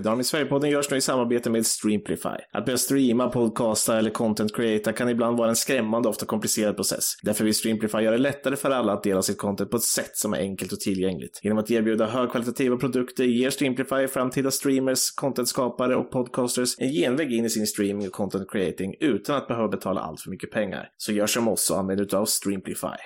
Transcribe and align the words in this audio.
Adam 0.00 0.20
i 0.20 0.24
Sverigepodden 0.24 0.70
görs 0.70 0.90
nu 0.90 0.96
i 0.96 1.00
samarbete 1.00 1.50
med 1.50 1.66
Streamplify. 1.66 2.28
Att 2.52 2.64
börja 2.64 2.78
streama, 2.78 3.28
podcasta 3.28 3.98
eller 3.98 4.10
content 4.10 4.56
creata 4.56 4.92
kan 4.92 5.08
ibland 5.08 5.38
vara 5.38 5.48
en 5.48 5.56
skrämmande 5.56 6.08
och 6.08 6.10
ofta 6.10 6.26
komplicerad 6.26 6.76
process. 6.76 7.04
Därför 7.22 7.44
vill 7.44 7.54
Streamplify 7.54 7.98
göra 7.98 8.16
det 8.16 8.22
lättare 8.22 8.56
för 8.56 8.70
alla 8.70 8.92
att 8.92 9.02
dela 9.02 9.22
sitt 9.22 9.38
content 9.38 9.70
på 9.70 9.76
ett 9.76 9.82
sätt 9.82 10.16
som 10.16 10.34
är 10.34 10.38
enkelt 10.38 10.72
och 10.72 10.80
tillgängligt. 10.80 11.40
Genom 11.42 11.58
att 11.58 11.70
erbjuda 11.70 12.06
högkvalitativa 12.06 12.76
produkter 12.76 13.24
ger 13.24 13.50
Streamplify 13.50 14.08
framtida 14.08 14.50
streamers, 14.50 15.10
contentskapare 15.10 15.96
och 15.96 16.10
podcasters 16.10 16.78
en 16.78 16.92
genväg 16.92 17.32
in 17.32 17.44
i 17.44 17.50
sin 17.50 17.66
streaming 17.66 18.06
och 18.06 18.12
content 18.12 18.50
creating 18.50 18.94
utan 19.00 19.36
att 19.36 19.48
behöva 19.48 19.68
betala 19.68 20.00
allt 20.00 20.20
för 20.20 20.30
mycket 20.30 20.50
pengar. 20.50 20.88
Så 20.96 21.12
gör 21.12 21.26
som 21.26 21.48
oss 21.48 21.70
och 21.70 21.78
använd 21.78 22.00
utav 22.00 22.24
Streamplify. 22.24 22.96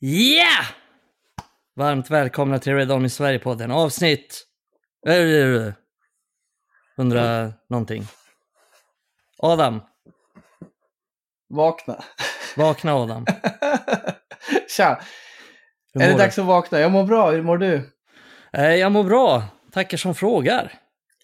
Yeah! 0.00 0.66
Varmt 1.76 2.10
välkomna 2.10 2.58
till 2.58 2.74
Red 2.74 2.90
Army 2.90 3.08
Sverige-podden. 3.08 3.70
Avsnitt 3.70 4.48
äh, 5.06 5.72
100 6.98 7.52
någonting. 7.68 8.02
Adam, 9.38 9.80
Vakna. 11.48 12.04
vakna 12.56 12.94
Adam. 12.94 13.26
Tja! 14.76 15.00
Är 15.94 16.08
det 16.12 16.18
dags 16.18 16.38
att 16.38 16.44
vakna? 16.46 16.80
Jag 16.80 16.92
mår 16.92 17.04
bra, 17.04 17.30
hur 17.30 17.42
mår 17.42 17.58
du? 17.58 17.90
Eh, 18.52 18.74
Jag 18.74 18.92
mår 18.92 19.04
bra. 19.04 19.42
Tackar 19.72 19.98
som 19.98 20.14
frågar. 20.14 20.72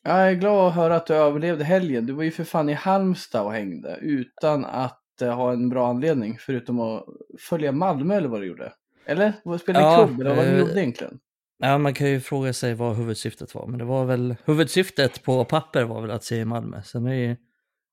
Jag 0.02 0.28
är 0.28 0.32
glad 0.32 0.68
att 0.68 0.74
höra 0.74 0.96
att 0.96 1.06
du 1.06 1.14
överlevde 1.14 1.64
helgen. 1.64 2.06
Du 2.06 2.12
var 2.12 2.22
ju 2.22 2.30
för 2.30 2.44
fan 2.44 2.68
i 2.68 2.72
Halmstad 2.72 3.42
och 3.44 3.52
hängde 3.52 3.98
utan 4.00 4.64
att 4.64 5.22
eh, 5.22 5.34
ha 5.36 5.52
en 5.52 5.68
bra 5.68 5.88
anledning 5.88 6.38
förutom 6.40 6.80
att 6.80 7.04
följa 7.40 7.72
Malmö 7.72 8.16
eller 8.16 8.28
vad 8.28 8.40
du 8.40 8.46
gjorde. 8.46 8.72
Eller? 9.06 9.32
Var 9.44 9.58
Spela 9.58 9.80
Ja, 9.80 10.06
klubb 10.06 10.20
eller 10.20 10.34
vad 10.34 10.44
du 10.44 10.50
eh, 10.52 10.58
gjorde 10.58 10.80
egentligen? 10.80 11.18
Ja, 11.58 11.78
man 11.78 11.94
kan 11.94 12.10
ju 12.10 12.20
fråga 12.20 12.52
sig 12.52 12.74
vad 12.74 12.96
huvudsyftet 12.96 13.54
var, 13.54 13.66
men 13.66 13.78
det 13.78 13.84
var 13.84 14.04
väl 14.04 14.36
huvudsyftet 14.44 15.22
på 15.22 15.44
papper 15.44 15.84
var 15.84 16.00
väl 16.00 16.10
att 16.10 16.24
se 16.24 16.44
Malmö. 16.44 16.82
Sen 16.82 17.06
är 17.06 17.14
ju 17.14 17.36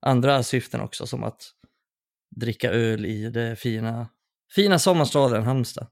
andra 0.02 0.44
syften 0.44 0.82
också, 0.82 1.08
som 1.08 1.24
att 1.24 1.44
dricka 2.36 2.72
öl 2.72 3.06
i 3.06 3.30
det 3.30 3.56
fina, 3.56 4.08
fina 4.56 4.80
sommarstaden 4.80 5.44
Halmstad. 5.44 5.88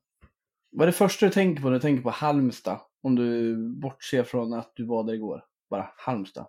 Vad 0.72 0.82
är 0.82 0.86
det 0.92 0.98
första 0.98 1.26
du 1.26 1.32
tänker 1.32 1.62
på 1.62 1.68
när 1.68 1.74
du 1.74 1.80
tänker 1.82 2.04
på 2.04 2.10
Halmstad? 2.10 2.80
Om 3.04 3.16
du 3.16 3.56
bortser 3.82 4.24
från 4.24 4.54
att 4.54 4.72
du 4.76 4.86
var 4.86 5.04
där 5.04 5.14
igår. 5.14 5.44
Bara 5.70 5.90
Halmstad. 5.98 6.48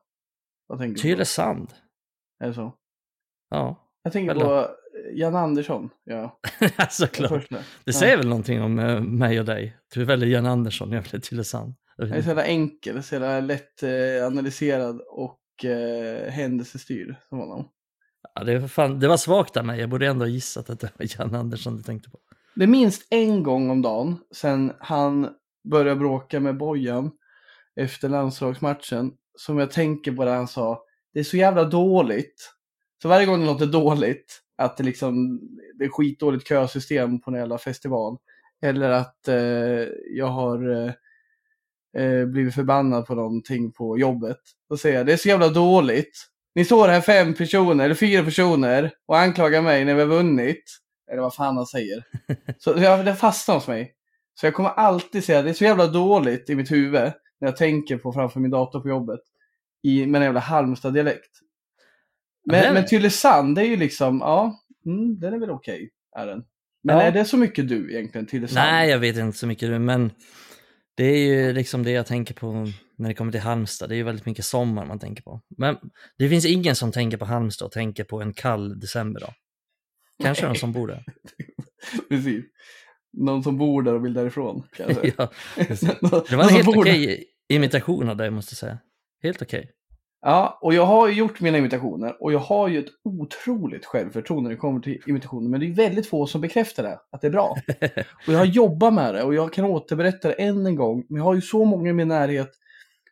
Vad 0.66 0.78
tänker 0.78 0.94
du 0.94 1.00
på? 1.00 1.02
Tylösand. 1.02 1.74
Är 2.38 2.48
det 2.48 2.54
så? 2.54 2.74
Ja, 3.50 3.90
Jag 4.02 4.12
tänker 4.12 4.30
Eller? 4.30 4.44
på 4.44 4.68
Jan 5.12 5.36
Andersson. 5.36 5.90
Ja, 6.04 6.38
såklart. 6.90 7.48
Det 7.50 7.56
Ja. 7.84 7.92
säger 7.92 8.16
väl 8.16 8.28
någonting 8.28 8.62
om 8.62 8.78
eh, 8.78 9.00
mig 9.00 9.40
och 9.40 9.46
dig. 9.46 9.76
Du 9.94 10.04
väljer 10.04 10.28
Jan 10.28 10.46
Andersson, 10.46 10.92
jag 10.92 11.02
väljer 11.02 11.20
Tylösand. 11.20 11.74
Jag 11.96 12.10
är 12.10 12.22
så 12.22 12.28
jävla 12.28 12.44
enkel, 12.44 13.02
så 13.02 13.14
jävla 13.14 13.40
lätt 13.40 13.82
eh, 13.82 14.26
analyserad 14.26 15.00
och 15.10 15.64
eh, 15.64 16.30
händelsestyrd 16.30 17.14
som 17.28 17.38
honom. 17.38 17.68
Ja, 18.34 18.44
det, 18.44 18.58
var 18.58 18.68
fan, 18.68 19.00
det 19.00 19.08
var 19.08 19.16
svagt 19.16 19.56
av 19.56 19.64
mig, 19.66 19.80
jag 19.80 19.88
borde 19.90 20.06
ändå 20.06 20.24
ha 20.24 20.30
gissat 20.30 20.70
att 20.70 20.80
det 20.80 20.90
var 20.98 21.06
Jan 21.18 21.34
Andersson 21.34 21.76
du 21.76 21.82
tänkte 21.82 22.10
på. 22.10 22.18
Det 22.54 22.62
är 22.62 22.68
minst 22.68 23.06
en 23.10 23.42
gång 23.42 23.70
om 23.70 23.82
dagen 23.82 24.18
sen 24.34 24.72
han 24.80 25.28
började 25.70 25.96
bråka 26.00 26.40
med 26.40 26.56
Bojan 26.56 27.10
efter 27.80 28.08
landslagsmatchen 28.08 29.12
som 29.38 29.58
jag 29.58 29.70
tänker 29.70 30.12
på 30.12 30.24
det 30.24 30.30
han 30.30 30.48
sa. 30.48 30.82
Det 31.14 31.20
är 31.20 31.24
så 31.24 31.36
jävla 31.36 31.64
dåligt. 31.64 32.50
Så 33.02 33.08
varje 33.08 33.26
gång 33.26 33.40
det 33.40 33.46
låter 33.46 33.66
dåligt, 33.66 34.40
att 34.56 34.76
det 34.76 34.84
liksom 34.84 35.40
det 35.78 35.84
är 35.84 35.88
skitdåligt 35.88 36.48
kösystem 36.48 37.20
på 37.20 37.30
en 37.30 37.36
jävla 37.36 37.58
festival. 37.58 38.18
Eller 38.62 38.90
att 38.90 39.28
eh, 39.28 39.88
jag 40.10 40.26
har 40.26 40.70
eh, 40.70 40.92
eh, 42.02 42.26
blivit 42.26 42.54
förbannad 42.54 43.06
på 43.06 43.14
någonting 43.14 43.72
på 43.72 43.98
jobbet. 43.98 44.38
Då 44.68 44.76
säger 44.76 44.96
jag, 44.96 45.06
det 45.06 45.12
är 45.12 45.16
så 45.16 45.28
jävla 45.28 45.48
dåligt. 45.48 46.26
Ni 46.54 46.64
står 46.64 46.88
här 46.88 47.00
fem 47.00 47.34
personer, 47.34 47.84
eller 47.84 47.94
fyra 47.94 48.24
personer, 48.24 48.92
och 49.06 49.18
anklagar 49.18 49.62
mig 49.62 49.84
när 49.84 49.94
vi 49.94 50.00
har 50.00 50.08
vunnit. 50.08 50.64
Eller 51.10 51.22
vad 51.22 51.34
fan 51.34 51.56
han 51.56 51.66
säger. 51.66 52.04
Så 52.58 52.72
det 52.72 53.14
fastnar 53.14 53.54
hos 53.54 53.68
mig. 53.68 53.94
Så 54.40 54.46
jag 54.46 54.54
kommer 54.54 54.70
alltid 54.70 55.24
säga, 55.24 55.42
det 55.42 55.50
är 55.50 55.54
så 55.54 55.64
jävla 55.64 55.86
dåligt 55.86 56.50
i 56.50 56.54
mitt 56.54 56.70
huvud 56.70 57.12
när 57.40 57.48
jag 57.48 57.56
tänker 57.56 57.98
på 57.98 58.12
framför 58.12 58.40
min 58.40 58.50
dator 58.50 58.80
på 58.80 58.88
jobbet. 58.88 59.20
I, 59.82 60.06
med 60.06 60.18
en 60.18 60.24
jävla 60.24 60.40
Halmstad-dialekt. 60.40 61.30
Men, 62.44 62.74
men 62.74 62.86
Tylösand, 62.86 63.54
det 63.54 63.60
är 63.62 63.66
ju 63.66 63.76
liksom, 63.76 64.18
ja, 64.18 64.60
mm, 64.86 65.20
den 65.20 65.34
är 65.34 65.38
väl 65.38 65.50
okej, 65.50 65.90
är 66.16 66.26
den. 66.26 66.44
Men 66.82 66.96
Ja. 66.96 67.02
är 67.02 67.12
det 67.12 67.24
så 67.24 67.36
mycket 67.36 67.68
du 67.68 67.92
egentligen, 67.92 68.26
Tylösand? 68.26 68.66
Nej, 68.66 68.90
jag 68.90 68.98
vet 68.98 69.16
inte 69.16 69.38
så 69.38 69.46
mycket 69.46 69.70
nu, 69.70 69.78
men 69.78 70.10
det 70.96 71.04
är 71.04 71.18
ju 71.18 71.52
liksom 71.52 71.82
det 71.82 71.90
jag 71.90 72.06
tänker 72.06 72.34
på 72.34 72.66
när 72.98 73.08
det 73.08 73.14
kommer 73.14 73.32
till 73.32 73.40
Halmstad. 73.40 73.88
Det 73.88 73.94
är 73.94 73.96
ju 73.96 74.02
väldigt 74.02 74.26
mycket 74.26 74.44
sommar 74.44 74.86
man 74.86 74.98
tänker 74.98 75.22
på. 75.22 75.40
Men 75.58 75.76
det 76.18 76.28
finns 76.28 76.46
ingen 76.46 76.76
som 76.76 76.92
tänker 76.92 77.16
på 77.16 77.24
Halmstad 77.24 77.66
och 77.66 77.72
tänker 77.72 78.04
på 78.04 78.20
en 78.22 78.32
kall 78.32 78.80
decemberdag. 78.80 79.34
Kanske 80.22 80.46
någon 80.46 80.56
som 80.56 80.72
bor 80.72 80.88
där. 80.88 81.04
Precis. 82.08 82.44
Någon 83.12 83.42
som 83.42 83.58
bor 83.58 83.82
där 83.82 83.94
och 83.94 84.04
vill 84.04 84.14
därifrån. 84.14 84.62
kanske. 84.76 85.12
ja, 85.18 85.30
det 86.28 86.36
var 86.36 86.44
en 86.44 86.50
helt 86.54 86.68
okej 86.68 87.24
imitation 87.48 88.08
av 88.08 88.16
dig 88.16 88.30
måste 88.30 88.52
jag 88.52 88.58
säga. 88.58 88.78
Helt 89.22 89.42
okej. 89.42 89.70
Ja, 90.26 90.58
och 90.62 90.74
jag 90.74 90.86
har 90.86 91.08
ju 91.08 91.14
gjort 91.14 91.40
mina 91.40 91.58
imitationer 91.58 92.22
och 92.22 92.32
jag 92.32 92.38
har 92.38 92.68
ju 92.68 92.78
ett 92.78 92.90
otroligt 93.04 93.84
självförtroende 93.84 94.48
när 94.48 94.54
det 94.54 94.60
kommer 94.60 94.80
till 94.80 95.02
imitationer. 95.06 95.48
Men 95.48 95.60
det 95.60 95.66
är 95.66 95.74
väldigt 95.74 96.06
få 96.06 96.26
som 96.26 96.40
bekräftar 96.40 96.82
det, 96.82 96.98
att 97.10 97.20
det 97.20 97.26
är 97.26 97.30
bra. 97.30 97.56
Och 98.26 98.32
jag 98.32 98.38
har 98.38 98.44
jobbat 98.44 98.94
med 98.94 99.14
det 99.14 99.22
och 99.22 99.34
jag 99.34 99.52
kan 99.52 99.64
återberätta 99.64 100.28
det 100.28 100.34
än 100.34 100.66
en 100.66 100.76
gång. 100.76 101.04
Men 101.08 101.16
jag 101.16 101.24
har 101.24 101.34
ju 101.34 101.40
så 101.40 101.64
många 101.64 101.90
i 101.90 101.92
min 101.92 102.08
närhet, 102.08 102.50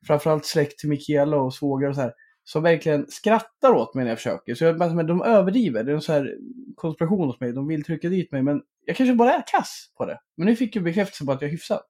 framförallt 0.06 0.46
släkt 0.46 0.78
till 0.78 0.88
Mikaela 0.88 1.36
och 1.36 1.54
svågrar 1.54 1.88
och 1.88 1.94
så 1.94 2.00
här, 2.00 2.12
som 2.44 2.62
verkligen 2.62 3.06
skrattar 3.08 3.72
åt 3.72 3.94
mig 3.94 4.04
när 4.04 4.10
jag 4.10 4.18
försöker. 4.18 4.54
Så 4.54 4.64
jag, 4.64 4.94
men 4.94 5.06
de 5.06 5.22
överdriver, 5.22 5.84
det 5.84 5.90
är 5.92 5.94
en 5.94 6.00
så 6.00 6.12
här 6.12 6.34
konspiration 6.74 7.26
hos 7.26 7.40
mig, 7.40 7.52
de 7.52 7.68
vill 7.68 7.84
trycka 7.84 8.08
dit 8.08 8.32
mig. 8.32 8.42
Men 8.42 8.62
jag 8.86 8.96
kanske 8.96 9.14
bara 9.14 9.34
är 9.34 9.42
kass 9.46 9.92
på 9.98 10.06
det. 10.06 10.18
Men 10.36 10.46
nu 10.46 10.56
fick 10.56 10.76
jag 10.76 10.84
bekräftelse 10.84 11.24
på 11.24 11.32
att 11.32 11.42
jag 11.42 11.48
är 11.48 11.52
hyfsad. 11.52 11.80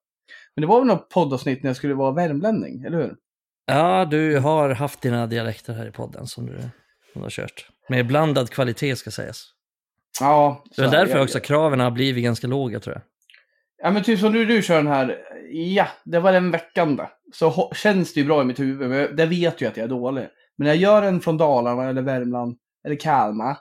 Men 0.55 0.61
det 0.61 0.67
var 0.67 0.79
väl 0.79 0.87
något 0.87 1.09
poddavsnitt 1.09 1.63
när 1.63 1.69
jag 1.69 1.77
skulle 1.77 1.93
vara 1.93 2.11
värmlänning, 2.11 2.83
eller 2.83 2.97
hur? 2.97 3.15
Ja, 3.65 4.05
du 4.05 4.39
har 4.39 4.69
haft 4.69 5.01
dina 5.01 5.27
dialekter 5.27 5.73
här 5.73 5.85
i 5.87 5.91
podden 5.91 6.27
som 6.27 6.45
du, 6.45 6.59
som 6.59 6.69
du 7.13 7.19
har 7.21 7.29
kört. 7.29 7.67
Med 7.89 8.07
blandad 8.07 8.49
kvalitet 8.49 8.95
ska 8.95 9.11
sägas. 9.11 9.45
Ja. 10.19 10.63
Det 10.75 10.81
är 10.81 10.85
så 10.85 10.91
därför 10.91 11.15
jag- 11.15 11.23
också 11.23 11.39
kraven 11.39 11.79
har 11.79 11.91
blivit 11.91 12.23
ganska 12.23 12.47
låga 12.47 12.79
tror 12.79 12.95
jag. 12.95 13.03
Ja 13.83 13.91
men 13.91 14.03
typ 14.03 14.19
som 14.19 14.31
nu 14.33 14.45
du 14.45 14.61
kör 14.61 14.75
den 14.77 14.87
här, 14.87 15.17
ja, 15.51 15.87
det 16.05 16.19
var 16.19 16.31
den 16.33 16.51
veckan 16.51 16.95
det. 16.95 17.09
Så 17.33 17.71
känns 17.75 18.13
det 18.13 18.19
ju 18.19 18.25
bra 18.25 18.41
i 18.41 18.45
mitt 18.45 18.59
huvud, 18.59 18.89
men 18.89 19.15
det 19.15 19.25
vet 19.25 19.61
ju 19.61 19.65
att 19.67 19.77
jag 19.77 19.83
är 19.83 19.87
dålig. 19.89 20.27
Men 20.57 20.65
när 20.65 20.73
jag 20.73 20.77
gör 20.77 21.01
en 21.03 21.21
från 21.21 21.37
Dalarna 21.37 21.89
eller 21.89 22.01
Värmland 22.01 22.57
eller 22.85 22.95
Kalmar, 22.95 23.57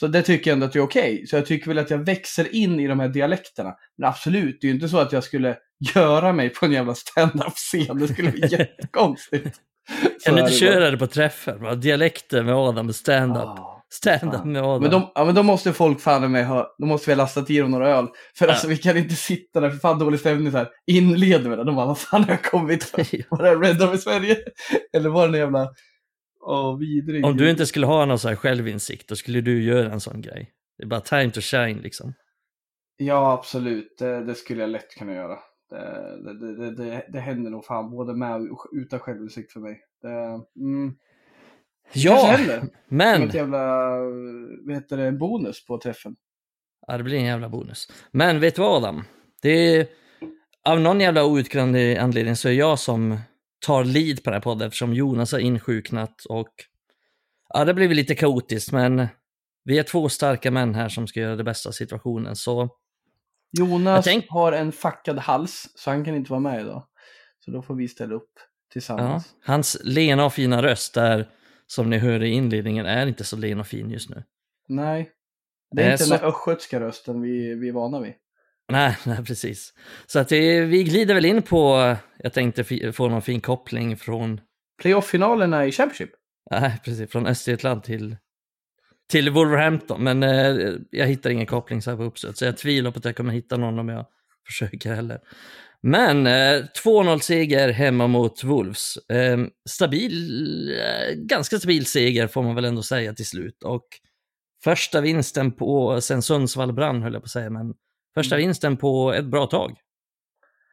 så 0.00 0.06
det 0.06 0.22
tycker 0.22 0.50
jag 0.50 0.54
ändå 0.56 0.66
att 0.66 0.72
det 0.72 0.78
är 0.78 0.82
okej. 0.82 1.26
Så 1.26 1.36
jag 1.36 1.46
tycker 1.46 1.68
väl 1.68 1.78
att 1.78 1.90
jag 1.90 1.98
växer 1.98 2.54
in 2.54 2.80
i 2.80 2.86
de 2.86 3.00
här 3.00 3.08
dialekterna. 3.08 3.74
Men 3.98 4.08
absolut, 4.08 4.58
det 4.60 4.66
är 4.66 4.68
ju 4.68 4.74
inte 4.74 4.88
så 4.88 4.98
att 4.98 5.12
jag 5.12 5.24
skulle 5.24 5.56
göra 5.94 6.32
mig 6.32 6.48
på 6.48 6.66
en 6.66 6.72
jävla 6.72 6.94
stand-up-scen. 6.94 7.98
Det 7.98 8.08
skulle 8.08 8.30
bli 8.30 8.48
jättekonstigt. 8.50 9.60
Kan 10.24 10.34
du 10.34 10.40
inte 10.40 10.52
köra 10.52 10.90
det 10.90 10.96
på 10.98 11.06
träffen? 11.06 11.62
va? 11.62 11.74
Dialekter 11.74 12.42
med 12.42 12.54
Adam, 12.54 12.92
stand-up. 12.92 13.44
Ah, 13.44 13.72
Stand-up 13.88 14.44
med 14.44 14.62
Adam. 14.62 14.82
Men, 14.82 14.90
de, 14.90 15.10
ja, 15.14 15.24
men 15.24 15.34
då 15.34 15.42
måste 15.42 15.72
folk 15.72 16.00
fan 16.00 16.32
med 16.32 16.46
ha, 16.46 16.74
då 16.78 16.86
måste 16.86 17.10
vi 17.10 17.14
ha 17.14 17.16
lastat 17.16 17.50
i 17.50 17.58
dem 17.58 17.70
några 17.70 17.88
öl. 17.88 18.06
För 18.38 18.46
Ja. 18.46 18.52
alltså 18.52 18.68
vi 18.68 18.76
kan 18.76 18.96
inte 18.96 19.14
sitta 19.14 19.60
där, 19.60 19.70
för 19.70 19.78
fan 19.78 19.98
dålig 19.98 20.20
stämning 20.20 20.52
så 20.52 20.58
här. 20.58 20.68
Inleder 20.86 21.48
med 21.48 21.58
det. 21.58 21.64
De 21.64 21.76
bara, 21.76 21.86
vad 21.86 21.98
fan 21.98 22.24
har 22.24 22.30
jag 22.30 22.42
kommit 22.42 22.84
för? 22.90 23.36
Var 23.36 23.42
det 23.42 23.68
Red 23.68 23.76
Dove 23.78 23.94
i 23.94 23.98
Sverige? 23.98 24.36
Eller 24.92 25.08
var 25.08 25.28
det 25.28 25.34
en 25.38 25.40
jävla... 25.40 25.68
Åh, 26.48 26.78
vidrig. 26.78 27.24
Om 27.24 27.36
du 27.36 27.50
inte 27.50 27.66
skulle 27.66 27.86
ha 27.86 28.04
någon 28.04 28.18
så 28.18 28.28
här 28.28 28.36
självinsikt, 28.36 29.08
då 29.08 29.16
skulle 29.16 29.40
du 29.40 29.62
göra 29.62 29.92
en 29.92 30.00
sån 30.00 30.20
grej. 30.20 30.50
Det 30.78 30.84
är 30.84 30.86
bara 30.86 31.00
time 31.00 31.30
to 31.30 31.40
shine 31.40 31.80
liksom. 31.80 32.14
Ja, 32.96 33.32
absolut. 33.32 33.98
Det, 33.98 34.24
det 34.24 34.34
skulle 34.34 34.60
jag 34.60 34.70
lätt 34.70 34.94
kunna 34.94 35.14
göra. 35.14 35.38
Det, 35.70 36.22
det, 36.24 36.38
det, 36.38 36.56
det, 36.56 36.84
det, 36.84 37.06
det 37.08 37.20
händer 37.20 37.50
nog 37.50 37.64
fan 37.64 37.90
både 37.90 38.14
med 38.14 38.50
och 38.50 38.66
utan 38.72 39.00
självinsikt 39.00 39.52
för 39.52 39.60
mig. 39.60 39.80
Det, 40.02 40.40
mm, 40.60 40.94
Ja, 41.92 42.26
händer. 42.26 42.60
Som 42.60 42.70
men... 42.88 43.22
ett 43.22 43.34
jävla, 43.34 43.88
vad 44.66 44.74
heter 44.74 44.96
det, 44.96 45.12
bonus 45.12 45.66
på 45.66 45.78
träffen. 45.78 46.16
Ja, 46.86 46.96
det 46.96 47.04
blir 47.04 47.18
en 47.18 47.24
jävla 47.24 47.48
bonus. 47.48 47.88
Men 48.10 48.40
vet 48.40 48.54
du 48.54 48.62
vad 48.62 48.84
Adam? 48.84 49.04
Det 49.42 49.50
är... 49.50 49.86
Av 50.64 50.80
någon 50.80 51.00
jävla 51.00 51.24
outgrundlig 51.24 51.96
anledning 51.96 52.36
så 52.36 52.48
är 52.48 52.52
jag 52.52 52.78
som 52.78 53.18
tar 53.66 53.84
lead 53.84 54.16
på 54.24 54.30
den 54.30 54.34
här 54.34 54.40
podden 54.40 54.66
eftersom 54.66 54.94
Jonas 54.94 55.32
har 55.32 55.38
insjuknat 55.38 56.24
och... 56.28 56.48
Ja, 57.48 57.64
det 57.64 57.74
blir 57.74 57.88
lite 57.88 58.14
kaotiskt 58.14 58.72
men 58.72 59.06
vi 59.64 59.78
är 59.78 59.82
två 59.82 60.08
starka 60.08 60.50
män 60.50 60.74
här 60.74 60.88
som 60.88 61.06
ska 61.06 61.20
göra 61.20 61.36
det 61.36 61.44
bästa 61.44 61.68
av 61.68 61.72
situationen 61.72 62.36
så... 62.36 62.68
Jonas 63.58 64.04
tänk- 64.04 64.26
har 64.28 64.52
en 64.52 64.72
fackad 64.72 65.18
hals, 65.18 65.68
så 65.74 65.90
han 65.90 66.04
kan 66.04 66.14
inte 66.14 66.30
vara 66.30 66.40
med 66.40 66.60
idag. 66.60 66.86
Så 67.44 67.50
då 67.50 67.62
får 67.62 67.74
vi 67.74 67.88
ställa 67.88 68.14
upp 68.14 68.30
Ja, 68.36 68.72
tillsammans. 68.72 69.34
hans 69.44 69.76
lena 69.84 70.24
och 70.24 70.32
fina 70.32 70.62
röst 70.62 70.94
där, 70.94 71.28
som 71.66 71.90
ni 71.90 71.98
hör 71.98 72.22
i 72.22 72.28
inledningen, 72.28 72.86
är 72.86 73.06
inte 73.06 73.24
så 73.24 73.36
len 73.36 73.60
och 73.60 73.66
fin 73.66 73.90
just 73.90 74.10
nu. 74.10 74.22
Nej, 74.68 75.10
det 75.70 75.82
är 75.82 75.84
Nej, 75.84 75.92
inte 75.92 76.04
så- 76.04 76.14
den 76.16 76.24
östgötska 76.24 76.80
rösten 76.80 77.20
vi, 77.22 77.54
vi 77.54 77.68
är 77.68 77.72
vana 77.72 78.00
vid. 78.00 78.14
Nej, 78.72 78.96
nej 79.06 79.24
precis. 79.24 79.74
Så 80.06 80.18
att 80.18 80.28
det, 80.28 80.60
vi 80.60 80.84
glider 80.84 81.14
väl 81.14 81.24
in 81.24 81.42
på, 81.42 81.96
jag 82.18 82.32
tänkte 82.32 82.92
få 82.92 83.08
någon 83.08 83.22
fin 83.22 83.40
koppling 83.40 83.96
från 83.96 84.40
playoff-finalerna 84.82 85.66
i 85.66 85.72
Championship. 85.72 86.10
Nej, 86.50 86.80
precis. 86.84 87.10
Från 87.10 87.26
Östergötland 87.26 87.82
till, 87.82 88.16
till 89.10 89.30
Wolverhampton. 89.30 90.04
Men 90.04 90.22
eh, 90.22 90.74
jag 90.90 91.06
hittar 91.06 91.30
ingen 91.30 91.46
koppling 91.46 91.82
så 91.82 91.90
här 91.90 91.96
på 91.96 92.02
uppstöt, 92.02 92.38
så 92.38 92.44
jag 92.44 92.56
tvivlar 92.56 92.90
på 92.90 92.98
att 92.98 93.04
jag 93.04 93.16
kommer 93.16 93.32
hitta 93.32 93.56
någon 93.56 93.78
om 93.78 93.88
jag 93.88 94.06
försöker 94.46 94.94
heller. 94.94 95.20
Men 95.82 96.26
eh, 96.26 96.64
2-0-seger 96.84 97.72
hemma 97.72 98.06
mot 98.06 98.44
Wolves. 98.44 98.96
Eh, 98.96 99.38
stabil, 99.68 100.76
ganska 101.14 101.58
stabil 101.58 101.86
seger 101.86 102.26
får 102.26 102.42
man 102.42 102.54
väl 102.54 102.64
ändå 102.64 102.82
säga 102.82 103.14
till 103.14 103.26
slut. 103.26 103.62
Och 103.62 103.86
första 104.64 105.00
vinsten 105.00 105.52
på, 105.52 106.00
sen 106.00 106.22
Sundsvall 106.22 106.72
brann 106.72 107.02
höll 107.02 107.12
jag 107.12 107.22
på 107.22 107.26
att 107.26 107.30
säga, 107.30 107.50
men 107.50 107.74
första 108.16 108.36
vinsten 108.36 108.76
på 108.76 109.12
ett 109.12 109.24
bra 109.24 109.46
tag. 109.46 109.78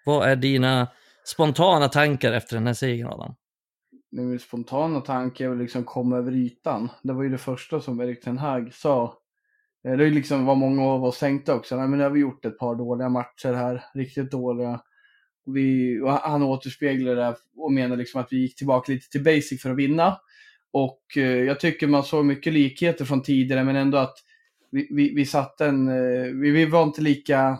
Vad 0.06 0.30
är 0.30 0.36
dina 0.36 0.88
spontana 1.25 1.88
tankar 1.88 2.31
efter 2.34 2.56
den 2.56 2.68
här 2.68 2.74
segern 2.74 3.07
Adam? 3.07 3.36
Min 4.12 4.40
spontana 4.40 5.01
tanke 5.01 5.45
är 5.45 5.50
väl 5.50 5.57
liksom 5.57 5.84
komma 5.84 6.18
över 6.18 6.31
ytan. 6.31 6.90
Det 7.04 7.13
var 7.13 7.24
ju 7.24 7.30
det 7.30 7.38
första 7.38 7.81
som 7.81 8.01
Erik 8.01 8.22
Ten 8.22 8.38
Hag 8.38 8.74
sa. 8.74 9.18
Eh, 9.88 9.98
Det 9.98 10.06
är 10.06 10.12
liksom 10.12 10.45
vad 10.45 10.57
många 10.57 10.84
av 10.84 11.04
oss 11.04 11.19
tänkte 11.19 11.54
också. 11.54 11.75
Nej, 11.75 11.88
men 11.88 11.98
nu 11.98 12.04
har 12.04 12.12
vi 12.12 12.19
gjort 12.19 12.45
ett 12.45 12.57
par 12.57 12.75
dåliga 12.75 13.10
matcher 13.10 13.54
här, 13.54 13.84
riktigt 13.94 14.31
dåliga. 14.31 14.81
Vi, 15.45 16.00
han 16.24 16.44
återspeglar 16.44 17.16
det 17.16 17.36
och 17.57 17.72
menar 17.72 17.98
liksom 17.98 18.22
att 18.22 18.28
vi 18.31 18.38
gick 18.38 18.56
tillbaka 18.56 18.92
lite 18.92 19.10
till 19.10 19.24
basic 19.24 19.62
för 19.62 19.69
att 19.69 19.78
vinna. 19.78 20.18
Och 20.72 21.18
eh, 21.18 21.24
jag 21.24 21.60
tycker 21.60 21.88
man 21.88 22.04
såg 22.04 22.25
mycket 22.25 22.54
likheter 22.54 23.06
från 23.06 23.24
tidigare, 23.24 23.63
men 23.63 23.75
ändå 23.75 23.98
att 23.98 24.16
vi, 24.74 24.88
vi, 24.92 25.16
vi 25.16 25.25
satte 25.25 25.66
en... 25.66 25.88
Eh, 25.88 26.24
vi, 26.24 26.52
vi 26.52 26.66
var 26.66 26.84
inte 26.84 27.02
lika... 27.02 27.58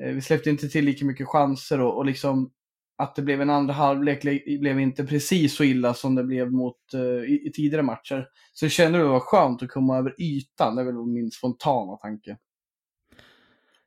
Eh, 0.00 0.12
vi 0.14 0.20
släppte 0.20 0.50
inte 0.50 0.68
till 0.68 0.84
lika 0.84 1.04
mycket 1.04 1.28
chanser 1.28 1.80
och, 1.80 1.96
och 1.96 2.06
liksom 2.06 2.50
att 2.98 3.16
det 3.16 3.22
blev 3.22 3.40
en 3.40 3.50
andra 3.50 3.74
halvlek 3.74 4.22
blev 4.60 4.80
inte 4.80 5.04
precis 5.04 5.56
så 5.56 5.64
illa 5.64 5.94
som 5.94 6.14
det 6.14 6.24
blev 6.24 6.52
mot, 6.52 6.76
uh, 6.94 7.00
i, 7.00 7.42
i 7.46 7.52
tidigare 7.52 7.82
matcher. 7.82 8.26
Så 8.52 8.64
jag 8.64 8.72
kände 8.72 8.98
det 8.98 9.04
var 9.04 9.20
skönt 9.20 9.62
att 9.62 9.68
komma 9.68 9.98
över 9.98 10.14
ytan, 10.18 10.76
det 10.76 10.82
är 10.82 10.86
väl 10.86 10.94
min 10.94 11.30
spontana 11.30 11.96
tanke. 11.96 12.36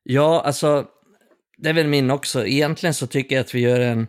Ja, 0.03 0.41
alltså, 0.41 0.87
det 1.57 1.69
är 1.69 1.73
väl 1.73 1.87
min 1.87 2.11
också. 2.11 2.45
Egentligen 2.45 2.93
så 2.93 3.07
tycker 3.07 3.35
jag 3.35 3.43
att 3.43 3.55
vi 3.55 3.59
gör 3.59 3.79
en, 3.79 4.07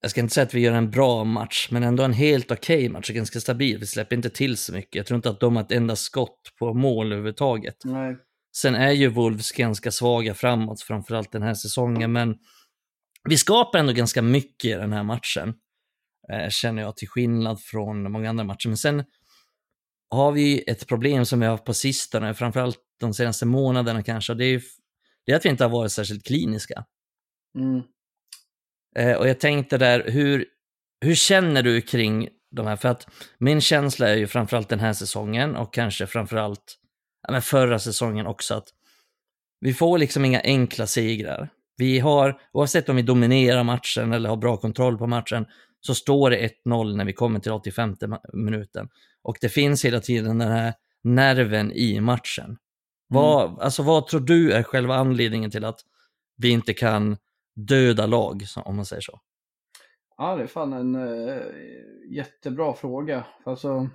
jag 0.00 0.10
ska 0.10 0.20
inte 0.20 0.34
säga 0.34 0.46
att 0.46 0.54
vi 0.54 0.60
gör 0.60 0.72
en 0.72 0.90
bra 0.90 1.24
match, 1.24 1.68
men 1.70 1.82
ändå 1.82 2.02
en 2.02 2.12
helt 2.12 2.50
okej 2.50 2.76
okay 2.76 2.88
match, 2.88 3.10
ganska 3.10 3.40
stabil. 3.40 3.78
Vi 3.78 3.86
släpper 3.86 4.16
inte 4.16 4.30
till 4.30 4.56
så 4.56 4.72
mycket. 4.72 4.94
Jag 4.94 5.06
tror 5.06 5.16
inte 5.16 5.30
att 5.30 5.40
de 5.40 5.56
har 5.56 5.62
ett 5.62 5.72
enda 5.72 5.96
skott 5.96 6.52
på 6.58 6.74
mål 6.74 7.06
överhuvudtaget. 7.06 7.76
Nej. 7.84 8.16
Sen 8.56 8.74
är 8.74 8.90
ju 8.90 9.08
Wolves 9.08 9.52
ganska 9.52 9.90
svaga 9.90 10.34
framåt, 10.34 10.82
framförallt 10.82 11.32
den 11.32 11.42
här 11.42 11.54
säsongen, 11.54 12.12
men 12.12 12.38
vi 13.28 13.36
skapar 13.36 13.78
ändå 13.78 13.92
ganska 13.92 14.22
mycket 14.22 14.64
i 14.64 14.72
den 14.72 14.92
här 14.92 15.02
matchen, 15.02 15.54
eh, 16.32 16.48
känner 16.48 16.82
jag, 16.82 16.96
till 16.96 17.08
skillnad 17.08 17.60
från 17.60 18.12
många 18.12 18.30
andra 18.30 18.44
matcher. 18.44 18.68
Men 18.68 18.76
sen 18.76 19.04
har 20.10 20.32
vi 20.32 20.64
ett 20.66 20.86
problem 20.86 21.26
som 21.26 21.40
vi 21.40 21.46
har 21.46 21.50
haft 21.52 21.64
på 21.64 21.74
sistone, 21.74 22.34
framförallt 22.34 22.78
de 23.00 23.14
senaste 23.14 23.46
månaderna 23.46 24.02
kanske, 24.02 24.34
det 24.34 24.44
är, 24.44 24.62
det 25.26 25.32
är 25.32 25.36
att 25.36 25.44
vi 25.44 25.48
inte 25.48 25.64
har 25.64 25.70
varit 25.70 25.92
särskilt 25.92 26.26
kliniska. 26.26 26.84
Mm. 27.58 27.82
Eh, 28.96 29.16
och 29.16 29.28
jag 29.28 29.40
tänkte 29.40 29.78
där, 29.78 30.04
hur, 30.10 30.46
hur 31.00 31.14
känner 31.14 31.62
du 31.62 31.80
kring 31.80 32.28
de 32.50 32.66
här? 32.66 32.76
För 32.76 32.88
att 32.88 33.06
min 33.38 33.60
känsla 33.60 34.08
är 34.08 34.16
ju 34.16 34.26
framförallt 34.26 34.68
den 34.68 34.80
här 34.80 34.92
säsongen 34.92 35.56
och 35.56 35.74
kanske 35.74 36.06
framförallt 36.06 36.78
ja, 37.22 37.32
men 37.32 37.42
förra 37.42 37.78
säsongen 37.78 38.26
också, 38.26 38.54
att 38.54 38.68
vi 39.60 39.74
får 39.74 39.98
liksom 39.98 40.24
inga 40.24 40.40
enkla 40.40 40.86
segrar. 40.86 41.48
Vi 41.76 41.98
har, 41.98 42.40
oavsett 42.52 42.88
om 42.88 42.96
vi 42.96 43.02
dominerar 43.02 43.64
matchen 43.64 44.12
eller 44.12 44.28
har 44.28 44.36
bra 44.36 44.56
kontroll 44.56 44.98
på 44.98 45.06
matchen, 45.06 45.46
så 45.80 45.94
står 45.94 46.30
det 46.30 46.50
1-0 46.66 46.96
när 46.96 47.04
vi 47.04 47.12
kommer 47.12 47.40
till 47.40 47.52
85 47.52 47.96
minuten. 48.32 48.88
Och 49.22 49.36
det 49.40 49.48
finns 49.48 49.84
hela 49.84 50.00
tiden 50.00 50.38
den 50.38 50.50
här 50.50 50.74
nerven 51.04 51.72
i 51.72 52.00
matchen. 52.00 52.56
Vad, 53.08 53.60
alltså, 53.60 53.82
vad 53.82 54.06
tror 54.06 54.20
du 54.20 54.52
är 54.52 54.62
själva 54.62 54.94
anledningen 54.94 55.50
till 55.50 55.64
att 55.64 55.80
vi 56.36 56.50
inte 56.50 56.74
kan 56.74 57.16
döda 57.66 58.06
lag, 58.06 58.42
om 58.64 58.76
man 58.76 58.84
säger 58.84 59.02
så? 59.02 59.20
Ja, 60.16 60.36
det 60.36 60.42
är 60.42 60.46
fan 60.46 60.72
en 60.72 60.94
uh, 60.94 61.42
jättebra 62.10 62.74
fråga. 62.74 63.26
Alltså, 63.44 63.88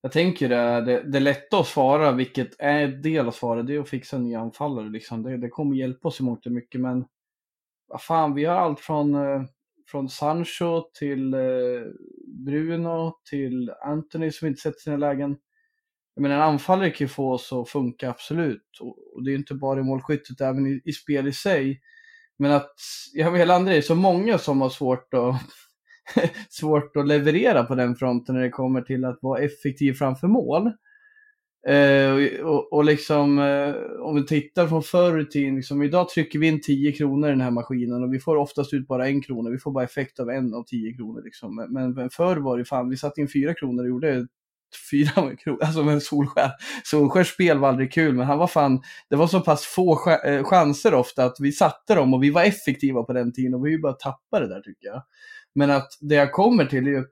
jag 0.00 0.12
tänker 0.12 0.48
det, 0.48 0.80
det, 0.80 1.02
det 1.02 1.20
lätta 1.20 1.58
att 1.58 1.66
svara, 1.66 2.12
vilket 2.12 2.56
är 2.58 2.78
en 2.78 3.02
del 3.02 3.26
av 3.26 3.32
svaret, 3.32 3.66
det 3.66 3.74
är 3.74 3.80
att 3.80 3.88
fixa 3.88 4.18
nya 4.18 4.40
anfallare. 4.40 4.88
Liksom. 4.88 5.22
Det, 5.22 5.36
det 5.36 5.48
kommer 5.48 5.76
hjälpa 5.76 6.08
oss 6.08 6.20
i 6.20 6.22
mångt 6.22 6.46
och 6.46 6.52
mycket, 6.52 6.80
men 6.80 7.04
vad 7.86 8.02
fan, 8.02 8.34
vi 8.34 8.44
har 8.44 8.56
allt 8.56 8.80
från, 8.80 9.14
uh, 9.14 9.42
från 9.90 10.08
Sancho 10.08 10.82
till 10.98 11.34
uh, 11.34 11.86
Bruno 12.44 13.12
till 13.30 13.70
Anthony 13.84 14.30
som 14.30 14.48
inte 14.48 14.60
sätter 14.60 14.80
sina 14.80 14.96
lägen. 14.96 15.36
Jag 16.14 16.22
menar, 16.22 16.36
en 16.36 16.42
anfallare 16.42 16.90
kan 16.90 17.04
ju 17.04 17.08
få 17.08 17.32
oss 17.32 17.52
att 17.52 17.68
funka, 17.68 18.10
absolut. 18.10 18.78
Och, 18.80 19.14
och 19.14 19.24
det 19.24 19.30
är 19.30 19.34
inte 19.36 19.54
bara 19.54 19.80
i 19.80 19.82
målskyttet, 19.82 20.40
även 20.40 20.66
i, 20.66 20.80
i 20.84 20.92
spel 20.92 21.28
i 21.28 21.32
sig. 21.32 21.80
Men 22.38 22.52
att, 22.52 22.74
jag 23.12 23.30
vill 23.30 23.50
är 23.50 23.80
så 23.80 23.94
många 23.94 24.38
som 24.38 24.60
har 24.60 24.68
svårt 24.68 25.14
att, 25.14 25.40
svårt 26.48 26.96
att 26.96 27.08
leverera 27.08 27.64
på 27.64 27.74
den 27.74 27.96
fronten 27.96 28.34
när 28.34 28.42
det 28.42 28.50
kommer 28.50 28.82
till 28.82 29.04
att 29.04 29.18
vara 29.22 29.40
effektiv 29.40 29.92
framför 29.92 30.26
mål. 30.26 30.72
Eh, 31.66 32.40
och, 32.44 32.72
och 32.72 32.84
liksom, 32.84 33.38
eh, 33.38 33.74
om 34.00 34.14
vi 34.16 34.26
tittar 34.26 34.66
från 34.66 34.82
förr 34.82 35.20
i 35.20 35.26
tiden, 35.26 35.56
liksom, 35.56 35.82
idag 35.82 36.08
trycker 36.08 36.38
vi 36.38 36.46
in 36.46 36.60
10 36.60 36.92
kronor 36.92 37.28
i 37.28 37.32
den 37.32 37.40
här 37.40 37.50
maskinen 37.50 38.02
och 38.02 38.14
vi 38.14 38.20
får 38.20 38.36
oftast 38.36 38.74
ut 38.74 38.88
bara 38.88 39.08
en 39.08 39.22
krona, 39.22 39.50
vi 39.50 39.58
får 39.58 39.72
bara 39.72 39.84
effekt 39.84 40.20
av 40.20 40.30
en 40.30 40.54
av 40.54 40.62
10 40.62 40.92
kronor. 40.92 41.22
Liksom. 41.24 41.66
Men, 41.70 41.94
men 41.94 42.10
förr 42.10 42.36
var 42.36 42.58
det 42.58 42.64
fan, 42.64 42.90
vi 42.90 42.96
satte 42.96 43.20
in 43.20 43.28
4 43.28 43.54
kronor 43.54 43.82
och 43.82 43.88
gjorde 43.88 44.26
fyra 44.90 45.36
kronor, 45.44 45.62
alltså 45.62 45.84
med 45.84 46.02
Solskär. 46.02 46.50
Solskärs 46.84 47.28
spel 47.28 47.58
var 47.58 47.68
aldrig 47.68 47.92
kul, 47.92 48.14
men 48.14 48.26
han 48.26 48.38
var 48.38 48.46
fan, 48.46 48.82
det 49.10 49.16
var 49.16 49.26
så 49.26 49.40
pass 49.40 49.64
få 49.64 50.10
eh, 50.26 50.44
chanser 50.44 50.94
ofta 50.94 51.24
att 51.24 51.36
vi 51.40 51.52
satte 51.52 51.94
dem 51.94 52.14
och 52.14 52.22
vi 52.22 52.30
var 52.30 52.42
effektiva 52.42 53.02
på 53.02 53.12
den 53.12 53.32
tiden 53.32 53.54
och 53.54 53.66
vi 53.66 53.70
ju 53.70 53.80
bara 53.80 53.92
tappade 53.92 54.48
det 54.48 54.54
där 54.54 54.60
tycker 54.60 54.86
jag. 54.86 55.02
Men 55.54 55.70
att 55.70 55.88
det 56.00 56.14
jag 56.14 56.32
kommer 56.32 56.66
till 56.66 56.86
är 56.86 56.90
ju 56.90 57.04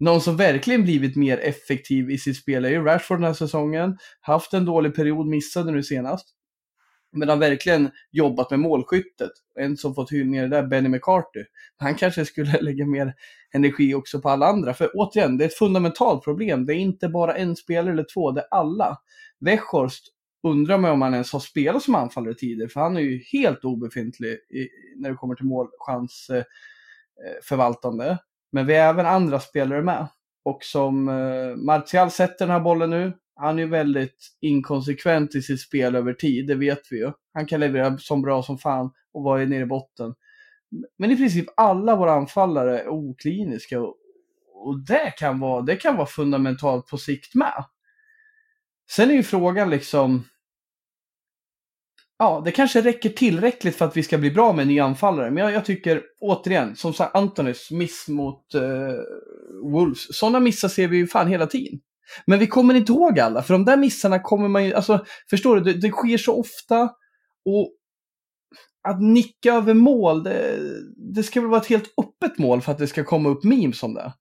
någon 0.00 0.20
som 0.20 0.36
verkligen 0.36 0.82
blivit 0.82 1.16
mer 1.16 1.38
effektiv 1.38 2.10
i 2.10 2.18
sitt 2.18 2.36
spel 2.36 2.64
är 2.64 2.68
ju 2.68 2.84
Rashford 2.84 3.18
den 3.18 3.24
här 3.24 3.32
säsongen. 3.32 3.98
Haft 4.20 4.52
en 4.52 4.64
dålig 4.64 4.94
period, 4.94 5.26
missade 5.26 5.72
nu 5.72 5.82
senast. 5.82 6.37
Men 7.18 7.28
har 7.28 7.36
verkligen 7.36 7.90
jobbat 8.10 8.50
med 8.50 8.60
målskyttet. 8.60 9.30
En 9.60 9.76
som 9.76 9.94
fått 9.94 10.12
hyllningar 10.12 10.48
där, 10.48 10.66
Benny 10.66 10.88
McCarthy. 10.88 11.44
Han 11.76 11.94
kanske 11.94 12.24
skulle 12.24 12.58
lägga 12.60 12.86
mer 12.86 13.14
energi 13.54 13.94
också 13.94 14.20
på 14.20 14.28
alla 14.28 14.46
andra. 14.46 14.74
För 14.74 14.90
återigen, 14.94 15.38
det 15.38 15.44
är 15.44 15.48
ett 15.48 15.54
fundamentalt 15.54 16.24
problem. 16.24 16.66
Det 16.66 16.74
är 16.74 16.78
inte 16.78 17.08
bara 17.08 17.36
en 17.36 17.56
spelare 17.56 17.92
eller 17.92 18.06
två, 18.14 18.30
det 18.30 18.40
är 18.40 18.48
alla. 18.50 18.98
Weghorst 19.40 20.04
undrar 20.42 20.78
man 20.78 20.90
om 20.90 21.02
han 21.02 21.14
ens 21.14 21.32
har 21.32 21.40
spelat 21.40 21.82
som 21.82 21.94
anfallare 21.94 22.34
tidigare, 22.34 22.68
för 22.68 22.80
han 22.80 22.96
är 22.96 23.00
ju 23.00 23.22
helt 23.32 23.64
obefintlig 23.64 24.30
i, 24.30 24.68
när 24.96 25.10
det 25.10 25.16
kommer 25.16 25.34
till 25.34 25.46
målchansförvaltande. 25.46 28.04
Eh, 28.04 28.10
eh, 28.10 28.16
Men 28.52 28.66
vi 28.66 28.74
har 28.74 28.88
även 28.88 29.06
andra 29.06 29.40
spelare 29.40 29.82
med. 29.82 30.08
Och 30.44 30.64
som 30.64 31.08
eh, 31.08 31.56
Martial 31.56 32.10
sätter 32.10 32.46
den 32.46 32.52
här 32.52 32.60
bollen 32.60 32.90
nu, 32.90 33.12
han 33.40 33.58
är 33.58 33.62
ju 33.62 33.68
väldigt 33.68 34.36
inkonsekvent 34.40 35.34
i 35.34 35.42
sitt 35.42 35.60
spel 35.60 35.94
över 35.94 36.12
tid, 36.12 36.46
det 36.46 36.54
vet 36.54 36.82
vi 36.90 36.98
ju. 36.98 37.12
Han 37.34 37.46
kan 37.46 37.60
leverera 37.60 37.98
som 37.98 38.22
bra 38.22 38.42
som 38.42 38.58
fan 38.58 38.90
och 39.12 39.22
vara 39.22 39.44
nere 39.44 39.62
i 39.62 39.66
botten. 39.66 40.14
Men 40.98 41.10
i 41.10 41.16
princip 41.16 41.46
alla 41.56 41.96
våra 41.96 42.12
anfallare 42.12 42.80
är 42.80 42.88
okliniska 42.88 43.80
och, 43.80 43.96
och 44.54 44.78
det, 44.78 45.12
kan 45.18 45.40
vara, 45.40 45.62
det 45.62 45.76
kan 45.76 45.96
vara 45.96 46.06
fundamentalt 46.06 46.86
på 46.86 46.98
sikt 46.98 47.34
med. 47.34 47.64
Sen 48.90 49.10
är 49.10 49.14
ju 49.14 49.22
frågan 49.22 49.70
liksom, 49.70 50.24
ja, 52.18 52.42
det 52.44 52.50
kanske 52.50 52.80
räcker 52.80 53.08
tillräckligt 53.08 53.76
för 53.76 53.84
att 53.84 53.96
vi 53.96 54.02
ska 54.02 54.18
bli 54.18 54.30
bra 54.30 54.52
med 54.52 54.62
en 54.62 54.68
ny 54.68 54.80
anfallare. 54.80 55.30
Men 55.30 55.44
jag, 55.44 55.52
jag 55.52 55.64
tycker, 55.64 56.02
återigen, 56.20 56.76
som 56.76 56.94
sagt, 56.94 57.16
Antonis 57.16 57.70
miss 57.70 58.08
mot 58.08 58.54
uh, 58.54 59.72
Wolves, 59.72 60.16
sådana 60.18 60.40
missar 60.40 60.68
ser 60.68 60.88
vi 60.88 60.96
ju 60.96 61.06
fan 61.06 61.28
hela 61.28 61.46
tiden. 61.46 61.80
Men 62.26 62.38
vi 62.38 62.46
kommer 62.46 62.74
inte 62.74 62.92
ihåg 62.92 63.20
alla, 63.20 63.42
för 63.42 63.54
de 63.54 63.64
där 63.64 63.76
missarna 63.76 64.18
kommer 64.18 64.48
man 64.48 64.64
ju, 64.64 64.74
alltså, 64.74 65.04
förstår 65.30 65.56
du, 65.56 65.72
det, 65.72 65.80
det 65.80 65.90
sker 65.90 66.18
så 66.18 66.40
ofta. 66.40 66.82
Och 67.44 67.74
att 68.88 69.02
nicka 69.02 69.54
över 69.54 69.74
mål, 69.74 70.22
det, 70.22 70.58
det 71.14 71.22
ska 71.22 71.40
väl 71.40 71.50
vara 71.50 71.60
ett 71.60 71.66
helt 71.66 71.94
öppet 72.02 72.38
mål 72.38 72.60
för 72.62 72.72
att 72.72 72.78
det 72.78 72.86
ska 72.86 73.04
komma 73.04 73.28
upp 73.28 73.44
memes 73.44 73.82
om 73.82 73.94
det. 73.94 74.12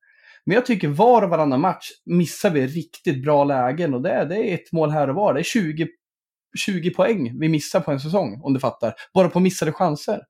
Men 0.45 0.55
jag 0.55 0.65
tycker 0.65 0.87
var 0.87 1.21
och 1.21 1.29
varannan 1.29 1.61
match 1.61 1.89
missar 2.05 2.49
vi 2.49 2.67
riktigt 2.67 3.23
bra 3.23 3.43
lägen 3.43 3.93
och 3.93 4.01
det, 4.01 4.09
är, 4.09 4.25
det 4.25 4.35
är 4.35 4.53
ett 4.53 4.71
mål 4.71 4.89
här 4.89 5.09
och 5.09 5.15
var. 5.15 5.33
Det 5.33 5.39
är 5.39 5.43
20, 5.43 5.87
20 6.57 6.89
poäng 6.89 7.39
vi 7.39 7.49
missar 7.49 7.79
på 7.79 7.91
en 7.91 7.99
säsong, 7.99 8.41
om 8.43 8.53
du 8.53 8.59
fattar. 8.59 8.93
Bara 9.13 9.29
på 9.29 9.39
missade 9.39 9.71
chanser. 9.71 10.21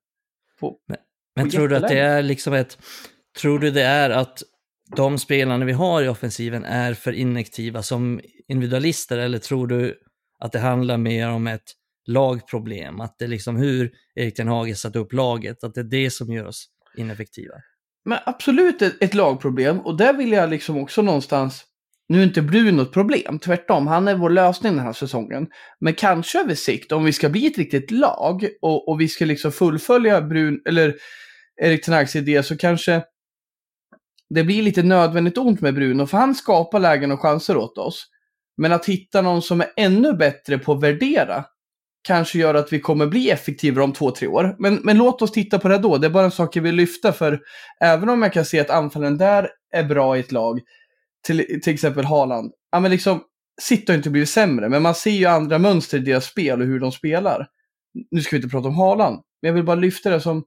På, 0.60 0.78
men 0.88 0.96
men 1.38 1.50
tror 1.50 1.68
du 1.68 1.76
att 1.76 1.88
det 1.88 1.98
är 1.98 2.22
liksom 2.22 2.52
ett... 2.54 2.78
Tror 3.40 3.58
du 3.58 3.70
det 3.70 3.82
är 3.82 4.10
att 4.10 4.42
de 4.96 5.18
spelarna 5.18 5.64
vi 5.64 5.72
har 5.72 6.02
i 6.02 6.08
offensiven 6.08 6.64
är 6.64 6.94
för 6.94 7.12
inaktiva 7.12 7.82
som 7.82 8.20
individualister 8.48 9.18
eller 9.18 9.38
tror 9.38 9.66
du 9.66 9.98
att 10.38 10.52
det 10.52 10.58
handlar 10.58 10.98
mer 10.98 11.30
om 11.30 11.46
ett 11.46 11.72
lagproblem? 12.06 13.00
Att 13.00 13.18
det 13.18 13.24
är 13.24 13.28
liksom 13.28 13.56
hur 13.56 13.90
Erik 14.14 14.34
Ten 14.34 14.48
Hage 14.48 14.74
satt 14.74 14.96
upp 14.96 15.12
laget, 15.12 15.64
att 15.64 15.74
det 15.74 15.80
är 15.80 15.84
det 15.84 16.10
som 16.10 16.32
gör 16.32 16.46
oss 16.46 16.66
ineffektiva? 16.96 17.54
men 18.08 18.18
absolut 18.26 18.82
ett, 18.82 19.02
ett 19.02 19.14
lagproblem 19.14 19.80
och 19.80 19.96
där 19.96 20.12
vill 20.12 20.32
jag 20.32 20.50
liksom 20.50 20.78
också 20.78 21.02
någonstans 21.02 21.64
nu 22.08 22.20
är 22.20 22.24
inte 22.24 22.42
Bruno 22.42 22.82
ett 22.82 22.92
problem, 22.92 23.38
tvärtom. 23.38 23.86
Han 23.86 24.08
är 24.08 24.14
vår 24.14 24.30
lösning 24.30 24.76
den 24.76 24.84
här 24.84 24.92
säsongen. 24.92 25.46
Men 25.80 25.94
kanske 25.94 26.40
över 26.40 26.54
sikt, 26.54 26.92
om 26.92 27.04
vi 27.04 27.12
ska 27.12 27.28
bli 27.28 27.46
ett 27.46 27.58
riktigt 27.58 27.90
lag 27.90 28.48
och, 28.62 28.88
och 28.88 29.00
vi 29.00 29.08
ska 29.08 29.24
liksom 29.24 29.52
fullfölja 29.52 30.22
Brun, 30.22 30.60
eller 30.68 30.94
Erik 31.62 31.84
Tenags 31.84 32.16
idé 32.16 32.42
så 32.42 32.56
kanske 32.56 33.02
det 34.30 34.44
blir 34.44 34.62
lite 34.62 34.82
nödvändigt 34.82 35.38
ont 35.38 35.60
med 35.60 35.74
Bruno, 35.74 36.06
för 36.06 36.18
han 36.18 36.34
skapar 36.34 36.80
lägen 36.80 37.12
och 37.12 37.20
chanser 37.20 37.56
åt 37.56 37.78
oss. 37.78 38.06
Men 38.56 38.72
att 38.72 38.86
hitta 38.86 39.22
någon 39.22 39.42
som 39.42 39.60
är 39.60 39.68
ännu 39.76 40.12
bättre 40.12 40.58
på 40.58 40.72
att 40.72 40.82
värdera 40.82 41.44
kanske 42.02 42.38
gör 42.38 42.54
att 42.54 42.72
vi 42.72 42.80
kommer 42.80 43.06
bli 43.06 43.30
effektivare 43.30 43.84
om 43.84 43.92
två, 43.92 44.10
tre 44.10 44.28
år. 44.28 44.56
Men, 44.58 44.74
men 44.74 44.98
låt 44.98 45.22
oss 45.22 45.32
titta 45.32 45.58
på 45.58 45.68
det 45.68 45.78
då. 45.78 45.98
Det 45.98 46.06
är 46.06 46.10
bara 46.10 46.24
en 46.24 46.30
sak 46.30 46.56
jag 46.56 46.62
vill 46.62 46.74
lyfta, 46.74 47.12
för 47.12 47.40
även 47.80 48.08
om 48.08 48.22
jag 48.22 48.32
kan 48.32 48.44
se 48.44 48.60
att 48.60 48.70
anfallen 48.70 49.18
där 49.18 49.48
är 49.72 49.84
bra 49.84 50.16
i 50.16 50.20
ett 50.20 50.32
lag, 50.32 50.60
till, 51.26 51.60
till 51.62 51.74
exempel 51.74 52.04
Haaland, 52.04 52.52
ja 52.72 52.80
men 52.80 52.90
liksom, 52.90 53.20
City 53.60 53.92
har 53.92 53.96
inte 53.96 54.10
blivit 54.10 54.28
sämre, 54.28 54.68
men 54.68 54.82
man 54.82 54.94
ser 54.94 55.10
ju 55.10 55.26
andra 55.26 55.58
mönster 55.58 55.98
i 55.98 56.00
deras 56.00 56.24
spel 56.24 56.60
och 56.60 56.66
hur 56.66 56.80
de 56.80 56.92
spelar. 56.92 57.46
Nu 58.10 58.20
ska 58.20 58.36
vi 58.36 58.42
inte 58.42 58.50
prata 58.50 58.68
om 58.68 58.74
Haaland, 58.74 59.22
men 59.42 59.48
jag 59.48 59.54
vill 59.54 59.64
bara 59.64 59.76
lyfta 59.76 60.10
det 60.10 60.20
som, 60.20 60.44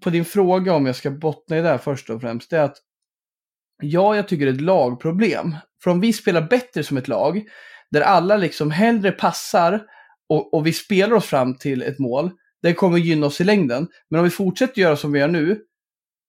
på 0.00 0.10
din 0.10 0.24
fråga 0.24 0.74
om 0.74 0.86
jag 0.86 0.96
ska 0.96 1.10
bottna 1.10 1.58
i 1.58 1.60
det 1.60 1.68
här 1.68 1.78
först 1.78 2.10
och 2.10 2.20
främst, 2.20 2.50
det 2.50 2.56
är 2.56 2.62
att 2.62 2.76
ja, 3.82 4.16
jag 4.16 4.28
tycker 4.28 4.46
det 4.46 4.52
är 4.52 4.54
ett 4.54 4.60
lagproblem. 4.60 5.56
För 5.82 5.90
om 5.90 6.00
vi 6.00 6.12
spelar 6.12 6.42
bättre 6.42 6.84
som 6.84 6.96
ett 6.96 7.08
lag, 7.08 7.42
där 7.90 8.00
alla 8.00 8.36
liksom 8.36 8.70
hellre 8.70 9.12
passar 9.12 9.82
och, 10.28 10.54
och 10.54 10.66
vi 10.66 10.72
spelar 10.72 11.16
oss 11.16 11.26
fram 11.26 11.54
till 11.54 11.82
ett 11.82 11.98
mål, 11.98 12.30
det 12.62 12.74
kommer 12.74 12.98
gynna 12.98 13.26
oss 13.26 13.40
i 13.40 13.44
längden. 13.44 13.88
Men 14.10 14.20
om 14.20 14.24
vi 14.24 14.30
fortsätter 14.30 14.80
göra 14.80 14.96
som 14.96 15.12
vi 15.12 15.18
gör 15.18 15.28
nu, 15.28 15.60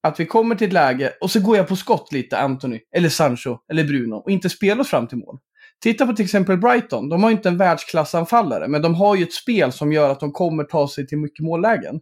att 0.03 0.19
vi 0.19 0.25
kommer 0.25 0.55
till 0.55 0.67
ett 0.67 0.73
läge 0.73 1.13
och 1.21 1.31
så 1.31 1.39
går 1.39 1.57
jag 1.57 1.67
på 1.67 1.75
skott 1.75 2.11
lite, 2.11 2.37
Anthony, 2.37 2.79
eller 2.95 3.09
Sancho, 3.09 3.57
eller 3.71 3.83
Bruno, 3.83 4.15
och 4.15 4.31
inte 4.31 4.49
spelar 4.49 4.81
oss 4.81 4.89
fram 4.89 5.07
till 5.07 5.17
mål. 5.17 5.39
Titta 5.83 6.07
på 6.07 6.13
till 6.13 6.25
exempel 6.25 6.57
Brighton, 6.57 7.09
de 7.09 7.23
har 7.23 7.31
inte 7.31 7.49
en 7.49 7.57
världsklassanfallare, 7.57 8.67
men 8.67 8.81
de 8.81 8.95
har 8.95 9.15
ju 9.15 9.23
ett 9.23 9.33
spel 9.33 9.71
som 9.71 9.93
gör 9.93 10.09
att 10.09 10.19
de 10.19 10.31
kommer 10.31 10.63
ta 10.63 10.87
sig 10.87 11.07
till 11.07 11.17
mycket 11.17 11.45
mållägen. 11.45 11.99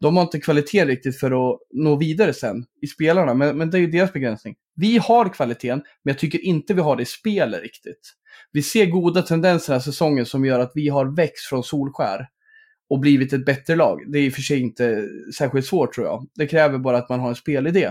De 0.00 0.16
har 0.16 0.22
inte 0.22 0.40
kvalitet 0.40 0.84
riktigt 0.84 1.20
för 1.20 1.50
att 1.50 1.58
nå 1.74 1.96
vidare 1.96 2.32
sen 2.32 2.64
i 2.82 2.86
spelarna, 2.86 3.34
men, 3.34 3.58
men 3.58 3.70
det 3.70 3.78
är 3.78 3.80
ju 3.80 3.86
deras 3.86 4.12
begränsning. 4.12 4.54
Vi 4.76 4.98
har 4.98 5.28
kvaliteten, 5.28 5.78
men 5.78 6.12
jag 6.12 6.18
tycker 6.18 6.44
inte 6.44 6.74
vi 6.74 6.80
har 6.80 6.96
det 6.96 7.02
i 7.02 7.06
spelet 7.06 7.62
riktigt. 7.62 8.12
Vi 8.52 8.62
ser 8.62 8.86
goda 8.86 9.22
tendenser 9.22 9.72
den 9.72 9.80
här 9.80 9.84
säsongen 9.84 10.26
som 10.26 10.44
gör 10.44 10.60
att 10.60 10.72
vi 10.74 10.88
har 10.88 11.16
växt 11.16 11.46
från 11.46 11.64
Solskär 11.64 12.28
och 12.90 13.00
blivit 13.00 13.32
ett 13.32 13.44
bättre 13.44 13.76
lag. 13.76 14.12
Det 14.12 14.18
är 14.18 14.22
i 14.22 14.28
och 14.28 14.32
för 14.32 14.42
sig 14.42 14.60
inte 14.60 15.08
särskilt 15.38 15.66
svårt 15.66 15.94
tror 15.94 16.06
jag. 16.06 16.26
Det 16.34 16.46
kräver 16.46 16.78
bara 16.78 16.98
att 16.98 17.08
man 17.08 17.20
har 17.20 17.28
en 17.28 17.34
spelidé. 17.34 17.90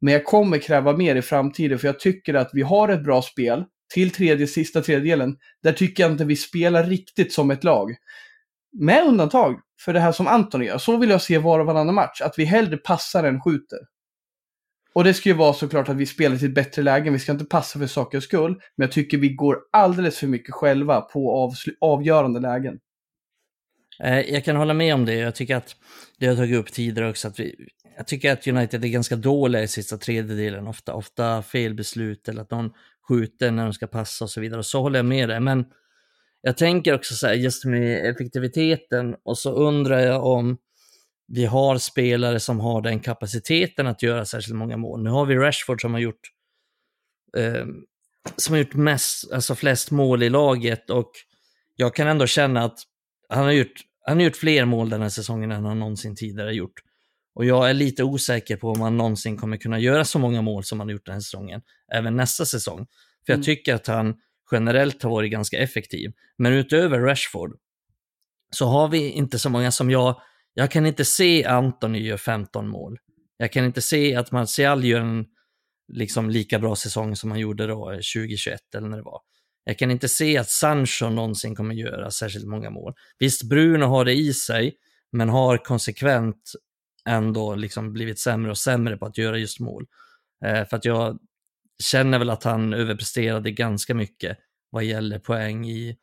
Men 0.00 0.14
jag 0.14 0.24
kommer 0.24 0.58
kräva 0.58 0.96
mer 0.96 1.16
i 1.16 1.22
framtiden 1.22 1.78
för 1.78 1.86
jag 1.86 2.00
tycker 2.00 2.34
att 2.34 2.50
vi 2.52 2.62
har 2.62 2.88
ett 2.88 3.04
bra 3.04 3.22
spel 3.22 3.64
till 3.94 4.10
tredje, 4.10 4.46
sista 4.46 4.80
tredjedelen. 4.80 5.36
Där 5.62 5.72
tycker 5.72 6.02
jag 6.02 6.12
inte 6.12 6.24
vi 6.24 6.36
spelar 6.36 6.84
riktigt 6.84 7.32
som 7.32 7.50
ett 7.50 7.64
lag. 7.64 7.90
Med 8.72 9.04
undantag 9.04 9.60
för 9.80 9.92
det 9.92 10.00
här 10.00 10.12
som 10.12 10.26
Anton 10.26 10.64
gör. 10.64 10.78
Så 10.78 10.96
vill 10.96 11.10
jag 11.10 11.22
se 11.22 11.38
var 11.38 11.60
och 11.60 11.66
varannan 11.66 11.94
match. 11.94 12.20
Att 12.20 12.38
vi 12.38 12.44
hellre 12.44 12.76
passar 12.76 13.24
än 13.24 13.40
skjuter. 13.40 13.78
Och 14.92 15.04
det 15.04 15.14
ska 15.14 15.28
ju 15.28 15.34
vara 15.34 15.52
såklart 15.52 15.88
att 15.88 15.96
vi 15.96 16.06
spelar 16.06 16.36
till 16.36 16.48
ett 16.48 16.54
bättre 16.54 16.82
läge. 16.82 17.10
Vi 17.10 17.18
ska 17.18 17.32
inte 17.32 17.44
passa 17.44 17.78
för 17.78 17.86
sakens 17.86 18.24
skull. 18.24 18.52
Men 18.52 18.84
jag 18.86 18.92
tycker 18.92 19.18
vi 19.18 19.28
går 19.28 19.58
alldeles 19.72 20.18
för 20.18 20.26
mycket 20.26 20.54
själva 20.54 21.00
på 21.00 21.52
avgörande 21.80 22.40
lägen. 22.40 22.78
Eh, 24.02 24.20
jag 24.20 24.44
kan 24.44 24.56
hålla 24.56 24.74
med 24.74 24.94
om 24.94 25.04
det. 25.04 25.14
Jag 25.14 25.34
tycker 25.34 25.56
att 25.56 25.76
det 26.18 26.26
har 26.26 26.36
tagit 26.36 26.56
upp 26.56 26.72
tidigare 26.72 27.10
också. 27.10 27.28
Att 27.28 27.40
vi, 27.40 27.54
jag 27.96 28.06
tycker 28.06 28.32
att 28.32 28.46
United 28.46 28.84
är 28.84 28.88
ganska 28.88 29.16
dåliga 29.16 29.62
i 29.62 29.68
sista 29.68 29.96
tredjedelen. 29.96 30.66
Ofta, 30.66 30.94
ofta 30.94 31.42
fel 31.42 31.74
beslut 31.74 32.28
eller 32.28 32.42
att 32.42 32.50
någon 32.50 32.70
skjuter 33.08 33.50
när 33.50 33.64
de 33.64 33.72
ska 33.72 33.86
passa 33.86 34.24
och 34.24 34.30
så 34.30 34.40
vidare. 34.40 34.58
Och 34.58 34.66
så 34.66 34.80
håller 34.80 34.98
jag 34.98 35.06
med 35.06 35.28
dig. 35.28 35.40
Men 35.40 35.64
jag 36.42 36.56
tänker 36.56 36.94
också 36.94 37.14
så 37.14 37.26
här, 37.26 37.34
just 37.34 37.64
med 37.64 38.10
effektiviteten 38.10 39.16
och 39.22 39.38
så 39.38 39.52
undrar 39.52 39.98
jag 39.98 40.26
om 40.26 40.58
vi 41.26 41.44
har 41.44 41.78
spelare 41.78 42.40
som 42.40 42.60
har 42.60 42.82
den 42.82 43.00
kapaciteten 43.00 43.86
att 43.86 44.02
göra 44.02 44.24
särskilt 44.24 44.56
många 44.56 44.76
mål. 44.76 45.02
Nu 45.02 45.10
har 45.10 45.26
vi 45.26 45.36
Rashford 45.36 45.80
som 45.80 45.92
har 45.92 46.00
gjort 46.00 46.20
eh, 47.36 47.66
som 48.36 48.52
har 48.52 48.58
gjort 48.58 48.74
mest, 48.74 49.32
alltså 49.32 49.54
flest 49.54 49.90
mål 49.90 50.22
i 50.22 50.30
laget 50.30 50.90
och 50.90 51.10
jag 51.76 51.94
kan 51.94 52.08
ändå 52.08 52.26
känna 52.26 52.64
att 52.64 52.78
han 53.28 53.44
har 53.44 53.52
gjort 53.52 53.74
han 54.04 54.16
har 54.16 54.24
gjort 54.24 54.36
fler 54.36 54.64
mål 54.64 54.88
den 54.88 55.02
här 55.02 55.08
säsongen 55.08 55.52
än 55.52 55.64
han 55.64 55.78
någonsin 55.78 56.16
tidigare 56.16 56.54
gjort. 56.54 56.80
Och 57.34 57.44
jag 57.44 57.70
är 57.70 57.74
lite 57.74 58.04
osäker 58.04 58.56
på 58.56 58.70
om 58.70 58.80
han 58.80 58.96
någonsin 58.96 59.36
kommer 59.36 59.56
kunna 59.56 59.78
göra 59.78 60.04
så 60.04 60.18
många 60.18 60.42
mål 60.42 60.64
som 60.64 60.80
han 60.80 60.88
har 60.88 60.92
gjort 60.92 61.06
den 61.06 61.12
här 61.12 61.20
säsongen, 61.20 61.62
även 61.92 62.16
nästa 62.16 62.46
säsong. 62.46 62.86
För 63.26 63.32
jag 63.32 63.36
mm. 63.36 63.44
tycker 63.44 63.74
att 63.74 63.86
han 63.86 64.14
generellt 64.52 65.02
har 65.02 65.10
varit 65.10 65.30
ganska 65.30 65.58
effektiv. 65.58 66.12
Men 66.38 66.52
utöver 66.52 67.00
Rashford 67.00 67.58
så 68.50 68.66
har 68.66 68.88
vi 68.88 69.10
inte 69.10 69.38
så 69.38 69.50
många 69.50 69.72
som 69.72 69.90
jag, 69.90 70.20
jag 70.54 70.70
kan 70.70 70.86
inte 70.86 71.04
se 71.04 71.44
Antoni 71.44 71.98
gör 71.98 72.16
15 72.16 72.68
mål. 72.68 72.98
Jag 73.36 73.52
kan 73.52 73.64
inte 73.64 73.82
se 73.82 74.14
att 74.14 74.32
Martial 74.32 74.84
gör 74.84 75.00
en 75.00 75.26
liksom 75.92 76.30
lika 76.30 76.58
bra 76.58 76.76
säsong 76.76 77.16
som 77.16 77.30
han 77.30 77.40
gjorde 77.40 77.66
då 77.66 77.90
eh, 77.90 77.96
2021 77.96 78.60
eller 78.76 78.88
när 78.88 78.96
det 78.96 79.02
var. 79.02 79.20
Jag 79.64 79.78
kan 79.78 79.90
inte 79.90 80.08
se 80.08 80.38
att 80.38 80.50
Sancho 80.50 81.08
någonsin 81.08 81.54
kommer 81.54 81.74
göra 81.74 82.10
särskilt 82.10 82.46
många 82.46 82.70
mål. 82.70 82.94
Visst, 83.18 83.42
Bruno 83.48 83.84
har 83.84 84.04
det 84.04 84.14
i 84.14 84.32
sig, 84.34 84.74
men 85.12 85.28
har 85.28 85.56
konsekvent 85.56 86.52
ändå 87.08 87.54
liksom 87.54 87.92
blivit 87.92 88.18
sämre 88.18 88.50
och 88.50 88.58
sämre 88.58 88.96
på 88.96 89.06
att 89.06 89.18
göra 89.18 89.38
just 89.38 89.60
mål. 89.60 89.86
Eh, 90.44 90.68
för 90.68 90.76
att 90.76 90.84
jag 90.84 91.18
känner 91.80 92.18
väl 92.18 92.30
att 92.30 92.44
han 92.44 92.74
överpresterade 92.74 93.50
ganska 93.50 93.94
mycket 93.94 94.38
vad 94.70 94.84
gäller 94.84 95.18
poäng 95.18 95.68
i, 95.68 95.96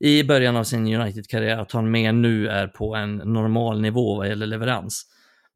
i 0.00 0.24
början 0.24 0.56
av 0.56 0.64
sin 0.64 0.94
United-karriär. 0.94 1.58
Att 1.58 1.72
han 1.72 1.90
mer 1.90 2.12
nu 2.12 2.48
är 2.48 2.66
på 2.66 2.94
en 2.94 3.16
normal 3.16 3.80
nivå 3.80 4.16
vad 4.16 4.28
gäller 4.28 4.46
leverans. 4.46 5.06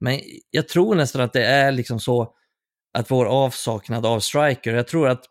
Men 0.00 0.20
jag 0.50 0.68
tror 0.68 0.94
nästan 0.94 1.22
att 1.22 1.32
det 1.32 1.46
är 1.46 1.72
liksom 1.72 2.00
så 2.00 2.34
att 2.92 3.10
vår 3.10 3.26
avsaknad 3.26 4.06
av 4.06 4.20
striker, 4.20 4.74
jag 4.74 4.88
tror 4.88 5.08
att 5.08 5.24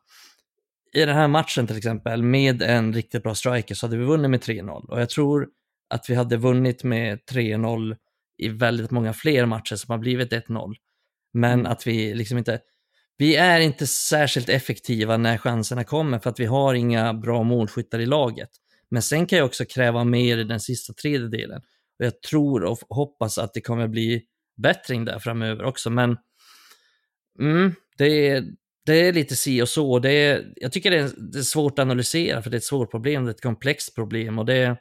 i 0.94 1.06
den 1.06 1.16
här 1.16 1.28
matchen 1.28 1.68
till 1.68 1.78
exempel, 1.78 2.24
med 2.24 2.62
en 2.62 2.94
riktigt 2.94 3.24
bra 3.24 3.36
striker 3.36 3.76
så 3.76 3.86
hade 3.88 3.98
vi 3.98 4.06
vunnit 4.06 4.32
med 4.32 4.40
3-0. 4.40 4.90
Och 4.90 5.02
jag 5.02 5.10
tror 5.10 5.48
att 5.90 6.10
vi 6.10 6.16
hade 6.16 6.38
vunnit 6.38 6.84
med 6.84 7.20
3-0 7.32 7.96
i 8.38 8.50
väldigt 8.50 8.92
många 8.92 9.14
fler 9.14 9.46
matcher 9.46 9.76
som 9.76 9.92
har 9.92 9.98
blivit 9.98 10.32
1-0. 10.32 10.74
Men 11.34 11.60
mm. 11.60 11.72
att 11.72 11.88
vi 11.88 12.14
liksom 12.14 12.38
inte, 12.38 12.60
vi 13.18 13.36
är 13.36 13.60
inte 13.60 13.88
särskilt 13.88 14.50
effektiva 14.50 15.18
när 15.18 15.38
chanserna 15.38 15.84
kommer 15.84 16.20
för 16.20 16.30
att 16.30 16.40
vi 16.40 16.46
har 16.46 16.74
inga 16.74 17.14
bra 17.14 17.44
målskyttar 17.44 18.00
i 18.00 18.06
laget. 18.06 18.50
Men 18.90 19.02
sen 19.02 19.26
kan 19.26 19.38
jag 19.40 19.46
också 19.46 19.66
kräva 19.66 20.04
mer 20.04 20.38
i 20.38 20.44
den 20.44 20.60
sista 20.60 20.94
tredjedelen. 20.94 21.62
Och 22.00 22.06
jag 22.06 22.22
tror 22.22 22.64
och 22.64 22.80
hoppas 22.90 23.38
att 23.38 23.54
det 23.54 23.62
kommer 23.62 23.88
bli 23.88 24.24
bättring 24.58 25.06
där 25.06 25.20
framöver 25.20 25.64
också. 25.64 25.90
Men 25.90 26.18
mm, 27.40 27.74
det, 27.98 28.28
är, 28.28 28.44
det 28.86 28.94
är 28.94 29.14
lite 29.14 29.36
si 29.36 29.62
och 29.62 29.70
så. 29.70 30.00
Det 30.00 30.12
är, 30.12 30.54
jag 30.56 30.72
tycker 30.72 30.92
det 30.92 30.98
är, 30.98 31.12
det 31.18 31.40
är, 31.40 31.44
svårt 31.44 31.80
att 31.80 31.84
analysera 31.84 32.42
för 32.42 32.50
det 32.50 32.56
är 32.56 32.58
ett 32.58 32.64
svårt 32.64 32.92
problem, 32.92 33.26
det 33.26 33.30
är 33.30 33.34
ett 33.34 33.42
komplext 33.42 33.96
problem. 33.96 34.40
Och 34.40 34.46
det, 34.46 34.78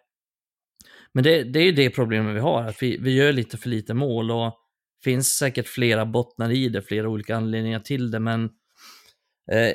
men 1.12 1.24
det, 1.24 1.42
det 1.42 1.58
är 1.58 1.64
ju 1.64 1.72
det 1.72 1.90
problemet 1.90 2.36
vi 2.36 2.40
har, 2.40 2.62
att 2.62 2.82
vi, 2.82 2.98
vi 3.00 3.14
gör 3.14 3.32
lite 3.32 3.58
för 3.58 3.68
lite 3.68 3.94
mål 3.94 4.30
och 4.30 4.63
finns 5.04 5.28
säkert 5.28 5.68
flera 5.68 6.06
bottnar 6.06 6.50
i 6.50 6.68
det, 6.68 6.82
flera 6.82 7.08
olika 7.08 7.36
anledningar 7.36 7.80
till 7.80 8.10
det, 8.10 8.20
men 8.20 8.44
eh, 9.52 9.72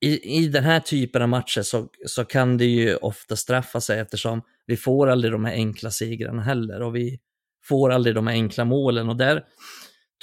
i, 0.00 0.38
i 0.38 0.48
den 0.48 0.64
här 0.64 0.80
typen 0.80 1.22
av 1.22 1.28
matcher 1.28 1.62
så, 1.62 1.88
så 2.06 2.24
kan 2.24 2.58
det 2.58 2.64
ju 2.64 2.96
ofta 2.96 3.36
straffa 3.36 3.80
sig 3.80 4.00
eftersom 4.00 4.42
vi 4.66 4.76
får 4.76 5.08
aldrig 5.08 5.32
de 5.32 5.44
här 5.44 5.52
enkla 5.52 5.90
segrarna 5.90 6.42
heller 6.42 6.82
och 6.82 6.96
vi 6.96 7.18
får 7.64 7.90
aldrig 7.90 8.14
de 8.14 8.26
här 8.26 8.34
enkla 8.34 8.64
målen 8.64 9.08
och 9.08 9.16
där 9.16 9.44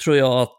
tror 0.04 0.16
jag 0.16 0.40
att 0.40 0.58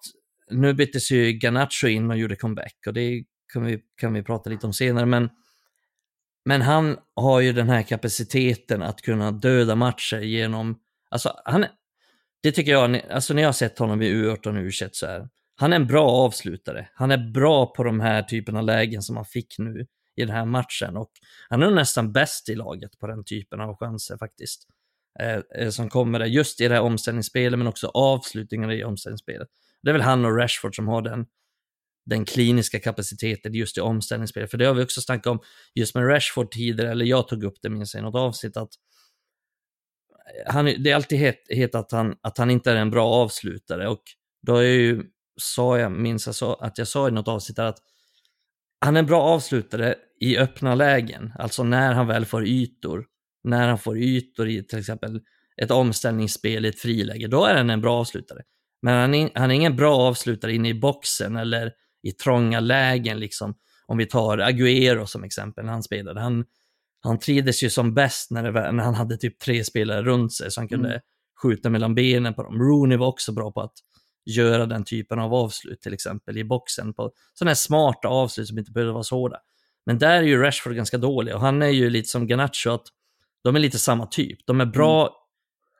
nu 0.51 0.73
byttes 0.73 1.11
ju 1.11 1.31
Ganacho 1.31 1.87
in 1.87 2.11
och 2.11 2.17
gjorde 2.17 2.35
comeback 2.35 2.75
och 2.87 2.93
det 2.93 3.23
kan 3.53 3.65
vi, 3.65 3.79
kan 3.97 4.13
vi 4.13 4.23
prata 4.23 4.49
lite 4.49 4.65
om 4.67 4.73
senare, 4.73 5.05
men, 5.05 5.29
men 6.45 6.61
han 6.61 6.97
har 7.15 7.39
ju 7.39 7.53
den 7.53 7.69
här 7.69 7.83
kapaciteten 7.83 8.81
att 8.81 9.01
kunna 9.01 9.31
döda 9.31 9.75
matcher 9.75 10.19
genom, 10.19 10.79
alltså 11.09 11.33
han, 11.45 11.65
det 12.43 12.51
tycker 12.51 12.71
jag, 12.71 13.01
alltså 13.09 13.33
när 13.33 13.41
jag 13.41 13.47
har 13.47 13.53
sett 13.53 13.79
honom 13.79 14.01
i 14.01 14.13
U18 14.13 14.47
och 14.47 14.53
U21 14.53 14.89
så 14.91 15.05
är 15.05 15.27
han 15.61 15.73
är 15.73 15.75
en 15.75 15.87
bra 15.87 16.09
avslutare. 16.09 16.87
Han 16.93 17.11
är 17.11 17.31
bra 17.31 17.65
på 17.65 17.83
de 17.83 17.99
här 17.99 18.23
typen 18.23 18.55
av 18.55 18.63
lägen 18.63 19.01
som 19.01 19.15
han 19.15 19.25
fick 19.25 19.55
nu 19.57 19.87
i 20.15 20.21
den 20.25 20.35
här 20.35 20.45
matchen 20.45 20.97
och 20.97 21.11
han 21.49 21.63
är 21.63 21.71
nästan 21.71 22.11
bäst 22.11 22.49
i 22.49 22.55
laget 22.55 22.99
på 22.99 23.07
den 23.07 23.23
typen 23.23 23.61
av 23.61 23.75
chanser 23.77 24.17
faktiskt. 24.17 24.67
Eh, 25.19 25.39
eh 25.55 25.69
som 25.69 25.89
kommer 25.89 26.19
där, 26.19 26.25
just 26.25 26.61
i 26.61 26.67
det 26.67 26.73
här 26.73 26.81
omställningsspelet 26.81 27.59
men 27.59 27.67
också 27.67 27.87
avslutningarna 27.87 28.73
i 28.73 28.83
omställningsspelet. 28.83 29.47
Det 29.83 29.89
är 29.89 29.93
väl 29.93 30.01
han 30.01 30.25
och 30.25 30.37
Rashford 30.37 30.75
som 30.75 30.87
har 30.87 31.01
den, 31.01 31.25
den 32.05 32.25
kliniska 32.25 32.79
kapaciteten 32.79 33.53
just 33.53 33.77
i 33.77 33.81
omställningsspelet. 33.81 34.51
För 34.51 34.57
det 34.57 34.65
har 34.65 34.73
vi 34.73 34.83
också 34.83 35.01
snackat 35.01 35.27
om 35.27 35.39
just 35.75 35.95
med 35.95 36.07
Rashford 36.07 36.51
tidigare, 36.51 36.91
eller 36.91 37.05
jag 37.05 37.27
tog 37.27 37.43
upp 37.43 37.55
det 37.61 37.69
minns 37.69 37.93
jag 37.93 38.01
i 38.01 38.03
något 38.03 38.15
avsnitt, 38.15 38.57
att 38.57 38.73
han, 40.47 40.65
det 40.65 40.91
är 40.91 40.95
alltid 40.95 41.19
het, 41.19 41.45
het 41.49 41.75
att 41.75 41.91
han, 41.91 42.15
att 42.21 42.37
han 42.37 42.51
inte 42.51 42.71
är 42.71 42.75
en 42.75 42.91
bra 42.91 43.07
avslutare 43.07 43.87
och 43.87 44.03
då 44.41 44.55
är 44.55 44.63
ju 44.63 45.03
sa 45.41 45.79
jag, 45.79 45.91
minns 45.91 46.25
jag 46.25 46.35
sa, 46.35 46.57
att 46.61 46.77
jag 46.77 46.87
sa 46.87 47.07
i 47.07 47.11
något 47.11 47.27
avsnitt 47.27 47.59
att 47.59 47.77
han 48.85 48.95
är 48.95 48.99
en 48.99 49.05
bra 49.05 49.21
avslutare 49.21 49.95
i 50.19 50.37
öppna 50.37 50.75
lägen, 50.75 51.33
alltså 51.39 51.63
när 51.63 51.93
han 51.93 52.07
väl 52.07 52.25
får 52.25 52.45
ytor. 52.45 53.05
När 53.43 53.67
han 53.67 53.77
får 53.77 53.97
ytor 53.97 54.49
i 54.49 54.63
till 54.63 54.79
exempel 54.79 55.21
ett 55.57 55.71
omställningsspel 55.71 56.65
i 56.65 56.69
ett 56.69 56.79
friläge, 56.79 57.27
då 57.27 57.45
är 57.45 57.55
han 57.55 57.69
en 57.69 57.81
bra 57.81 57.99
avslutare. 57.99 58.41
Men 58.81 58.93
han 58.93 59.13
är, 59.13 59.31
han 59.35 59.51
är 59.51 59.55
ingen 59.55 59.75
bra 59.75 59.97
avslutare 59.97 60.53
inne 60.53 60.69
i 60.69 60.73
boxen 60.73 61.35
eller 61.35 61.71
i 62.03 62.11
trånga 62.11 62.59
lägen, 62.59 63.19
liksom. 63.19 63.55
Om 63.85 63.97
vi 63.97 64.05
tar 64.05 64.37
Agüero 64.37 65.05
som 65.05 65.23
exempel, 65.23 65.65
när 65.65 65.71
han 65.71 65.83
spelade. 65.83 66.19
Han, 66.19 66.45
han 67.01 67.19
trivdes 67.19 67.63
ju 67.63 67.69
som 67.69 67.93
bäst 67.93 68.31
när, 68.31 68.43
det, 68.43 68.71
när 68.71 68.83
han 68.83 68.95
hade 68.95 69.17
typ 69.17 69.39
tre 69.39 69.63
spelare 69.63 70.01
runt 70.01 70.33
sig, 70.33 70.51
så 70.51 70.61
han 70.61 70.67
kunde 70.67 70.89
mm. 70.89 71.01
skjuta 71.41 71.69
mellan 71.69 71.95
benen 71.95 72.33
på 72.33 72.43
dem. 72.43 72.59
Rooney 72.59 72.97
var 72.97 73.07
också 73.07 73.31
bra 73.31 73.51
på 73.51 73.61
att 73.61 73.73
göra 74.25 74.65
den 74.65 74.83
typen 74.83 75.19
av 75.19 75.33
avslut, 75.33 75.81
till 75.81 75.93
exempel 75.93 76.37
i 76.37 76.43
boxen, 76.43 76.93
på 76.93 77.11
sådana 77.33 77.49
här 77.49 77.55
smarta 77.55 78.07
avslut 78.07 78.47
som 78.47 78.57
inte 78.57 78.71
behöver 78.71 78.93
vara 78.93 79.03
så 79.03 79.15
hårda. 79.15 79.37
Men 79.85 79.97
där 79.97 80.17
är 80.17 80.21
ju 80.21 80.41
Rashford 80.41 80.75
ganska 80.75 80.97
dålig 80.97 81.35
och 81.35 81.41
han 81.41 81.61
är 81.61 81.67
ju 81.67 81.89
lite 81.89 82.09
som 82.09 82.27
Garnacho, 82.27 82.69
att 82.69 82.87
de 83.43 83.55
är 83.55 83.59
lite 83.59 83.79
samma 83.79 84.05
typ. 84.05 84.39
De 84.45 84.61
är 84.61 84.65
bra 84.65 85.01
mm. 85.01 85.13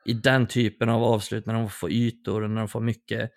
i 0.04 0.20
den 0.20 0.46
typen 0.46 0.88
av 0.88 1.04
avslut 1.04 1.46
när 1.46 1.54
de 1.54 1.70
får 1.70 1.90
ytor 1.90 2.42
och 2.42 2.50
när 2.50 2.60
de 2.60 2.68
får 2.68 2.80
mycket 2.80 3.30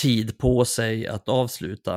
tid 0.00 0.38
på 0.38 0.64
sig 0.64 1.06
att 1.06 1.28
avsluta. 1.28 1.94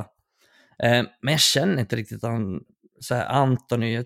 Eh, 0.84 1.04
men 1.22 1.32
jag 1.32 1.40
känner 1.40 1.80
inte 1.80 1.96
riktigt 1.96 2.24
att 2.24 2.32
han, 2.32 2.62
så 3.00 3.16
här, 3.16 3.26
Anthony, 3.26 4.04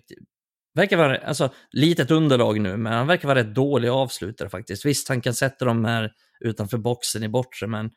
verkar 0.74 0.96
vara, 0.96 1.18
alltså 1.18 1.50
litet 1.70 2.10
underlag 2.10 2.60
nu, 2.60 2.76
men 2.76 2.92
han 2.92 3.06
verkar 3.06 3.28
vara 3.28 3.38
rätt 3.38 3.54
dålig 3.54 3.88
avslutare 3.88 4.48
faktiskt. 4.48 4.86
Visst, 4.86 5.08
han 5.08 5.20
kan 5.20 5.34
sätta 5.34 5.64
dem 5.64 5.84
här 5.84 6.12
utanför 6.40 6.78
boxen 6.78 7.22
i 7.22 7.28
bortre, 7.28 7.66
men 7.66 7.90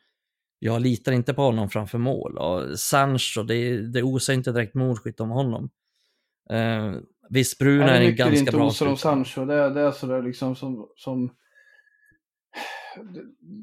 jag 0.58 0.82
litar 0.82 1.12
inte 1.12 1.34
på 1.34 1.42
honom 1.42 1.70
framför 1.70 1.98
mål. 1.98 2.38
Och 2.38 2.78
Sancho, 2.78 3.42
det, 3.42 3.92
det 3.92 4.02
osar 4.02 4.34
inte 4.34 4.52
direkt 4.52 4.74
målskytt 4.74 5.20
om 5.20 5.30
honom. 5.30 5.70
Eh, 6.50 6.94
visst, 7.30 7.58
Bruno 7.58 7.82
är 7.82 8.00
en 8.00 8.16
ganska 8.16 8.52
bra 8.52 8.70
spelare. 8.70 8.92
om 8.92 8.96
Sancho, 8.96 9.44
det, 9.44 9.70
det 9.70 9.80
är 9.80 9.90
sådär 9.90 10.22
liksom 10.22 10.56
som, 10.56 10.88
som... 10.96 11.34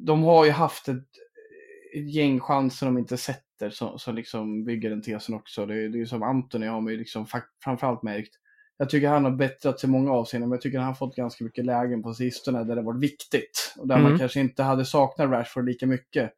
De 0.05 0.24
har 0.24 0.46
ju 0.46 0.51
haft 0.51 0.88
ett, 0.88 1.08
ett 1.96 2.13
gäng 2.13 2.39
chanser 2.39 2.86
de 2.86 2.98
inte 2.98 3.17
sätter 3.17 3.70
som, 3.70 4.00
som 4.00 4.15
liksom 4.15 4.65
bygger 4.65 4.89
den 4.89 5.01
tesen 5.01 5.36
också. 5.36 5.65
Det, 5.65 5.74
det 5.74 5.98
är 5.98 6.00
ju 6.00 6.05
som 6.05 6.24
Antoni 6.24 6.67
har 6.67 6.82
man 6.82 6.93
ju 6.93 7.00
liksom 7.00 7.27
framförallt 7.63 8.03
märkt. 8.03 8.36
Jag 8.77 8.89
tycker 8.89 9.08
han 9.08 9.24
har 9.24 9.32
bättrat 9.32 9.80
sig 9.80 9.88
i 9.88 9.92
många 9.92 10.12
avseenden, 10.12 10.50
men 10.50 10.56
jag 10.56 10.62
tycker 10.62 10.77
han 10.77 10.88
har 10.88 10.94
fått 10.94 11.15
ganska 11.15 11.44
mycket 11.44 11.65
lägen 11.65 12.03
på 12.03 12.13
sistone 12.13 12.63
där 12.63 12.75
det 12.75 12.82
varit 12.82 13.03
viktigt. 13.03 13.74
Och 13.77 13.88
där 13.88 13.96
mm. 13.96 14.10
man 14.10 14.20
kanske 14.20 14.39
inte 14.39 14.63
hade 14.63 14.86
saknat 14.86 15.30
Rashford 15.30 15.65
lika 15.65 15.88
mycket. 15.88 16.32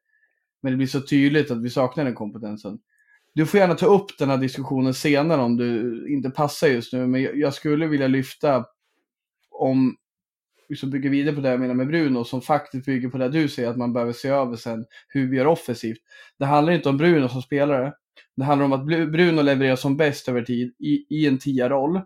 Men 0.61 0.71
det 0.71 0.77
blir 0.77 0.87
så 0.87 1.01
tydligt 1.01 1.51
att 1.51 1.63
vi 1.63 1.69
saknar 1.69 2.05
den 2.05 2.15
kompetensen. 2.15 2.79
Du 3.33 3.45
får 3.45 3.59
gärna 3.59 3.75
ta 3.75 3.85
upp 3.85 4.17
den 4.19 4.29
här 4.29 4.37
diskussionen 4.37 4.93
senare 4.93 5.41
om 5.41 5.57
du 5.57 6.05
inte 6.09 6.29
passar 6.29 6.67
just 6.67 6.93
nu, 6.93 7.07
men 7.07 7.21
jag 7.21 7.53
skulle 7.53 7.87
vilja 7.87 8.07
lyfta 8.07 8.65
om 9.51 9.95
så 10.75 10.87
bygger 10.87 11.09
vidare 11.09 11.35
på 11.35 11.41
det 11.41 11.49
jag 11.49 11.59
menar 11.59 11.73
med 11.73 11.87
Bruno, 11.87 12.23
som 12.23 12.41
faktiskt 12.41 12.85
bygger 12.85 13.09
på 13.09 13.17
det 13.17 13.29
du 13.29 13.49
säger, 13.49 13.69
att 13.69 13.77
man 13.77 13.93
behöver 13.93 14.13
se 14.13 14.27
över 14.29 14.55
sen 14.55 14.85
hur 15.07 15.27
vi 15.27 15.37
gör 15.37 15.47
offensivt. 15.47 15.97
Det 16.39 16.45
handlar 16.45 16.73
inte 16.73 16.89
om 16.89 16.97
Bruno 16.97 17.29
som 17.29 17.41
spelare. 17.41 17.93
Det 18.35 18.43
handlar 18.43 18.65
om 18.65 18.73
att 18.73 18.85
Bruno 18.85 19.41
levererar 19.41 19.75
som 19.75 19.97
bäst 19.97 20.29
över 20.29 20.41
tid 20.41 20.75
i, 20.79 21.05
i 21.09 21.27
en 21.27 21.37
tia-roll. 21.37 22.01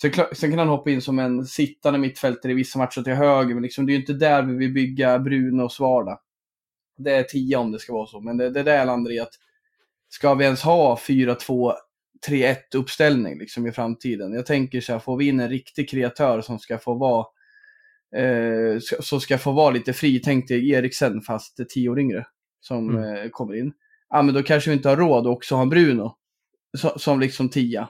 Sen, 0.00 0.12
sen, 0.32 0.50
kan 0.50 0.58
han 0.58 0.68
hoppa 0.68 0.90
in 0.90 1.02
som 1.02 1.18
en 1.18 1.44
sittande 1.44 1.98
mittfältare 1.98 2.52
i 2.52 2.54
vissa 2.54 2.78
matcher 2.78 3.02
till 3.02 3.12
höger, 3.12 3.54
men 3.54 3.62
liksom, 3.62 3.86
det 3.86 3.92
är 3.92 3.94
ju 3.94 4.00
inte 4.00 4.12
där 4.12 4.42
vi 4.42 4.54
vill 4.54 4.72
bygga 4.72 5.18
Brunos 5.18 5.80
vardag. 5.80 6.18
Det 6.98 7.10
är 7.10 7.22
10 7.22 7.56
om 7.56 7.72
det 7.72 7.78
ska 7.78 7.92
vara 7.92 8.06
så, 8.06 8.20
men 8.20 8.36
det, 8.36 8.50
det 8.50 8.60
är 8.60 8.64
där 8.64 8.84
landar 8.84 9.12
i 9.12 9.20
att 9.20 9.34
ska 10.08 10.34
vi 10.34 10.44
ens 10.44 10.62
ha 10.62 10.96
4-2-3-1 10.96 12.56
uppställning 12.74 13.38
liksom 13.38 13.66
i 13.66 13.72
framtiden? 13.72 14.32
Jag 14.32 14.46
tänker 14.46 14.80
så 14.80 14.92
här, 14.92 14.98
får 14.98 15.16
vi 15.16 15.28
in 15.28 15.40
en 15.40 15.48
riktig 15.48 15.90
kreatör 15.90 16.40
som 16.40 16.58
ska 16.58 16.78
få 16.78 16.94
vara 16.94 17.26
eh, 18.16 18.78
som 19.00 19.20
ska 19.20 19.38
få 19.38 19.52
vara 19.52 19.70
lite 19.70 19.92
fri, 19.92 20.20
tänk 20.20 20.48
dig 20.48 20.70
Eriksen 20.70 21.20
fast 21.20 21.60
10 21.68 21.88
år 21.88 22.00
yngre 22.00 22.26
som 22.60 22.90
mm. 22.90 23.16
eh, 23.16 23.30
kommer 23.30 23.54
in. 23.54 23.72
Ja, 24.08 24.22
men 24.22 24.34
då 24.34 24.42
kanske 24.42 24.70
vi 24.70 24.76
inte 24.76 24.88
har 24.88 24.96
råd 24.96 25.26
att 25.26 25.32
också 25.32 25.54
ha 25.54 25.62
en 25.62 25.68
Bruno 25.68 26.16
som, 26.78 26.90
som 26.96 27.20
liksom 27.20 27.48
tia 27.48 27.88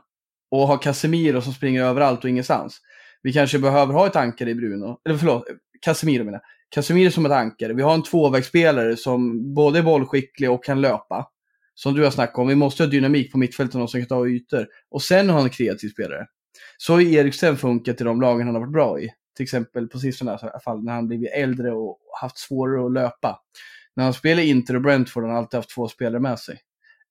och 0.54 0.68
ha 0.68 0.76
Casemiro 0.76 1.40
som 1.40 1.52
springer 1.52 1.82
överallt 1.82 2.24
och 2.24 2.30
ingenstans. 2.30 2.80
Vi 3.22 3.32
kanske 3.32 3.58
behöver 3.58 3.92
ha 3.94 4.06
ett 4.06 4.16
ankare 4.16 4.50
i 4.50 4.54
Bruno, 4.54 5.00
eller 5.04 5.18
förlåt, 5.18 5.44
Casemiro 5.80 6.24
menar 6.24 6.38
jag. 6.38 6.42
Casemiro 6.74 7.10
som 7.10 7.26
ett 7.26 7.32
ankare. 7.32 7.72
Vi 7.72 7.82
har 7.82 7.94
en 7.94 8.02
tvåvägsspelare 8.02 8.96
som 8.96 9.54
både 9.54 9.78
är 9.78 9.82
bollskicklig 9.82 10.50
och 10.50 10.64
kan 10.64 10.80
löpa. 10.80 11.28
Som 11.74 11.94
du 11.94 12.04
har 12.04 12.10
snackat 12.10 12.38
om. 12.38 12.48
Vi 12.48 12.54
måste 12.54 12.82
ha 12.82 12.90
dynamik 12.90 13.32
på 13.32 13.38
mittfältet 13.38 13.80
och 13.80 13.90
som 13.90 14.00
kan 14.00 14.08
ta 14.08 14.26
ytor. 14.26 14.66
Och 14.90 15.02
sen 15.02 15.30
ha 15.30 15.42
en 15.42 15.50
kreativ 15.50 15.88
spelare. 15.88 16.26
Så 16.76 16.92
har 16.92 17.00
Eriksen 17.00 17.56
funkat 17.56 18.00
i 18.00 18.04
de 18.04 18.20
lagen 18.20 18.46
han 18.46 18.54
har 18.54 18.62
varit 18.62 18.72
bra 18.72 19.00
i. 19.00 19.10
Till 19.36 19.42
exempel 19.42 19.88
på 19.88 19.98
sistone 19.98 20.32
i 20.32 20.36
alla 20.42 20.60
fall 20.60 20.84
när 20.84 20.92
han 20.92 21.08
blivit 21.08 21.30
äldre 21.34 21.72
och 21.72 21.98
haft 22.20 22.38
svårare 22.38 22.86
att 22.86 22.92
löpa. 22.92 23.40
När 23.96 24.04
han 24.04 24.14
spelar 24.14 24.42
Inter 24.42 24.76
och 24.76 24.82
Brentford 24.82 25.22
har 25.22 25.30
han 25.30 25.38
alltid 25.38 25.58
haft 25.58 25.74
två 25.74 25.88
spelare 25.88 26.20
med 26.20 26.38
sig. 26.38 26.58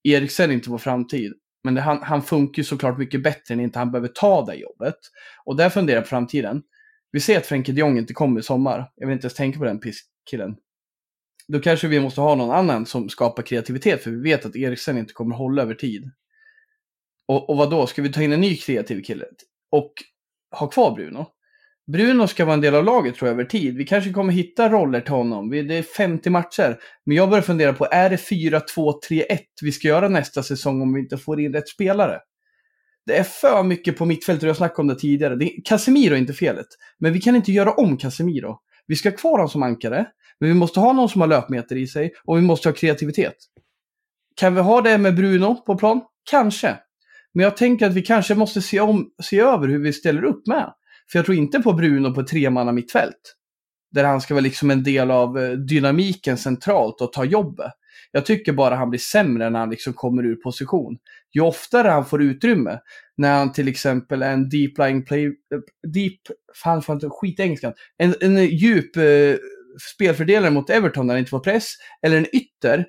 Eriksen 0.03 0.49
är 0.49 0.53
inte 0.53 0.69
vår 0.69 0.77
framtid. 0.77 1.34
Men 1.63 1.73
det, 1.73 1.82
han, 1.82 2.04
han 2.04 2.21
funkar 2.21 2.60
ju 2.60 2.63
såklart 2.63 2.97
mycket 2.97 3.23
bättre 3.23 3.56
när 3.56 3.63
inte 3.63 3.80
han 3.80 3.91
behöver 3.91 4.08
ta 4.08 4.45
det 4.45 4.56
jobbet. 4.56 4.95
Och 5.45 5.56
där 5.56 5.69
funderar 5.69 5.97
jag 5.97 6.04
på 6.04 6.10
framtiden. 6.10 6.63
Vi 7.12 7.19
ser 7.19 7.38
att 7.38 7.45
Frenkie 7.45 7.76
de 7.76 7.80
Jong 7.80 7.97
inte 7.97 8.13
kommer 8.13 8.39
i 8.39 8.43
sommar. 8.43 8.91
Jag 8.95 9.08
vill 9.08 9.13
inte 9.13 9.26
ens 9.26 9.34
tänka 9.34 9.60
på 9.60 9.65
den 9.65 9.80
pisskillen. 9.80 10.56
Då 11.47 11.60
kanske 11.60 11.88
vi 11.88 11.99
måste 11.99 12.21
ha 12.21 12.36
någon 12.36 12.52
annan 12.52 12.86
som 12.86 13.10
skapar 13.10 13.43
kreativitet, 13.43 14.04
för 14.04 14.12
vi 14.12 14.21
vet 14.21 14.45
att 14.45 14.56
Eriksen 14.56 14.97
inte 14.97 15.13
kommer 15.13 15.36
hålla 15.36 15.62
över 15.62 15.76
tid. 15.76 16.12
Och, 17.28 17.49
och 17.49 17.58
vad 17.58 17.71
då? 17.71 17.88
ska 17.88 18.02
vi 18.02 18.12
ta 18.12 18.21
in 18.21 18.32
en 18.32 18.41
ny 18.41 18.58
kreativ 18.58 19.02
kille? 19.02 19.26
Och 19.71 19.93
ha 20.60 20.67
kvar 20.67 20.95
Bruno? 20.95 21.26
Bruno 21.91 22.28
ska 22.28 22.46
vara 22.46 22.54
en 22.54 22.62
del 22.62 22.76
av 22.76 22.84
laget 22.84 23.15
tror 23.15 23.28
jag 23.28 23.34
över 23.34 23.46
tid. 23.46 23.78
Vi 23.78 23.86
kanske 23.86 24.13
kommer 24.13 24.34
hitta 24.34 24.69
roller 24.69 25.02
till 25.02 25.13
honom. 25.13 25.50
Det 25.50 25.78
är 25.78 25.84
50 25.84 26.30
matcher. 26.30 26.80
Men 27.06 27.17
jag 27.17 27.30
börjar 27.30 27.41
fundera 27.41 27.74
på, 27.74 27.88
är 27.91 28.10
det 28.10 28.15
4-2-3-1 28.15 29.39
vi 29.62 29.72
ska 29.72 29.88
göra 29.88 30.10
nästa 30.10 30.43
säsong 30.43 30.82
om 30.82 30.93
vi 30.93 31.00
inte 31.00 31.17
får 31.17 31.41
in 31.41 31.54
rätt 31.54 31.69
spelare? 31.69 32.19
Det 33.06 33.17
är 33.17 33.24
för 33.24 33.63
mycket 33.63 33.98
på 33.98 34.06
mittfältet, 34.06 34.48
jag 34.48 34.58
snackade 34.58 34.82
om 34.82 34.88
det 34.88 34.96
tidigare. 34.96 35.36
Det, 35.36 35.50
Casemiro 35.65 36.13
är 36.13 36.17
inte 36.17 36.34
felet. 36.34 36.67
Men 37.00 37.13
vi 37.13 37.22
kan 37.22 37.36
inte 37.36 37.52
göra 37.52 37.72
om 37.74 37.98
Casemiro. 37.98 38.58
Vi 38.88 38.96
ska 38.96 39.10
ha 39.10 39.17
kvar 39.17 39.32
honom 39.32 39.50
som 39.50 39.63
ankare, 39.63 40.06
men 40.39 40.50
vi 40.50 40.56
måste 40.56 40.80
ha 40.80 40.93
någon 40.93 41.10
som 41.10 41.22
har 41.22 41.28
löpmeter 41.28 41.76
i 41.76 41.88
sig 41.88 42.13
och 42.24 42.38
vi 42.38 42.41
måste 42.41 42.69
ha 42.69 42.74
kreativitet. 42.74 43.36
Kan 44.36 44.56
vi 44.56 44.62
ha 44.62 44.82
det 44.82 44.98
med 44.98 45.15
Bruno 45.15 45.56
på 45.56 45.76
plan? 45.76 46.02
Kanske. 46.30 46.78
Men 47.34 47.43
jag 47.43 47.58
tänker 47.58 47.86
att 47.86 47.93
vi 47.93 48.02
kanske 48.02 48.36
måste 48.36 48.62
se, 48.62 48.80
om, 48.80 49.10
se 49.24 49.39
över 49.39 49.67
hur 49.67 49.80
vi 49.80 49.93
ställer 49.93 50.24
upp 50.24 50.48
med. 50.48 50.74
För 51.13 51.19
jag 51.19 51.26
tror 51.26 51.38
inte 51.38 51.60
på 51.60 51.73
Bruno 51.73 52.13
på 52.13 52.21
ett 52.21 52.28
tremanna 52.28 52.71
mittfält. 52.71 53.36
Där 53.91 54.04
han 54.04 54.21
ska 54.21 54.34
vara 54.34 54.41
liksom 54.41 54.71
en 54.71 54.84
del 54.84 55.12
av 55.12 55.39
eh, 55.39 55.52
dynamiken 55.52 56.38
centralt 56.38 57.02
och 57.02 57.13
ta 57.13 57.26
jobbet. 57.26 57.71
Jag 58.12 58.26
tycker 58.26 58.54
bara 58.54 58.76
han 58.76 58.89
blir 58.89 58.99
sämre 58.99 59.49
när 59.49 59.60
han 59.60 59.69
liksom 59.69 59.93
kommer 59.93 60.26
ur 60.26 60.36
position. 60.36 60.97
Ju 61.36 61.41
oftare 61.41 61.88
han 61.88 62.06
får 62.06 62.23
utrymme, 62.23 62.80
när 63.17 63.38
han 63.38 63.54
till 63.54 63.67
exempel 63.67 64.21
är 64.21 64.34
en 64.34 64.49
deep 64.49 64.78
lying 64.78 65.06
play, 65.06 65.26
eh, 65.26 65.32
deep, 65.93 66.19
fan 66.63 66.82
fan 66.82 66.99
skit 67.10 67.39
engelskan, 67.39 67.73
en, 67.97 68.15
en 68.21 68.45
djup 68.45 68.97
eh, 68.97 69.36
spelfördelare 69.93 70.52
mot 70.52 70.69
Everton 70.69 71.08
där 71.08 71.13
han 71.13 71.19
inte 71.19 71.30
får 71.30 71.39
press, 71.39 71.73
eller 72.02 72.17
en 72.17 72.36
ytter 72.36 72.86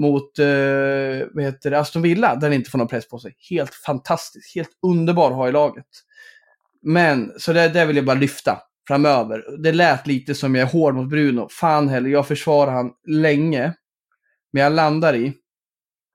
mot 0.00 0.38
eh, 0.38 1.28
vad 1.32 1.44
heter 1.44 1.70
det, 1.70 1.78
Aston 1.78 2.02
Villa 2.02 2.34
där 2.34 2.42
han 2.42 2.52
inte 2.52 2.70
får 2.70 2.78
någon 2.78 2.88
press 2.88 3.08
på 3.08 3.18
sig. 3.18 3.34
Helt 3.50 3.74
fantastiskt, 3.74 4.54
helt 4.54 4.70
underbar 4.86 5.30
att 5.30 5.36
ha 5.36 5.48
i 5.48 5.52
laget. 5.52 5.86
Men, 6.82 7.32
så 7.38 7.52
det, 7.52 7.68
det 7.68 7.86
vill 7.86 7.96
jag 7.96 8.04
bara 8.04 8.18
lyfta 8.18 8.58
framöver. 8.88 9.62
Det 9.62 9.72
lät 9.72 10.06
lite 10.06 10.34
som 10.34 10.54
jag 10.54 10.68
är 10.68 10.72
hård 10.72 10.94
mot 10.94 11.08
Bruno. 11.08 11.48
Fan 11.50 11.88
heller, 11.88 12.10
jag 12.10 12.28
försvarar 12.28 12.72
han 12.72 12.90
länge. 13.06 13.74
Men 14.52 14.62
jag 14.62 14.72
landar 14.72 15.14
i, 15.14 15.32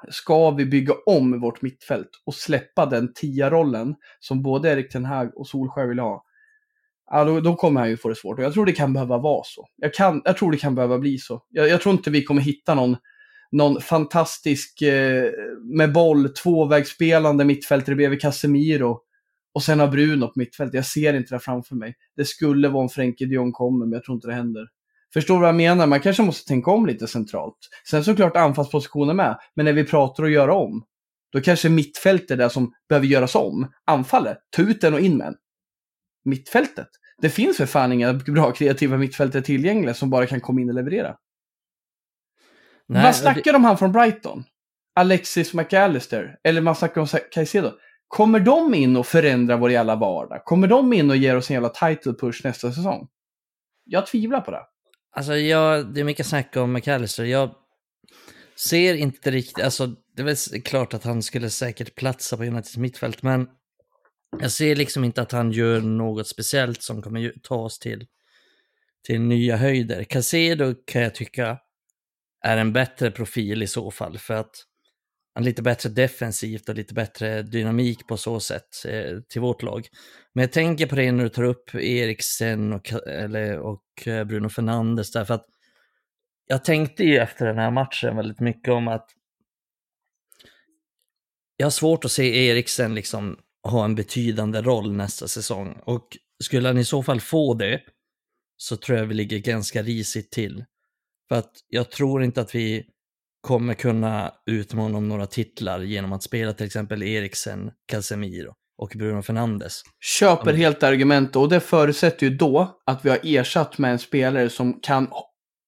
ska 0.10 0.52
vi 0.52 0.66
bygga 0.66 0.94
om 1.06 1.40
vårt 1.40 1.62
mittfält 1.62 2.10
och 2.26 2.34
släppa 2.34 2.86
den 2.86 3.14
tia-rollen 3.14 3.96
som 4.20 4.44
både 4.44 4.70
Erik 4.70 4.92
Ten 4.92 5.06
Hag 5.06 5.38
och 5.38 5.48
Solskjaer 5.48 5.88
vill 5.88 6.00
ha, 6.00 6.24
ja, 7.12 7.24
då, 7.24 7.40
då, 7.40 7.56
kommer 7.56 7.82
han 7.82 7.90
ju 7.90 7.98
få 7.98 8.10
det 8.10 8.16
svårt. 8.16 8.40
Och 8.40 8.46
jag 8.46 8.54
tror 8.54 8.66
det 8.66 8.72
kan 8.72 8.94
behöva 8.94 9.18
vara 9.18 9.44
så. 9.46 9.68
Jag, 9.76 9.94
kan, 9.94 10.22
jag 10.26 10.38
tror 10.38 10.52
det 10.52 10.58
kan 10.58 10.76
behöva 10.76 10.98
bli 10.98 11.18
så. 11.18 11.44
Jag, 11.50 11.70
jag 11.70 11.82
tror 11.82 11.96
inte 11.96 12.10
vi 12.10 12.24
kommer 12.24 12.42
hitta 12.42 12.76
någon, 12.76 12.98
någon 13.52 13.82
fantastisk 13.82 14.82
eh, 14.82 15.32
med 15.64 15.94
boll, 15.94 16.30
tvåvägsspelande 16.30 17.46
mittfältare 17.46 17.96
bredvid 17.96 18.22
Casemiro 18.22 19.00
och 19.54 19.64
sen 19.64 19.80
har 19.80 19.88
Bruno 19.88 20.28
på 20.28 20.34
mittfältet. 20.36 20.74
Jag 20.74 20.86
ser 20.86 21.14
inte 21.14 21.36
det 21.36 21.40
framför 21.40 21.76
mig. 21.76 21.96
Det 22.16 22.26
skulle 22.26 22.70
vara 22.70 22.84
om 22.84 22.90
Frenkie 22.90 23.28
de 23.28 23.34
Jong 23.36 23.52
kommer, 23.52 23.86
men 23.86 23.94
jag 23.94 24.04
tror 24.04 24.16
inte 24.16 24.28
det 24.28 24.34
händer. 24.34 24.68
Förstår 25.14 25.34
du 25.34 25.40
vad 25.40 25.50
jag 25.50 25.56
menar? 25.56 25.88
Man 25.88 26.00
kanske 26.00 26.24
måste 26.24 26.48
tänka 26.48 26.72
om 26.72 26.86
lite 26.86 27.08
centralt. 27.08 27.58
Sen 27.90 28.04
såklart 28.04 28.38
anfallspositioner 28.38 29.14
med, 29.14 29.38
men 29.56 29.66
när 29.66 29.74
vi 29.74 29.84
pratar 29.84 30.24
att 30.24 30.32
göra 30.32 30.54
om, 30.54 30.84
då 31.32 31.42
kanske 31.42 31.70
mittfältet 31.70 32.32
är 32.32 32.38
det 32.38 32.50
som 32.50 32.74
behöver 32.90 33.08
göras 33.08 33.36
om. 33.36 33.72
Anfallet, 33.86 34.38
ta 34.50 34.62
ut 34.62 34.82
den 34.82 34.94
och 34.94 35.00
in 35.00 35.18
med 35.18 35.28
den. 35.28 35.36
Mittfältet, 36.26 36.88
det 37.22 37.30
finns 37.30 37.58
för 37.58 37.66
fan 37.66 37.92
inga 37.92 38.14
bra 38.14 38.52
kreativa 38.52 38.98
mittfältare 38.98 39.42
tillgängliga 39.42 39.94
som 39.94 40.10
bara 40.10 40.26
kan 40.26 40.42
komma 40.42 40.62
in 40.62 40.70
och 40.70 40.76
leverera. 40.76 41.16
Nej, 42.88 43.02
Vad 43.02 43.10
och 43.10 43.16
snackar 43.16 43.52
de 43.52 43.56
om 43.56 43.64
han 43.64 43.78
från 43.78 43.92
Brighton? 43.92 44.44
Alexis 44.96 45.54
McAllister, 45.54 46.38
eller 46.44 46.62
man 46.62 46.76
snackar 46.76 47.02
om 47.02 47.08
Caicedo. 47.32 47.72
Kommer 48.08 48.40
de 48.40 48.74
in 48.74 48.98
och 48.98 49.08
förändrar 49.08 49.58
vår 49.58 49.72
jävla 49.72 49.96
vardag? 49.96 50.46
Kommer 50.46 50.68
de 50.68 50.94
in 50.94 51.10
och 51.10 51.18
ger 51.18 51.36
oss 51.36 51.50
en 51.50 51.54
jävla 51.54 51.70
title 51.70 52.14
push 52.14 52.42
nästa 52.44 52.72
säsong? 52.72 53.08
Jag 53.84 54.08
tvivlar 54.08 54.42
på 54.42 54.52
det. 54.52 54.62
Alltså, 55.12 55.36
jag, 55.36 55.94
det 55.94 56.00
är 56.00 56.04
mycket 56.04 56.26
snack 56.26 56.56
om 56.56 56.74
McAllister. 56.74 57.24
Jag 57.24 57.56
ser 58.56 58.94
inte 58.94 59.32
riktigt, 59.32 59.64
alltså 59.64 59.88
det 59.88 60.22
är 60.22 60.24
väl 60.24 60.62
klart 60.62 60.94
att 60.94 61.04
han 61.04 61.24
skulle 61.24 61.50
säkert 61.50 61.96
platsa 61.96 62.38
på 62.38 62.44
Uniteds 62.44 62.78
mittfält, 62.78 63.24
men 63.24 63.48
jag 64.40 64.52
ser 64.52 64.76
liksom 64.76 65.04
inte 65.04 65.22
att 65.22 65.32
han 65.32 65.52
gör 65.52 65.82
något 65.82 66.28
speciellt 66.28 66.84
som 66.84 67.02
kommer 67.02 67.34
ta 67.44 67.56
oss 67.56 67.80
till, 67.80 68.08
till 69.08 69.22
nya 69.22 69.58
höjder. 69.58 70.04
Casedo 70.04 70.76
kan 70.86 71.02
jag 71.02 71.16
tycka 71.16 71.58
är 72.44 72.58
en 72.58 72.74
bättre 72.74 73.12
profil 73.12 73.64
i 73.64 73.68
så 73.68 73.92
fall, 73.92 74.18
för 74.18 74.34
att 74.34 74.56
han 75.38 75.44
lite 75.44 75.62
bättre 75.62 75.90
defensivt 75.90 76.70
och 76.70 76.76
lite 76.76 76.94
bättre 76.94 77.42
dynamik 77.42 78.08
på 78.08 78.18
så 78.18 78.40
sätt 78.40 78.86
eh, 78.86 79.20
till 79.30 79.42
vårt 79.42 79.62
lag. 79.62 79.88
Men 80.34 80.42
jag 80.42 80.52
tänker 80.52 80.86
på 80.86 80.96
det 80.96 81.12
när 81.12 81.24
du 81.24 81.30
tar 81.30 81.44
upp 81.44 81.76
Eriksen 81.76 82.74
och, 82.74 82.94
eller, 83.08 83.60
och 83.60 84.08
eh, 84.08 84.24
Bruno 84.24 84.50
Fernandes 84.50 85.12
därför 85.12 85.34
att 85.34 85.46
jag 86.48 86.66
tänkte 86.66 87.04
ju 87.04 87.18
efter 87.18 87.46
den 87.46 87.58
här 87.58 87.72
matchen 87.72 88.16
väldigt 88.16 88.40
mycket 88.40 88.74
om 88.74 88.88
att 88.88 89.10
jag 91.58 91.66
har 91.66 91.72
svårt 91.72 92.06
att 92.06 92.12
se 92.12 92.48
Eriksen 92.48 92.96
liksom 92.96 93.40
ha 93.64 93.86
en 93.86 93.96
betydande 93.96 94.62
roll 94.62 94.94
nästa 94.94 95.28
säsong 95.28 95.80
och 95.84 96.18
skulle 96.44 96.68
han 96.68 96.78
i 96.78 96.86
så 96.86 97.04
fall 97.04 97.22
få 97.22 97.54
det 97.54 97.82
så 98.58 98.78
tror 98.78 98.98
jag 98.98 99.06
vi 99.06 99.14
ligger 99.14 99.38
ganska 99.38 99.84
risigt 99.84 100.32
till. 100.32 100.66
För 101.30 101.36
att 101.36 101.52
jag 101.68 101.92
tror 101.92 102.24
inte 102.24 102.42
att 102.42 102.56
vi 102.56 102.86
kommer 103.42 103.74
kunna 103.74 104.32
utmana 104.52 104.98
om 104.98 105.08
några 105.10 105.26
titlar 105.26 105.80
genom 105.80 106.14
att 106.14 106.24
spela 106.24 106.54
till 106.54 106.66
exempel 106.66 107.04
Eriksen, 107.04 107.72
Casemiro 107.92 108.54
och 108.78 108.92
Bruno 108.96 109.22
Fernandes. 109.22 109.82
Köper 110.20 110.50
Mm. 110.50 110.62
helt 110.62 110.84
argument 110.84 111.36
och 111.36 111.50
det 111.50 111.60
förutsätter 111.60 112.26
ju 112.28 112.36
då 112.38 112.80
att 112.86 113.06
vi 113.06 113.10
har 113.10 113.20
ersatt 113.24 113.78
med 113.78 113.92
en 113.92 114.00
spelare 114.00 114.50
som 114.50 114.80
kan 114.82 115.08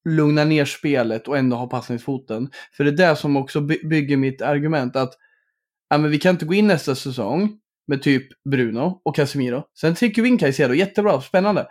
lugna 0.08 0.44
ner 0.44 0.64
spelet 0.64 1.28
och 1.28 1.38
ändå 1.38 1.56
ha 1.56 1.66
passningsfoten. 1.66 2.50
För 2.76 2.84
det 2.84 2.90
är 2.90 3.08
det 3.10 3.16
som 3.16 3.36
också 3.36 3.60
by- 3.60 3.88
bygger 3.88 4.16
mitt 4.16 4.42
argument 4.42 4.96
att 4.96 5.12
ja, 5.90 5.98
men 5.98 6.10
vi 6.10 6.18
kan 6.18 6.30
inte 6.34 6.44
gå 6.44 6.54
in 6.54 6.66
nästa 6.66 6.94
säsong 6.94 7.56
med 7.88 8.02
typ 8.02 8.28
Bruno 8.50 9.00
och 9.04 9.16
Casemiro. 9.16 9.62
Sen 9.80 9.94
trycker 9.94 10.22
vi 10.22 10.28
in 10.28 10.38
Caicedo, 10.38 10.74
jättebra, 10.74 11.20
spännande. 11.20 11.66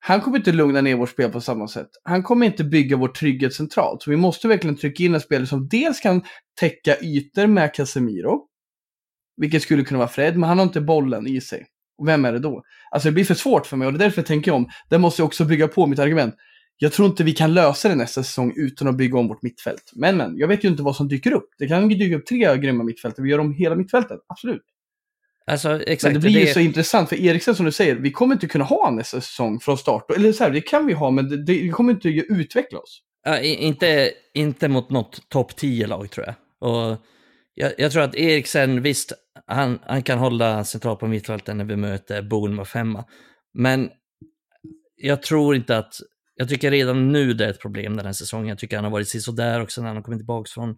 Han 0.00 0.20
kommer 0.20 0.36
inte 0.36 0.52
lugna 0.52 0.80
ner 0.80 0.96
vårt 0.96 1.10
spel 1.10 1.30
på 1.30 1.40
samma 1.40 1.68
sätt. 1.68 1.88
Han 2.04 2.22
kommer 2.22 2.46
inte 2.46 2.64
bygga 2.64 2.96
vår 2.96 3.08
trygghet 3.08 3.54
centralt. 3.54 4.02
Så 4.02 4.10
vi 4.10 4.16
måste 4.16 4.48
verkligen 4.48 4.76
trycka 4.76 5.02
in 5.02 5.14
en 5.14 5.20
spelare 5.20 5.46
som 5.46 5.68
dels 5.68 6.00
kan 6.00 6.22
täcka 6.60 6.96
ytor 7.02 7.46
med 7.46 7.74
Casemiro, 7.74 8.46
vilket 9.36 9.62
skulle 9.62 9.84
kunna 9.84 9.98
vara 9.98 10.08
Fred, 10.08 10.36
men 10.36 10.48
han 10.48 10.58
har 10.58 10.66
inte 10.66 10.80
bollen 10.80 11.26
i 11.26 11.40
sig. 11.40 11.66
Och 11.98 12.08
vem 12.08 12.24
är 12.24 12.32
det 12.32 12.38
då? 12.38 12.62
Alltså 12.90 13.08
det 13.08 13.12
blir 13.12 13.24
för 13.24 13.34
svårt 13.34 13.66
för 13.66 13.76
mig 13.76 13.86
och 13.86 13.92
det 13.92 13.96
är 13.96 14.04
därför 14.04 14.18
jag 14.18 14.26
tänker 14.26 14.52
om. 14.52 14.68
Det 14.90 14.98
måste 14.98 15.22
jag 15.22 15.26
också 15.26 15.44
bygga 15.44 15.68
på 15.68 15.86
mitt 15.86 15.98
argument. 15.98 16.34
Jag 16.76 16.92
tror 16.92 17.08
inte 17.08 17.24
vi 17.24 17.32
kan 17.32 17.54
lösa 17.54 17.88
det 17.88 17.94
nästa 17.94 18.22
säsong 18.22 18.52
utan 18.56 18.88
att 18.88 18.96
bygga 18.96 19.18
om 19.18 19.28
vårt 19.28 19.42
mittfält. 19.42 19.92
Men 19.94 20.16
men, 20.16 20.38
jag 20.38 20.48
vet 20.48 20.64
ju 20.64 20.68
inte 20.68 20.82
vad 20.82 20.96
som 20.96 21.08
dyker 21.08 21.32
upp. 21.32 21.48
Det 21.58 21.68
kan 21.68 21.88
dyka 21.88 22.16
upp 22.16 22.26
tre 22.26 22.56
grymma 22.56 22.84
mittfält 22.84 23.14
vi 23.18 23.30
gör 23.30 23.38
om 23.38 23.52
hela 23.52 23.74
mittfältet, 23.74 24.20
absolut. 24.28 24.62
Alltså 25.50 25.82
exakt. 25.82 26.12
Men 26.12 26.22
det 26.22 26.28
blir 26.28 26.40
ju 26.40 26.46
så 26.46 26.60
intressant, 26.60 27.08
för 27.08 27.16
Eriksen 27.16 27.54
som 27.54 27.66
du 27.66 27.72
säger, 27.72 27.94
vi 27.94 28.12
kommer 28.12 28.34
inte 28.34 28.46
kunna 28.46 28.64
ha 28.64 28.90
nästa 28.90 29.20
säsong 29.20 29.60
från 29.60 29.78
start. 29.78 30.10
Eller 30.10 30.32
så 30.32 30.44
här, 30.44 30.50
det 30.50 30.60
kan 30.60 30.86
vi 30.86 30.92
ha, 30.92 31.10
men 31.10 31.28
det, 31.28 31.44
det, 31.44 31.68
kommer 31.68 31.92
inte 31.92 32.08
utveckla 32.08 32.78
oss. 32.78 33.02
Ja, 33.24 33.40
inte, 33.40 34.12
inte 34.34 34.68
mot 34.68 34.90
något 34.90 35.28
topp 35.28 35.52
10-lag 35.52 36.10
tror 36.10 36.26
jag. 36.26 36.34
Och 36.70 36.96
jag. 37.54 37.72
Jag 37.78 37.92
tror 37.92 38.02
att 38.02 38.14
Eriksen, 38.14 38.82
visst, 38.82 39.12
han, 39.46 39.78
han 39.82 40.02
kan 40.02 40.18
hålla 40.18 40.64
centralt 40.64 41.00
på 41.00 41.06
mittfältet 41.06 41.56
när 41.56 41.64
vi 41.64 41.76
möter 41.76 42.22
Bournemouth 42.22 42.76
hemma. 42.76 43.04
Men 43.54 43.90
jag 44.96 45.22
tror 45.22 45.56
inte 45.56 45.78
att, 45.78 45.94
jag 46.34 46.48
tycker 46.48 46.70
redan 46.70 47.12
nu 47.12 47.32
det 47.32 47.44
är 47.44 47.50
ett 47.50 47.60
problem 47.62 47.96
den 47.96 48.06
här 48.06 48.12
säsongen. 48.12 48.48
Jag 48.48 48.58
tycker 48.58 48.76
han 48.76 48.84
har 48.84 48.92
varit 48.92 49.22
sådär 49.22 49.62
också 49.62 49.80
när 49.80 49.88
han 49.88 49.96
har 49.96 50.02
kommit 50.02 50.20
tillbaka 50.20 50.48
från, 50.54 50.76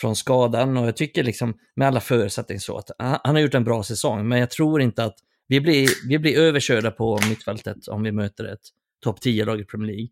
från 0.00 0.16
skadan. 0.16 0.76
Och 0.76 0.86
jag 0.86 0.96
tycker 0.96 1.24
liksom, 1.24 1.58
med 1.76 1.88
alla 1.88 2.00
förutsättningar 2.00 2.60
så, 2.60 2.78
att 2.78 2.90
ah, 2.98 3.20
han, 3.24 3.34
har 3.34 3.42
gjort 3.42 3.54
en 3.54 3.64
bra 3.64 3.82
säsong. 3.82 4.28
Men 4.28 4.38
jag 4.38 4.50
tror 4.50 4.82
inte 4.82 5.04
att 5.04 5.16
vi 5.48 5.60
blir, 5.60 5.88
vi 6.08 6.18
blir 6.18 6.38
överkörda 6.38 6.90
på 6.90 7.18
mittfältet 7.28 7.88
om 7.88 8.02
vi 8.02 8.12
möter 8.12 8.44
ett 8.44 8.60
topp 9.04 9.18
10-lag 9.24 9.60
i 9.60 9.64
Premier 9.64 9.92
League 9.92 10.08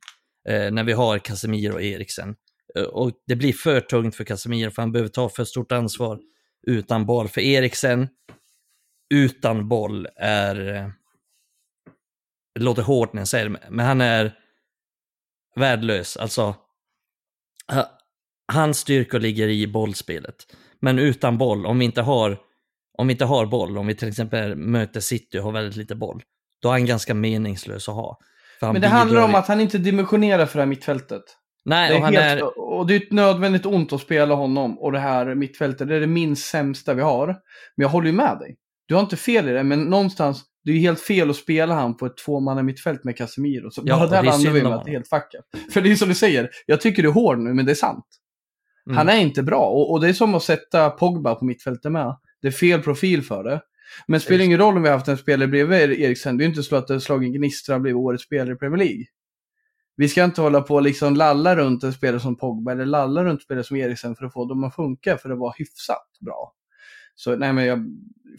eh, 0.49 0.73
när 0.73 0.85
vi 0.85 0.93
har 0.93 1.19
Casemiro 1.19 1.73
och 1.75 1.83
Eriksen. 1.83 2.37
Eh, 2.75 2.83
och 2.83 3.13
det 3.27 3.37
blir 3.37 3.53
för 3.53 3.81
tungt 3.81 4.17
för 4.17 4.25
Casemiro 4.25 4.71
för 4.71 4.83
han 4.83 4.93
behöver 4.93 5.09
ta 5.09 5.29
för 5.29 5.45
stort 5.45 5.73
ansvar 5.73 6.21
utan 6.67 7.07
boll. 7.07 7.29
För 7.29 7.41
Eriksen 7.41 8.09
utan 9.15 9.69
boll 9.69 10.09
är, 10.17 10.55
det 12.55 12.61
låter 12.61 12.83
hårt 12.83 13.13
när 13.13 13.21
jag 13.21 13.29
säger 13.29 13.49
det, 13.49 13.59
men 13.71 13.87
han 13.87 14.01
är 14.01 14.39
värdelös. 15.57 16.17
Alltså, 16.17 16.55
hans 18.53 18.79
styrkor 18.79 19.21
ligger 19.21 19.49
i 19.49 19.67
bollspelet. 19.67 20.35
Men 20.81 20.99
utan 20.99 21.39
boll, 21.39 21.67
om 21.67 21.79
vi 21.79 21.85
inte 21.85 22.03
har, 22.03 22.39
om 22.99 23.07
vi 23.07 23.13
inte 23.13 23.25
har 23.25 23.47
boll, 23.47 23.79
om 23.79 23.87
vi 23.87 23.95
till 23.95 24.09
exempel 24.09 24.57
möter 24.57 25.01
City 25.01 25.39
och 25.39 25.43
har 25.43 25.53
väldigt 25.53 25.77
lite 25.77 25.95
boll, 25.95 26.23
då 26.63 26.69
är 26.69 26.73
han 26.73 26.87
ganska 26.87 27.15
meningslös 27.15 27.89
att 27.89 27.95
ha. 27.95 28.19
Men 28.61 28.81
det 28.81 28.89
handlar 28.89 29.25
om 29.25 29.31
i- 29.31 29.35
att 29.35 29.49
han 29.49 29.61
inte 29.61 29.79
dimensionerar 29.79 30.47
för 30.47 30.59
det 30.59 30.63
här 30.63 30.67
mittfältet. 30.69 31.23
Nej, 31.65 31.91
Det 31.91 31.97
och 31.97 32.03
han 32.03 32.15
helt, 32.15 32.43
är... 32.43 32.59
Och 32.59 32.87
det 32.87 32.95
är 32.95 32.97
ett 33.01 33.13
nödvändigt 33.13 33.67
ont 33.67 33.93
att 33.93 34.01
spela 34.01 34.35
honom 34.35 34.79
och 34.79 34.93
det 34.93 34.99
här 34.99 35.35
mittfältet. 35.35 35.89
Det 35.89 35.97
är 35.97 36.01
det 36.01 36.07
minst 36.07 36.47
sämsta 36.47 36.95
vi 36.95 37.03
har. 37.03 37.27
Men 37.27 37.83
jag 37.83 37.89
håller 37.89 38.07
ju 38.07 38.13
med 38.13 38.39
dig. 38.39 38.57
Du 38.89 38.95
har 38.95 39.01
inte 39.03 39.17
fel 39.17 39.49
i 39.49 39.53
det, 39.53 39.63
men 39.65 39.85
någonstans, 39.85 40.43
det 40.65 40.71
är 40.71 40.75
ju 40.75 40.81
helt 40.81 41.01
fel 41.01 41.31
att 41.31 41.37
spela 41.37 41.75
han 41.75 41.97
på 41.97 42.07
ett 42.07 42.17
tvåmanna 42.17 42.63
mittfält 42.63 43.05
med 43.05 43.17
Casemiro. 43.17 43.71
Så 43.71 43.83
Ja, 43.85 43.97
bara 43.99 44.09
där 44.09 44.23
landar 44.23 44.51
vi 44.51 44.63
med 44.63 44.73
att 44.73 44.85
det 44.85 44.91
är 44.91 44.93
helt 44.93 45.09
fuckat. 45.09 45.45
För 45.73 45.81
det 45.81 45.91
är 45.93 45.97
som 45.97 46.09
du 46.09 46.15
säger, 46.15 46.51
jag 46.67 46.81
tycker 46.81 47.03
du 47.03 47.09
är 47.09 47.13
hård 47.13 47.39
nu, 47.39 47.55
men 47.55 47.67
det 47.67 47.73
är 47.73 47.75
sant. 47.77 48.05
Mm. 48.87 48.97
Han 48.97 49.09
är 49.09 49.17
inte 49.17 49.43
bra 49.43 49.67
och, 49.67 49.93
och 49.93 50.01
det 50.01 50.09
är 50.09 50.13
som 50.13 50.35
att 50.35 50.43
sätta 50.43 50.91
Pogba 50.91 51.35
på 51.35 51.45
mittfältet 51.45 51.93
med. 51.93 52.17
Det 52.43 52.49
är 52.49 52.53
fel 52.53 52.83
profil 52.83 53.23
för 53.23 53.45
det. 53.45 53.61
Men 54.07 54.15
det 54.15 54.21
spelar 54.21 54.45
ingen 54.45 54.59
roll 54.59 54.77
om 54.77 54.83
vi 54.83 54.89
har 54.89 54.97
haft 54.97 55.09
en 55.09 55.17
spelare 55.17 55.49
bredvid 55.49 56.01
Eriksen. 56.01 56.37
Det 56.37 56.45
är 56.45 56.47
inte 56.47 56.63
så 56.63 56.77
att 56.77 56.87
det 56.87 56.95
har 56.95 56.99
slagit 57.01 57.35
gnistra 57.35 57.75
och 57.75 57.81
blivit 57.81 57.97
årets 57.97 58.25
spelare 58.25 58.55
i 58.55 58.57
Premier 58.57 58.85
League. 58.85 59.05
Vi 59.97 60.09
ska 60.09 60.25
inte 60.25 60.41
hålla 60.41 60.61
på 60.61 60.75
och 60.75 60.83
liksom 60.83 61.17
lalla 61.17 61.57
runt 61.57 61.85
en 61.85 61.93
spelare 61.93 62.21
som 62.21 62.37
Pogba 62.37 62.73
eller 62.73 62.87
lalla 62.87 63.25
runt 63.25 63.43
spelare 63.43 63.65
som 63.65 63.77
Eriksen 63.77 64.17
för 64.17 64.27
att 64.27 64.33
få 64.33 64.45
dem 64.45 64.65
att 64.65 64.75
funka 64.75 65.17
för 65.17 65.31
att 65.31 65.39
vara 65.39 65.55
hyfsat 65.59 66.09
bra. 66.21 66.53
Så 67.15 67.37
nej 67.37 67.53
men 67.53 67.65
jag, 67.67 67.85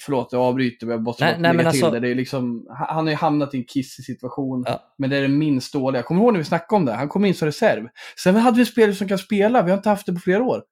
förlåt 0.01 0.29
jag 0.31 0.41
avbryter 0.41 0.87
jag 0.87 1.01
måste 1.03 1.23
Nej, 1.25 1.35
nej, 1.39 1.53
lägga 1.55 1.71
till 1.71 1.83
alltså- 1.83 1.91
det. 1.91 1.99
det 2.07 2.09
är 2.11 2.15
liksom, 2.15 2.67
han 2.69 3.05
har 3.05 3.09
ju 3.11 3.15
hamnat 3.17 3.53
i 3.53 3.57
en 3.57 3.63
kissig 3.63 4.05
situation. 4.05 4.63
Ja. 4.67 4.93
Men 4.97 5.09
det 5.09 5.17
är 5.17 5.21
det 5.21 5.27
minst 5.27 5.73
dåliga. 5.73 6.03
Kommer 6.03 6.21
du 6.21 6.25
ihåg 6.25 6.33
när 6.33 6.39
vi 6.39 6.45
snackade 6.45 6.77
om 6.77 6.85
det? 6.85 6.93
Han 6.93 7.09
kom 7.09 7.25
in 7.25 7.33
som 7.33 7.45
reserv. 7.45 7.87
Sen 8.23 8.35
hade 8.35 8.57
vi 8.57 8.65
spelare 8.65 8.95
som 8.95 9.07
kan 9.07 9.17
spela, 9.17 9.61
vi 9.63 9.69
har 9.71 9.77
inte 9.77 9.89
haft 9.89 10.05
det 10.05 10.13
på 10.13 10.19
flera 10.19 10.43
år. 10.43 10.63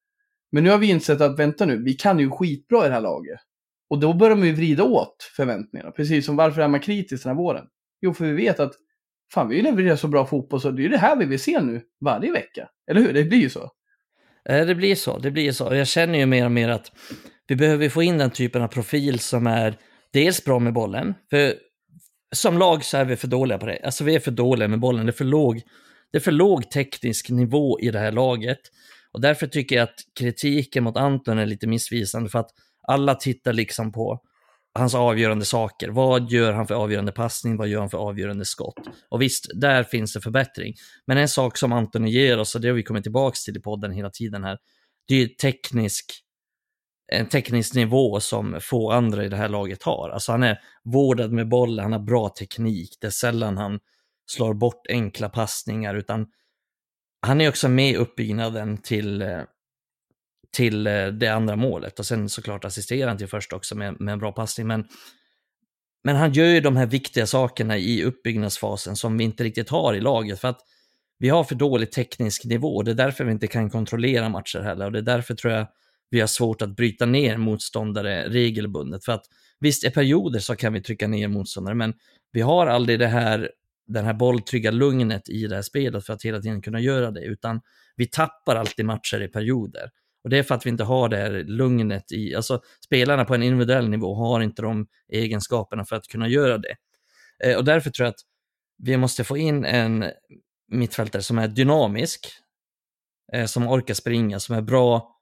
Men 0.52 0.64
nu 0.64 0.70
har 0.70 0.78
vi 0.78 0.88
insett 0.90 1.22
att 1.22 1.40
vänta 1.40 1.66
nu, 1.66 1.84
vi 1.84 1.94
kan 1.94 2.20
ju 2.20 2.30
skitbra 2.30 2.86
i 2.86 2.88
det 2.88 2.94
här 2.94 3.02
laget. 3.02 3.40
Och 3.90 4.00
då 4.00 4.14
börjar 4.14 4.36
man 4.36 4.48
ju 4.48 4.54
vrida 4.54 4.84
åt 4.84 5.16
förväntningarna. 5.36 5.92
Precis 5.92 6.26
som 6.26 6.36
varför 6.36 6.62
är 6.62 6.68
man 6.68 6.80
kritisk 6.80 7.24
den 7.24 7.30
här 7.30 7.38
våren? 7.44 7.66
Jo, 8.02 8.14
för 8.14 8.26
vi 8.26 8.34
vet 8.34 8.60
att 8.60 8.74
fan, 9.34 9.50
vi 9.50 9.62
levererar 9.62 9.96
så 9.96 10.08
bra 10.08 10.26
fotboll 10.26 10.62
så 10.62 10.72
det 10.72 10.82
är 10.82 10.84
ju 10.84 10.90
det 10.90 10.98
här 10.98 11.16
vi 11.16 11.26
vill 11.26 11.40
se 11.40 11.62
nu 11.62 11.82
varje 12.02 12.32
vecka. 12.32 12.70
Eller 12.92 13.02
hur? 13.02 13.14
Det 13.14 13.24
blir 13.24 13.38
ju 13.40 13.50
så. 13.50 13.72
Eh, 14.50 14.66
Det 14.66 14.76
blir 14.76 14.96
så, 14.96 15.18
det 15.20 15.32
blir 15.32 15.52
så. 15.52 15.76
Jag 15.76 15.88
känner 15.88 16.20
ju 16.20 16.26
mer 16.26 16.46
och 16.46 16.52
mer 16.52 16.70
att 16.70 16.92
vi 17.48 17.56
behöver 17.56 17.90
få 17.90 18.04
in 18.04 18.18
den 18.18 18.32
typen 18.32 18.62
av 18.62 18.68
profil 18.68 19.20
som 19.20 19.48
är 19.48 19.78
dels 20.14 20.46
bra 20.46 20.60
med 20.60 20.74
bollen, 20.74 21.14
för 21.30 21.56
som 22.36 22.58
lag 22.58 22.84
så 22.86 22.98
är 22.98 23.06
vi 23.06 23.16
för 23.16 23.28
dåliga 23.28 23.58
på 23.58 23.66
det. 23.66 23.80
Alltså 23.84 24.04
vi 24.04 24.16
är 24.16 24.20
för 24.20 24.32
dåliga 24.32 24.68
med 24.68 24.80
bollen, 24.80 25.06
det 25.06 25.10
är 25.10 25.14
för 25.14 25.26
låg, 25.26 25.62
det 26.12 26.18
är 26.18 26.22
för 26.22 26.32
låg 26.32 26.72
teknisk 26.72 27.30
nivå 27.30 27.80
i 27.80 27.92
det 27.92 28.00
här 28.00 28.12
laget. 28.12 28.60
Och 29.12 29.22
därför 29.22 29.48
tycker 29.48 29.76
jag 29.76 29.84
att 29.84 30.00
kritiken 30.20 30.84
mot 30.84 30.98
Anton 30.98 31.38
är 31.38 31.46
lite 31.46 31.68
missvisande, 31.68 32.30
för 32.30 32.40
att 32.40 32.50
alla 32.88 33.16
tittar 33.16 33.54
liksom 33.54 33.92
på 33.92 34.22
hans 34.74 34.96
avgörande 34.96 35.46
saker. 35.46 35.90
Vad 35.90 36.32
gör 36.32 36.54
han 36.54 36.68
för 36.68 36.76
avgörande 36.76 37.12
passning? 37.12 37.58
Vad 37.58 37.68
gör 37.68 37.80
han 37.80 37.90
för 37.90 37.98
avgörande 37.98 38.46
skott? 38.46 38.80
Och 39.10 39.22
visst, 39.22 39.46
där 39.56 39.84
finns 39.84 40.14
det 40.14 40.22
förbättring. 40.22 40.74
Men 41.08 41.18
en 41.18 41.28
sak 41.28 41.58
som 41.58 41.72
Antoni 41.72 42.12
ger 42.12 42.40
oss, 42.40 42.56
och 42.56 42.62
det 42.62 42.68
har 42.68 42.76
vi 42.76 42.84
kommit 42.84 43.04
tillbaka 43.04 43.36
till 43.46 43.58
i 43.58 43.62
podden 43.62 43.92
hela 43.92 44.10
tiden 44.10 44.44
här, 44.44 44.58
det 45.08 45.16
är 45.16 45.28
teknisk, 45.28 46.06
en 47.12 47.30
teknisk 47.30 47.76
nivå 47.76 48.20
som 48.20 48.58
få 48.62 48.92
andra 48.92 49.26
i 49.26 49.30
det 49.30 49.38
här 49.38 49.50
laget 49.50 49.84
har. 49.84 50.10
Alltså 50.10 50.32
han 50.32 50.44
är 50.44 50.60
vårdad 50.84 51.32
med 51.32 51.50
bollen, 51.50 51.84
han 51.84 51.92
har 51.92 52.00
bra 52.00 52.30
teknik, 52.30 52.98
det 53.02 53.08
är 53.08 53.12
sällan 53.12 53.58
han 53.58 53.80
slår 54.26 54.54
bort 54.54 54.88
enkla 54.90 55.30
passningar, 55.30 55.96
utan 55.96 56.28
han 57.22 57.42
är 57.42 57.50
också 57.50 57.70
med 57.70 57.92
i 57.92 57.96
uppbyggnaden 57.96 58.78
till, 58.78 59.22
eh, 59.22 59.42
till 60.52 60.88
eh, 60.88 61.08
det 61.08 61.28
andra 61.28 61.56
målet. 61.56 62.00
Och 62.00 62.06
sen 62.06 62.30
såklart 62.30 62.66
assisterar 62.66 63.08
han 63.08 63.18
till 63.18 63.28
först 63.28 63.54
också 63.54 63.76
med, 63.76 64.02
med 64.02 64.12
en 64.14 64.20
bra 64.20 64.32
passning. 64.32 64.68
Men, 64.68 64.88
men 66.04 66.16
han 66.16 66.34
gör 66.34 66.46
ju 66.46 66.60
de 66.60 66.78
här 66.78 66.86
viktiga 66.86 67.28
sakerna 67.28 67.78
i 67.78 68.04
uppbyggnadsfasen 68.04 68.96
som 68.96 69.18
vi 69.18 69.24
inte 69.24 69.44
riktigt 69.44 69.70
har 69.70 69.94
i 69.94 70.02
laget. 70.02 70.40
För 70.40 70.48
att 70.48 70.60
vi 71.20 71.30
har 71.30 71.44
för 71.44 71.56
dålig 71.56 71.92
teknisk 71.92 72.46
nivå. 72.46 72.84
Det 72.84 72.92
är 72.92 72.96
därför 72.96 73.24
vi 73.24 73.32
inte 73.32 73.48
kan 73.48 73.70
kontrollera 73.70 74.30
matcher 74.30 74.60
heller 74.60 74.86
och 74.86 74.92
det 74.92 75.00
är 75.00 75.04
därför 75.04 75.36
tror 75.36 75.54
jag 75.54 75.68
vi 76.14 76.20
har 76.20 76.28
svårt 76.28 76.62
att 76.62 76.76
bryta 76.76 77.06
ner 77.06 77.38
motståndare 77.38 78.30
regelbundet. 78.30 79.06
För 79.06 79.12
att 79.12 79.26
visst, 79.60 79.84
i 79.84 79.90
perioder 79.90 80.40
så 80.40 80.56
kan 80.56 80.74
vi 80.74 80.82
trycka 80.82 81.08
ner 81.08 81.28
motståndare, 81.28 81.76
men 81.76 81.94
vi 82.32 82.42
har 82.42 82.68
aldrig 82.68 83.00
det 83.00 83.08
här, 83.08 83.52
den 83.88 84.06
här 84.06 84.14
bolltrygga 84.14 84.72
lugnet 84.72 85.30
i 85.30 85.48
det 85.48 85.56
här 85.56 85.62
spelet 85.62 86.06
för 86.06 86.14
att 86.14 86.24
hela 86.24 86.42
tiden 86.42 86.62
kunna 86.62 86.80
göra 86.80 87.12
det, 87.12 87.22
utan 87.22 87.62
vi 87.96 88.06
tappar 88.06 88.56
alltid 88.56 88.86
matcher 88.86 89.22
i 89.22 89.28
perioder. 89.28 89.90
Och 90.24 90.30
det 90.30 90.38
är 90.38 90.44
för 90.44 90.56
att 90.56 90.66
vi 90.66 90.70
inte 90.70 90.84
har 90.84 91.10
det 91.10 91.18
här 91.18 91.44
lugnet 91.44 92.12
i, 92.12 92.36
alltså 92.36 92.62
spelarna 92.86 93.26
på 93.26 93.36
en 93.36 93.44
individuell 93.44 93.90
nivå 93.90 94.16
har 94.16 94.42
inte 94.42 94.62
de 94.62 94.88
egenskaperna 95.14 95.86
för 95.86 95.96
att 95.96 96.08
kunna 96.08 96.28
göra 96.28 96.58
det. 96.58 96.76
Eh, 97.44 97.58
och 97.58 97.66
därför 97.66 97.90
tror 97.90 98.06
jag 98.06 98.12
att 98.12 98.22
vi 98.78 98.98
måste 98.98 99.24
få 99.24 99.38
in 99.38 99.66
en 99.66 100.06
mittfältare 100.72 101.22
som 101.22 101.38
är 101.38 101.48
dynamisk, 101.48 102.28
eh, 103.34 103.46
som 103.46 103.68
orkar 103.68 103.94
springa, 103.94 104.40
som 104.40 104.56
är 104.56 104.62
bra 104.62 105.14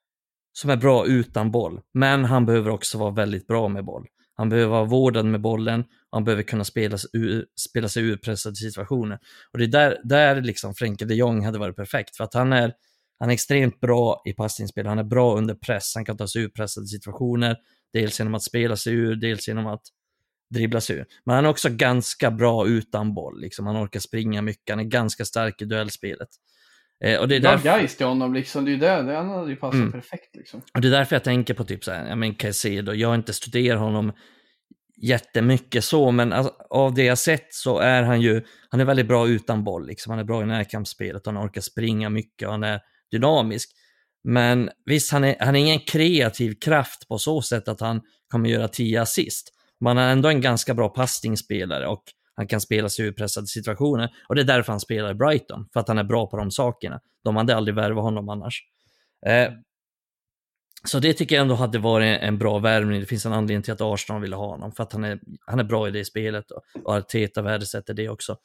som 0.54 0.70
är 0.70 0.78
bra 0.78 1.06
utan 1.06 1.52
boll. 1.52 1.82
Men 1.94 2.26
han 2.26 2.46
behöver 2.46 2.70
också 2.70 2.98
vara 2.98 3.12
väldigt 3.12 3.48
bra 3.48 3.68
med 3.68 3.86
boll. 3.86 4.08
Han 4.34 4.50
behöver 4.50 4.70
vara 4.70 4.86
vårdad 4.86 5.26
med 5.26 5.42
bollen 5.42 5.82
och 5.82 5.88
han 6.18 6.24
behöver 6.24 6.44
kunna 6.44 6.64
spela, 6.64 6.98
ur, 7.14 7.46
spela 7.70 7.90
sig 7.90 8.04
ur 8.04 8.18
pressade 8.18 8.56
situationer. 8.56 9.20
Och 9.52 9.60
det 9.60 9.66
är 9.66 9.68
där, 9.68 10.02
där 10.04 10.42
liksom 10.42 10.76
Frenkie 10.76 11.08
de 11.08 11.16
Jong 11.16 11.46
hade 11.46 11.60
varit 11.60 11.76
perfekt, 11.76 12.16
för 12.16 12.24
att 12.24 12.34
han 12.34 12.54
är, 12.54 12.74
han 13.20 13.30
är 13.30 13.34
extremt 13.34 13.80
bra 13.80 14.22
i 14.26 14.34
passningsspel, 14.34 14.86
han 14.86 15.00
är 15.00 15.04
bra 15.04 15.38
under 15.38 15.56
press, 15.56 15.92
han 15.96 16.06
kan 16.06 16.18
ta 16.18 16.28
sig 16.28 16.42
ur 16.42 16.50
pressade 16.50 16.88
situationer, 16.88 17.58
dels 17.94 18.20
genom 18.20 18.36
att 18.36 18.44
spela 18.44 18.76
sig 18.76 18.94
ur, 18.94 19.16
dels 19.16 19.48
genom 19.48 19.68
att 19.68 19.82
dribbla 20.54 20.82
sig 20.82 20.96
ur. 20.96 21.06
Men 21.26 21.36
han 21.36 21.46
är 21.46 21.50
också 21.50 21.70
ganska 21.70 22.32
bra 22.32 22.68
utan 22.68 23.14
boll, 23.14 23.42
liksom. 23.42 23.68
han 23.68 23.86
orkar 23.86 24.00
springa 24.00 24.42
mycket, 24.42 24.70
han 24.70 24.80
är 24.80 24.84
ganska 24.84 25.26
stark 25.26 25.62
i 25.62 25.66
duellspelet. 25.66 26.30
Eh, 27.04 27.20
och 27.20 27.28
det 27.28 27.36
är 27.36 27.40
därför... 27.40 27.66
Geist 27.70 27.98
till 27.98 28.06
honom, 28.06 28.34
liksom. 28.34 28.66
det 28.66 28.72
är 28.72 28.74
ju 28.74 28.80
det, 28.80 29.04
det 29.04 29.16
hade 29.16 29.50
ju 29.50 29.56
passat 29.56 29.80
mm. 29.80 29.92
perfekt. 29.92 30.36
Liksom. 30.36 30.62
Och 30.74 30.82
det 30.82 30.88
är 30.88 30.92
därför 30.92 31.16
jag 31.16 31.24
tänker 31.24 31.54
på 31.54 31.64
typ 31.64 31.84
så 31.84 31.92
här, 31.92 32.10
jag 32.10 32.18
men 32.18 32.36
Caicedo, 32.36 32.94
jag 32.94 33.08
har 33.08 33.16
inte 33.16 33.34
studerat 33.34 33.80
honom 33.80 34.14
jättemycket 35.02 35.84
så, 35.84 36.12
men 36.12 36.34
alltså, 36.34 36.54
av 36.70 36.94
det 36.94 37.04
jag 37.04 37.18
sett 37.18 37.54
så 37.54 37.80
är 37.80 38.04
han 38.04 38.22
ju, 38.22 38.42
han 38.70 38.80
är 38.80 38.86
väldigt 38.86 39.08
bra 39.08 39.28
utan 39.28 39.64
boll, 39.64 39.88
liksom. 39.88 40.12
han 40.12 40.20
är 40.20 40.24
bra 40.24 40.42
i 40.42 40.46
närkampsspelet, 40.46 41.26
han 41.26 41.38
orkar 41.38 41.62
springa 41.62 42.10
mycket, 42.10 42.50
han 42.50 42.64
är 42.64 42.80
dynamisk. 43.12 43.70
Men 44.24 44.70
visst, 44.86 45.12
han 45.12 45.24
är, 45.24 45.36
han 45.40 45.56
är 45.56 45.60
ingen 45.60 45.80
kreativ 45.80 46.56
kraft 46.66 47.08
på 47.08 47.18
så 47.18 47.42
sätt 47.42 47.68
att 47.68 47.82
han 47.82 48.02
kommer 48.32 48.50
göra 48.50 48.68
tio 48.68 49.02
assist. 49.02 49.50
Men 49.80 49.98
han 49.98 50.06
är 50.06 50.12
ändå 50.12 50.30
en 50.30 50.42
ganska 50.42 50.74
bra 50.74 50.90
passningsspelare 50.90 51.88
och 51.88 52.04
han 52.36 52.48
kan 52.48 52.62
spela 52.62 52.90
sig 52.90 53.06
ur 53.06 53.12
pressade 53.12 53.48
situationer 53.48 54.10
och 54.30 54.36
det 54.36 54.42
är 54.42 54.46
därför 54.46 54.74
han 54.74 54.80
spelar 54.80 55.12
i 55.12 55.14
Brighton, 55.14 55.68
för 55.74 55.80
att 55.80 55.88
han 55.88 55.98
är 55.98 56.04
bra 56.04 56.28
på 56.28 56.38
de 56.38 56.52
sakerna. 56.52 57.00
De 57.24 57.36
hade 57.36 57.56
aldrig 57.56 57.76
värvat 57.76 58.04
honom 58.04 58.30
annars. 58.30 58.64
Eh, 59.26 59.52
så 60.84 61.00
det 61.00 61.14
tycker 61.14 61.36
jag 61.36 61.42
ändå 61.42 61.56
hade 61.56 61.80
varit 61.80 62.22
en 62.22 62.38
bra 62.38 62.60
värvning. 62.60 63.00
Det 63.00 63.06
finns 63.06 63.26
en 63.26 63.34
anledning 63.34 63.64
till 63.64 63.74
att 63.74 63.82
Arsenal 63.82 64.22
ville 64.22 64.36
ha 64.36 64.48
honom, 64.48 64.72
för 64.72 64.84
att 64.84 64.94
han 64.94 65.04
är, 65.04 65.20
han 65.46 65.60
är 65.60 65.64
bra 65.64 65.88
i 65.88 65.92
det 65.92 66.06
spelet 66.06 66.52
och, 66.52 66.62
och 66.84 66.96
Arteta 66.96 67.42
värdesätter 67.42 67.94
det 67.94 68.10
också. 68.10 68.38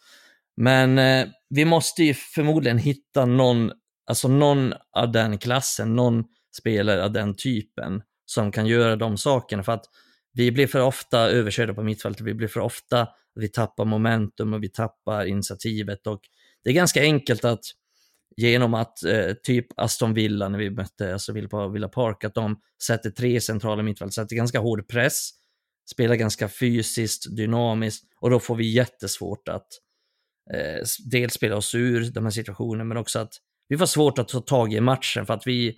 Men 0.56 0.98
eh, 0.98 1.26
vi 1.48 1.64
måste 1.64 2.02
ju 2.02 2.14
förmodligen 2.14 2.78
hitta 2.78 3.26
någon, 3.26 3.72
alltså 4.06 4.28
någon 4.28 4.74
av 4.92 5.12
den 5.12 5.38
klassen, 5.38 5.96
någon 5.96 6.24
spelare 6.58 7.04
av 7.04 7.12
den 7.12 7.36
typen 7.36 8.02
som 8.26 8.52
kan 8.52 8.66
göra 8.66 8.96
de 8.96 9.18
sakerna. 9.18 9.62
För 9.62 9.72
att 9.72 9.84
vi 10.32 10.52
blir 10.52 10.66
för 10.66 10.80
ofta 10.80 11.18
överkörda 11.20 11.74
på 11.74 11.82
mittfältet, 11.82 12.26
vi 12.26 12.34
blir 12.34 12.48
för 12.48 12.60
ofta 12.60 13.08
vi 13.36 13.48
tappar 13.48 13.84
momentum 13.84 14.54
och 14.54 14.62
vi 14.62 14.68
tappar 14.68 15.26
initiativet. 15.26 16.06
Och 16.06 16.20
det 16.64 16.70
är 16.70 16.74
ganska 16.74 17.02
enkelt 17.02 17.44
att 17.44 17.64
genom 18.36 18.74
att 18.74 19.04
eh, 19.04 19.32
typ 19.42 19.66
Aston 19.76 20.14
Villa 20.14 20.48
när 20.48 20.58
vi 20.58 20.70
mötte 20.70 21.12
alltså 21.12 21.32
Villa 21.32 21.48
på 21.48 21.68
Villa 21.68 21.88
Park, 21.88 22.24
att 22.24 22.34
de 22.34 22.60
sätter 22.86 23.10
tre 23.10 23.40
centrala 23.40 23.82
mittfält, 23.82 24.14
sätter 24.14 24.36
ganska 24.36 24.58
hård 24.58 24.88
press, 24.88 25.30
spelar 25.90 26.14
ganska 26.14 26.48
fysiskt, 26.48 27.36
dynamiskt 27.36 28.04
och 28.20 28.30
då 28.30 28.40
får 28.40 28.56
vi 28.56 28.72
jättesvårt 28.72 29.48
att 29.48 29.66
eh, 30.54 30.82
dels 31.10 31.34
spela 31.34 31.56
oss 31.56 31.74
ur 31.74 32.10
de 32.10 32.24
här 32.24 32.30
situationerna 32.30 32.84
men 32.84 32.96
också 32.96 33.18
att 33.18 33.32
vi 33.68 33.78
får 33.78 33.86
svårt 33.86 34.18
att 34.18 34.28
ta 34.28 34.40
tag 34.40 34.72
i 34.72 34.80
matchen 34.80 35.26
för 35.26 35.34
att 35.34 35.46
vi 35.46 35.76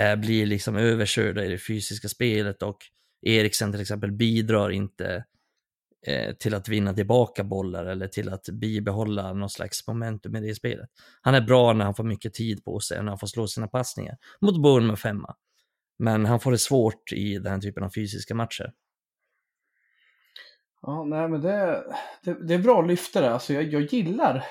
eh, 0.00 0.16
blir 0.16 0.46
liksom 0.46 0.76
överkörda 0.76 1.44
i 1.44 1.48
det 1.48 1.58
fysiska 1.58 2.08
spelet 2.08 2.62
och 2.62 2.78
Eriksen 3.22 3.72
till 3.72 3.80
exempel 3.80 4.12
bidrar 4.12 4.70
inte 4.70 5.06
Eh, 5.14 5.22
Eh, 6.06 6.34
till 6.34 6.54
att 6.54 6.68
vinna 6.68 6.94
tillbaka 6.94 7.44
bollar 7.44 7.86
eller 7.86 8.08
till 8.08 8.32
att 8.32 8.48
bibehålla 8.48 9.32
någon 9.32 9.50
slags 9.50 9.86
momentum 9.86 10.36
i 10.36 10.40
det 10.40 10.54
spelet. 10.54 10.90
Han 11.20 11.34
är 11.34 11.40
bra 11.40 11.72
när 11.72 11.84
han 11.84 11.94
får 11.94 12.04
mycket 12.04 12.34
tid 12.34 12.64
på 12.64 12.80
sig, 12.80 13.02
när 13.02 13.08
han 13.08 13.18
får 13.18 13.26
slå 13.26 13.46
sina 13.46 13.68
passningar 13.68 14.16
mot 14.40 14.62
Bournemouth 14.62 15.02
femma. 15.02 15.34
Men 15.98 16.26
han 16.26 16.40
får 16.40 16.50
det 16.50 16.58
svårt 16.58 17.12
i 17.12 17.38
den 17.38 17.52
här 17.52 17.60
typen 17.60 17.84
av 17.84 17.90
fysiska 17.90 18.34
matcher. 18.34 18.72
Ja, 20.82 21.04
nej 21.04 21.28
men 21.28 21.40
det, 21.40 21.84
det, 22.22 22.46
det 22.46 22.54
är 22.54 22.58
bra 22.58 22.82
lyftare. 22.82 23.30
Alltså 23.30 23.52
jag, 23.52 23.64
jag 23.64 23.82
gillar 23.82 24.44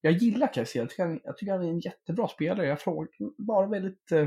jag 0.00 0.12
gillar 0.12 0.52
Caicedo. 0.52 0.82
Jag 0.82 0.90
tycker, 0.90 1.20
jag 1.24 1.36
tycker 1.36 1.52
han 1.52 1.64
är 1.64 1.68
en 1.68 1.80
jättebra 1.80 2.28
spelare. 2.28 2.66
Jag 2.66 2.80
frågar 2.80 3.08
bara 3.38 3.66
väldigt 3.66 4.12
eh, 4.12 4.26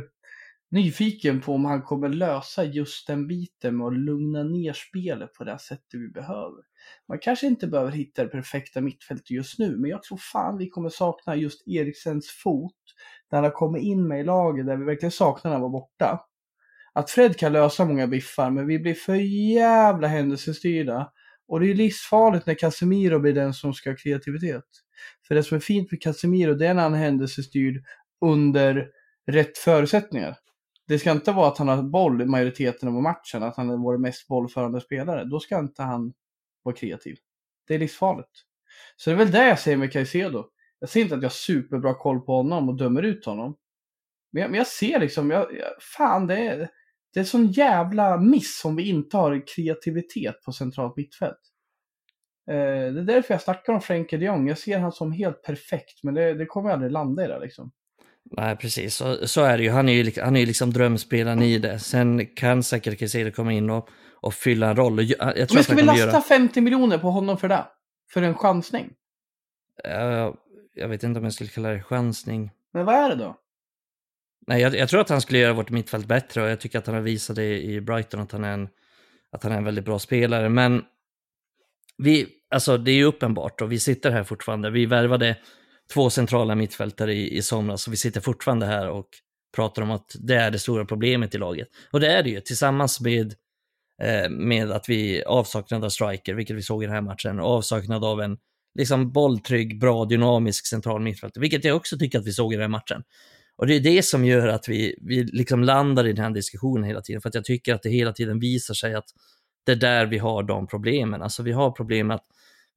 nyfiken 0.71 1.41
på 1.41 1.53
om 1.53 1.65
han 1.65 1.81
kommer 1.81 2.09
lösa 2.09 2.63
just 2.63 3.07
den 3.07 3.27
biten 3.27 3.77
med 3.77 3.87
att 3.87 3.97
lugna 3.97 4.43
ner 4.43 4.73
spelet 4.73 5.33
på 5.33 5.43
det 5.43 5.59
sättet 5.59 5.93
vi 5.93 6.07
behöver. 6.07 6.63
Man 7.07 7.19
kanske 7.19 7.47
inte 7.47 7.67
behöver 7.67 7.91
hitta 7.91 8.23
det 8.23 8.29
perfekta 8.29 8.81
mittfältet 8.81 9.31
just 9.31 9.59
nu, 9.59 9.77
men 9.77 9.89
jag 9.89 10.03
tror 10.03 10.17
fan 10.17 10.57
vi 10.57 10.69
kommer 10.69 10.89
sakna 10.89 11.35
just 11.35 11.67
Eriksens 11.67 12.29
fot, 12.43 12.75
där 13.29 13.37
han 13.37 13.43
har 13.43 13.51
kommit 13.51 13.83
in 13.83 14.07
med 14.07 14.19
i 14.19 14.23
laget, 14.23 14.65
där 14.65 14.77
vi 14.77 14.85
verkligen 14.85 15.11
saknar 15.11 15.51
när 15.51 15.55
han 15.55 15.61
var 15.61 15.69
borta. 15.69 16.19
Att 16.93 17.09
Fred 17.09 17.37
kan 17.37 17.53
lösa 17.53 17.85
många 17.85 18.07
biffar, 18.07 18.51
men 18.51 18.67
vi 18.67 18.79
blir 18.79 18.93
för 18.93 19.15
jävla 19.55 20.07
händelsestyrda. 20.07 21.11
Och 21.47 21.59
det 21.59 21.71
är 21.71 21.75
livsfarligt 21.75 22.45
när 22.45 22.53
Casemiro 22.53 23.19
blir 23.19 23.33
den 23.33 23.53
som 23.53 23.73
ska 23.73 23.89
ha 23.89 23.97
kreativitet. 23.97 24.65
För 25.27 25.35
det 25.35 25.43
som 25.43 25.55
är 25.55 25.59
fint 25.59 25.91
med 25.91 26.01
Casemiro, 26.01 26.53
det 26.53 26.67
är 26.67 26.73
när 26.73 26.83
han 26.83 26.93
är 26.93 26.97
händelsestyrd 26.97 27.83
under 28.25 28.87
rätt 29.27 29.57
förutsättningar. 29.57 30.37
Det 30.87 30.99
ska 30.99 31.11
inte 31.11 31.31
vara 31.31 31.47
att 31.47 31.57
han 31.57 31.67
har 31.67 31.83
boll 31.83 32.21
i 32.21 32.25
majoriteten 32.25 32.89
av 32.89 32.93
matchen, 32.93 33.43
att 33.43 33.57
han 33.57 33.69
är 33.69 33.77
vår 33.77 33.97
mest 33.97 34.27
bollförande 34.27 34.81
spelare. 34.81 35.23
Då 35.23 35.39
ska 35.39 35.59
inte 35.59 35.83
han 35.83 36.13
vara 36.63 36.75
kreativ. 36.75 37.17
Det 37.67 37.75
är 37.75 37.79
livsfarligt. 37.79 38.29
Så 38.95 39.09
det 39.09 39.13
är 39.13 39.17
väl 39.17 39.31
det 39.31 39.47
jag 39.47 39.59
säger 39.59 39.77
med 39.77 39.91
Caicedo. 39.91 40.45
Jag 40.79 40.89
ser 40.89 41.01
inte 41.01 41.15
att 41.15 41.21
jag 41.21 41.29
har 41.29 41.33
superbra 41.33 41.93
koll 41.93 42.21
på 42.21 42.35
honom 42.35 42.69
och 42.69 42.77
dömer 42.77 43.01
ut 43.03 43.25
honom. 43.25 43.57
Men 44.31 44.41
jag, 44.41 44.51
men 44.51 44.57
jag 44.57 44.67
ser 44.67 44.99
liksom, 44.99 45.31
jag, 45.31 45.41
jag, 45.41 45.81
fan 45.81 46.27
det 46.27 46.37
är, 46.37 46.69
det 47.13 47.19
är 47.19 47.23
sån 47.23 47.47
jävla 47.47 48.17
miss 48.17 48.61
om 48.65 48.75
vi 48.75 48.89
inte 48.89 49.17
har 49.17 49.47
kreativitet 49.55 50.41
på 50.45 50.51
centralt 50.51 50.97
mittfält. 50.97 51.39
Eh, 52.51 52.93
det 52.93 52.99
är 52.99 53.05
därför 53.05 53.33
jag 53.33 53.41
snackar 53.41 53.73
om 53.73 53.81
Frenkie 53.81 54.19
de 54.19 54.25
Jong. 54.25 54.47
Jag 54.47 54.57
ser 54.57 54.79
han 54.79 54.91
som 54.91 55.11
helt 55.11 55.43
perfekt, 55.43 56.03
men 56.03 56.13
det, 56.13 56.33
det 56.33 56.45
kommer 56.45 56.69
aldrig 56.69 56.91
landa 56.91 57.25
i 57.25 57.27
det 57.27 57.39
liksom. 57.39 57.71
Nej, 58.37 58.55
precis. 58.55 58.95
Så, 58.95 59.27
så 59.27 59.41
är 59.41 59.57
det 59.57 59.63
ju. 59.63 59.69
Han 59.69 59.89
är 59.89 59.93
ju, 59.93 60.21
han 60.21 60.35
är 60.35 60.39
ju 60.39 60.45
liksom 60.45 60.73
drömspelaren 60.73 61.41
i 61.41 61.57
det. 61.57 61.79
Sen 61.79 62.25
kan 62.35 62.63
säkert 62.63 62.99
Caicedo 62.99 63.31
komma 63.31 63.53
in 63.53 63.69
och, 63.69 63.89
och 64.21 64.33
fylla 64.33 64.69
en 64.69 64.75
roll. 64.75 64.99
Jag, 64.99 65.37
jag 65.37 65.53
Men 65.53 65.63
ska 65.63 65.75
vi 65.75 65.81
lasta 65.81 65.99
göra... 65.99 66.21
50 66.21 66.61
miljoner 66.61 66.97
på 66.97 67.11
honom 67.11 67.37
för 67.37 67.47
det? 67.47 67.65
För 68.13 68.21
en 68.21 68.35
chansning? 68.35 68.89
Uh, 69.87 70.33
jag 70.73 70.87
vet 70.87 71.03
inte 71.03 71.19
om 71.19 71.23
jag 71.23 71.33
skulle 71.33 71.49
kalla 71.49 71.69
det 71.69 71.83
chansning. 71.83 72.51
Men 72.73 72.85
vad 72.85 72.95
är 72.95 73.09
det 73.09 73.15
då? 73.15 73.37
Nej, 74.47 74.61
jag, 74.61 74.75
jag, 74.75 74.89
tror 74.89 75.01
att 75.01 75.09
han 75.09 75.21
skulle 75.21 75.39
göra 75.39 75.53
vårt 75.53 75.69
mittfält 75.69 76.05
bättre 76.05 76.43
och 76.43 76.49
jag 76.49 76.59
tycker 76.59 76.79
att 76.79 76.85
han 76.85 76.95
har 76.95 77.01
visat 77.01 77.35
det 77.35 77.63
i 77.63 77.81
Brighton 77.81 78.19
att 78.19 78.31
han 78.31 78.43
är 78.43 78.53
en, 78.53 78.69
att 79.31 79.43
han 79.43 79.51
är 79.51 79.57
en 79.57 79.63
väldigt 79.63 79.85
bra 79.85 79.99
spelare. 79.99 80.49
Men 80.49 80.83
vi, 81.97 82.27
alltså 82.49 82.77
det 82.77 82.91
är 82.91 82.95
ju 82.95 83.03
uppenbart 83.03 83.61
och 83.61 83.71
vi 83.71 83.79
sitter 83.79 84.11
här 84.11 84.23
fortfarande. 84.23 84.69
Vi 84.69 84.85
värvade 84.85 85.37
två 85.93 86.09
centrala 86.09 86.55
mittfältare 86.55 87.13
i, 87.13 87.37
i 87.37 87.41
somras 87.41 87.87
och 87.87 87.93
vi 87.93 87.97
sitter 87.97 88.21
fortfarande 88.21 88.65
här 88.65 88.89
och 88.89 89.07
pratar 89.55 89.81
om 89.81 89.91
att 89.91 90.15
det 90.19 90.35
är 90.35 90.51
det 90.51 90.59
stora 90.59 90.85
problemet 90.85 91.35
i 91.35 91.37
laget. 91.37 91.67
Och 91.91 91.99
det 91.99 92.07
är 92.07 92.23
det 92.23 92.29
ju, 92.29 92.41
tillsammans 92.41 93.01
med, 93.01 93.33
eh, 94.03 94.29
med 94.29 94.71
att 94.71 94.89
vi 94.89 95.23
avsaknad 95.23 95.85
av 95.85 95.89
striker, 95.89 96.33
vilket 96.33 96.55
vi 96.55 96.61
såg 96.61 96.83
i 96.83 96.85
den 96.85 96.95
här 96.95 97.01
matchen, 97.01 97.39
och 97.39 97.49
avsaknad 97.49 98.05
av 98.05 98.21
en 98.21 98.37
liksom 98.79 99.11
bolltrygg, 99.11 99.79
bra, 99.79 100.05
dynamisk 100.05 100.67
central 100.67 101.01
mittfältare, 101.01 101.41
vilket 101.41 101.65
jag 101.65 101.75
också 101.75 101.97
tycker 101.97 102.19
att 102.19 102.25
vi 102.25 102.33
såg 102.33 102.53
i 102.53 102.55
den 102.55 102.61
här 102.61 102.69
matchen. 102.69 103.03
Och 103.55 103.67
det 103.67 103.75
är 103.75 103.79
det 103.79 104.05
som 104.05 104.25
gör 104.25 104.47
att 104.47 104.69
vi, 104.69 104.95
vi 105.01 105.23
liksom 105.23 105.63
landar 105.63 106.07
i 106.07 106.13
den 106.13 106.23
här 106.23 106.31
diskussionen 106.31 106.83
hela 106.83 107.01
tiden, 107.01 107.21
för 107.21 107.29
att 107.29 107.35
jag 107.35 107.45
tycker 107.45 107.73
att 107.73 107.83
det 107.83 107.89
hela 107.89 108.13
tiden 108.13 108.39
visar 108.39 108.73
sig 108.73 108.93
att 108.93 109.05
det 109.65 109.71
är 109.71 109.75
där 109.75 110.05
vi 110.05 110.17
har 110.17 110.43
de 110.43 110.67
problemen. 110.67 111.21
Alltså 111.21 111.43
vi 111.43 111.51
har 111.51 111.71
problem 111.71 112.11
att 112.11 112.25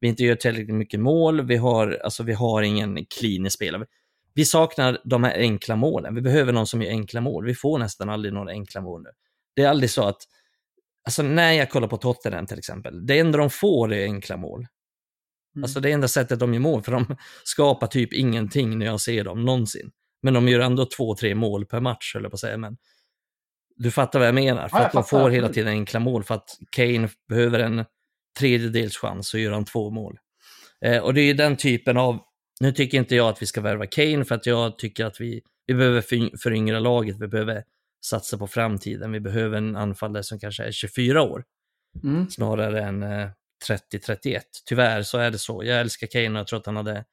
vi 0.04 0.08
inte 0.08 0.24
gör 0.24 0.36
tillräckligt 0.36 0.76
mycket 0.76 1.00
mål, 1.00 1.46
vi 1.46 1.56
har, 1.56 2.00
alltså, 2.04 2.22
vi 2.22 2.32
har 2.32 2.62
ingen 2.62 3.06
klinisk 3.06 3.54
spelare. 3.54 3.86
Vi 4.34 4.44
saknar 4.44 5.00
de 5.04 5.24
här 5.24 5.38
enkla 5.38 5.76
målen. 5.76 6.14
Vi 6.14 6.20
behöver 6.20 6.52
någon 6.52 6.66
som 6.66 6.82
gör 6.82 6.90
enkla 6.90 7.20
mål. 7.20 7.46
Vi 7.46 7.54
får 7.54 7.78
nästan 7.78 8.08
aldrig 8.08 8.34
några 8.34 8.50
enkla 8.50 8.80
mål 8.80 9.02
nu. 9.02 9.10
Det 9.56 9.62
är 9.62 9.68
aldrig 9.68 9.90
så 9.90 10.04
att, 10.04 10.16
alltså 11.04 11.22
när 11.22 11.52
jag 11.52 11.70
kollar 11.70 11.88
på 11.88 11.96
Tottenham 11.96 12.46
till 12.46 12.58
exempel, 12.58 13.06
det 13.06 13.18
enda 13.18 13.38
de 13.38 13.50
får 13.50 13.92
är 13.92 14.04
enkla 14.04 14.36
mål. 14.36 14.66
Mm. 15.54 15.64
Alltså 15.64 15.80
det 15.80 15.92
enda 15.92 16.08
sättet 16.08 16.38
de 16.38 16.54
gör 16.54 16.60
mål, 16.60 16.82
för 16.82 16.92
de 16.92 17.16
skapar 17.44 17.86
typ 17.86 18.12
ingenting 18.12 18.78
när 18.78 18.86
jag 18.86 19.00
ser 19.00 19.24
dem 19.24 19.44
någonsin. 19.44 19.90
Men 20.22 20.34
de 20.34 20.48
gör 20.48 20.60
ändå 20.60 20.86
två, 20.96 21.14
tre 21.14 21.34
mål 21.34 21.66
per 21.66 21.80
match, 21.80 22.14
höll 22.14 22.22
jag 22.22 22.32
på 22.32 22.36
att 22.36 22.40
säga. 22.40 22.56
Men 22.56 22.76
du 23.76 23.90
fattar 23.90 24.18
vad 24.18 24.28
jag 24.28 24.34
menar, 24.34 24.68
för 24.68 24.76
Ja, 24.76 24.80
jag 24.80 24.86
att 24.86 24.92
de 24.92 25.04
får 25.04 25.30
hela 25.30 25.48
tiden 25.48 25.68
enkla 25.68 26.00
mål, 26.00 26.24
för 26.24 26.34
att 26.34 26.48
Kane 26.70 27.08
behöver 27.28 27.60
en 27.60 27.84
tredjedels 28.38 28.96
chans 28.96 29.28
så 29.28 29.38
gör 29.38 29.52
han 29.52 29.64
två 29.64 29.90
mål. 29.90 30.18
Eh, 30.84 31.02
och 31.02 31.14
det 31.14 31.20
är 31.20 31.34
den 31.34 31.56
typen 31.56 31.96
av, 31.96 32.20
nu 32.60 32.72
tycker 32.72 32.98
inte 32.98 33.16
jag 33.16 33.28
att 33.28 33.42
vi 33.42 33.46
ska 33.46 33.60
värva 33.60 33.86
Kane, 33.86 34.24
för 34.24 34.34
att 34.34 34.46
jag 34.46 34.78
tycker 34.78 35.04
att 35.04 35.20
vi, 35.20 35.42
vi 35.66 35.74
behöver 35.74 36.00
för- 36.00 36.36
föryngra 36.38 36.80
laget, 36.80 37.16
vi 37.20 37.28
behöver 37.28 37.64
satsa 38.06 38.38
på 38.38 38.46
framtiden, 38.46 39.12
vi 39.12 39.20
behöver 39.20 39.56
en 39.58 39.76
anfallare 39.76 40.22
som 40.22 40.38
kanske 40.40 40.64
är 40.64 40.72
24 40.72 41.22
år 41.22 41.44
Mm. 42.04 42.30
snarare 42.30 42.82
än 42.82 43.02
eh, 43.02 43.28
30-31. 43.68 44.40
Tyvärr 44.66 45.02
så 45.02 45.18
är 45.18 45.30
det 45.30 45.38
så. 45.38 45.64
Jag 45.64 45.80
älskar 45.80 46.06
Kane 46.06 46.30
och 46.30 46.38
jag 46.38 46.46
tror 46.46 46.58
att 46.58 46.66
han 46.66 46.76
hade 46.76 47.04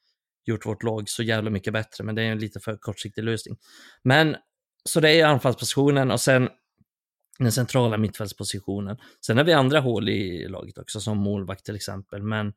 gjort 0.45 0.65
vårt 0.65 0.83
lag 0.83 1.09
så 1.09 1.23
jävla 1.23 1.49
mycket 1.49 1.73
bättre, 1.73 2.03
men 2.03 2.15
det 2.15 2.21
är 2.21 2.31
en 2.31 2.39
lite 2.39 2.59
för 2.59 2.77
kortsiktig 2.77 3.23
lösning. 3.23 3.57
Men 4.03 4.35
så 4.89 4.99
det 4.99 5.09
är 5.09 5.25
anfallspositionen 5.25 6.11
och 6.11 6.21
sen 6.21 6.49
den 7.43 7.51
centrala 7.51 7.97
mittfältspositionen. 7.97 8.97
Sen 9.25 9.37
har 9.37 9.43
vi 9.43 9.53
andra 9.53 9.79
hål 9.79 10.09
i 10.09 10.47
laget 10.47 10.77
också, 10.77 10.99
som 10.99 11.17
målvakt 11.17 11.65
till 11.65 11.75
exempel, 11.75 12.23
men 12.23 12.53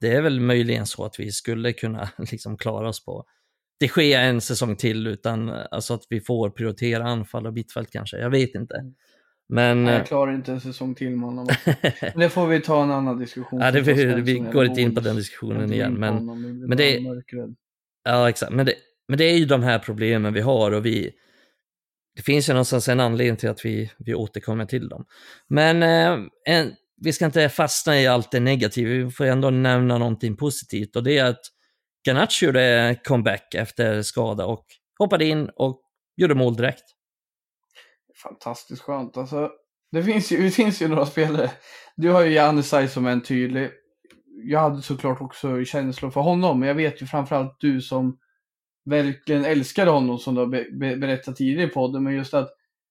det 0.00 0.12
är 0.12 0.22
väl 0.22 0.40
möjligen 0.40 0.86
så 0.86 1.04
att 1.04 1.20
vi 1.20 1.32
skulle 1.32 1.72
kunna 1.72 2.08
liksom 2.18 2.56
klara 2.56 2.88
oss 2.88 3.04
på 3.04 3.26
det 3.80 3.88
sker 3.88 4.20
en 4.20 4.40
säsong 4.40 4.76
till, 4.76 5.06
utan 5.06 5.48
alltså 5.50 5.94
att 5.94 6.02
vi 6.10 6.20
får 6.20 6.50
prioritera 6.50 7.04
anfall 7.04 7.46
och 7.46 7.54
mittfält 7.54 7.90
kanske. 7.90 8.18
Jag 8.18 8.30
vet 8.30 8.54
inte. 8.54 8.92
Men... 9.48 9.84
Nej, 9.84 9.92
eh, 9.92 9.98
jag 9.98 10.06
klarar 10.06 10.34
inte 10.34 10.52
en 10.52 10.60
säsong 10.60 10.94
till 10.94 11.10
med 11.10 11.28
honom. 11.28 11.46
Men 12.00 12.18
det 12.18 12.28
får 12.28 12.46
vi 12.46 12.60
ta 12.60 12.82
en 12.82 12.90
annan 12.90 13.18
diskussion. 13.18 13.60
Ja, 13.60 13.70
det, 13.70 13.80
vi, 13.80 14.20
vi 14.20 14.38
går 14.38 14.64
inte 14.64 14.80
in 14.80 14.94
på 14.94 15.00
den 15.00 15.08
Jag 15.08 15.16
diskussionen 15.16 15.72
igen. 15.72 15.94
Men, 15.94 16.14
honom, 16.14 16.44
jag 16.60 16.68
men 16.68 16.78
det- 16.78 17.00
ja, 18.04 18.28
exakt. 18.28 18.52
Men, 18.52 18.66
det, 18.66 18.74
men 19.08 19.18
det 19.18 19.24
är 19.24 19.36
ju 19.36 19.44
de 19.44 19.62
här 19.62 19.78
problemen 19.78 20.32
vi 20.32 20.40
har 20.40 20.72
och 20.72 20.86
vi, 20.86 21.10
det 22.16 22.22
finns 22.22 22.48
ju 22.48 22.52
någonstans 22.52 22.88
en 22.88 23.00
anledning 23.00 23.36
till 23.36 23.48
att 23.48 23.64
vi, 23.64 23.90
vi 23.98 24.14
återkommer 24.14 24.66
till 24.66 24.88
dem. 24.88 25.04
Men 25.48 25.82
eh, 25.82 26.26
en, 26.44 26.72
vi 26.96 27.12
ska 27.12 27.24
inte 27.24 27.48
fastna 27.48 28.00
i 28.00 28.06
allt 28.06 28.30
det 28.30 28.40
negativa, 28.40 28.90
vi 28.90 29.10
får 29.10 29.24
ändå 29.24 29.50
nämna 29.50 29.98
någonting 29.98 30.36
positivt 30.36 30.96
och 30.96 31.04
det 31.04 31.18
är 31.18 31.24
att 31.24 31.40
Garnacho 32.06 32.46
gjorde 32.46 32.96
comeback 33.04 33.54
efter 33.54 34.02
skada 34.02 34.46
och 34.46 34.64
hoppade 34.98 35.24
in 35.24 35.50
och 35.56 35.80
gjorde 36.16 36.34
mål 36.34 36.56
direkt. 36.56 36.84
Fantastiskt 38.22 38.82
skönt. 38.82 39.16
Alltså, 39.16 39.50
det, 39.92 40.02
finns 40.02 40.32
ju, 40.32 40.42
det 40.42 40.50
finns 40.50 40.82
ju 40.82 40.88
några 40.88 41.06
spelare. 41.06 41.50
Du 41.96 42.10
har 42.10 42.22
ju 42.22 42.32
Janisaj 42.32 42.88
som 42.88 43.06
en 43.06 43.22
tydlig. 43.22 43.70
Jag 44.44 44.60
hade 44.60 44.82
såklart 44.82 45.20
också 45.20 45.64
känslor 45.64 46.10
för 46.10 46.20
honom, 46.20 46.60
men 46.60 46.68
jag 46.68 46.74
vet 46.74 47.02
ju 47.02 47.06
framförallt 47.06 47.56
du 47.60 47.80
som 47.80 48.18
verkligen 48.84 49.44
älskade 49.44 49.90
honom 49.90 50.18
som 50.18 50.34
du 50.34 50.40
har 50.40 50.46
be, 50.48 50.66
be, 50.72 50.96
berättat 50.96 51.36
tidigare 51.36 51.66
i 51.70 51.72
podden. 51.72 52.02
Men 52.04 52.14
just 52.14 52.34
att, 52.34 52.50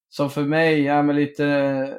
som 0.09 0.29
för 0.29 0.43
mig, 0.43 0.81
ja 0.81 1.03
men 1.03 1.15
lite 1.15 1.97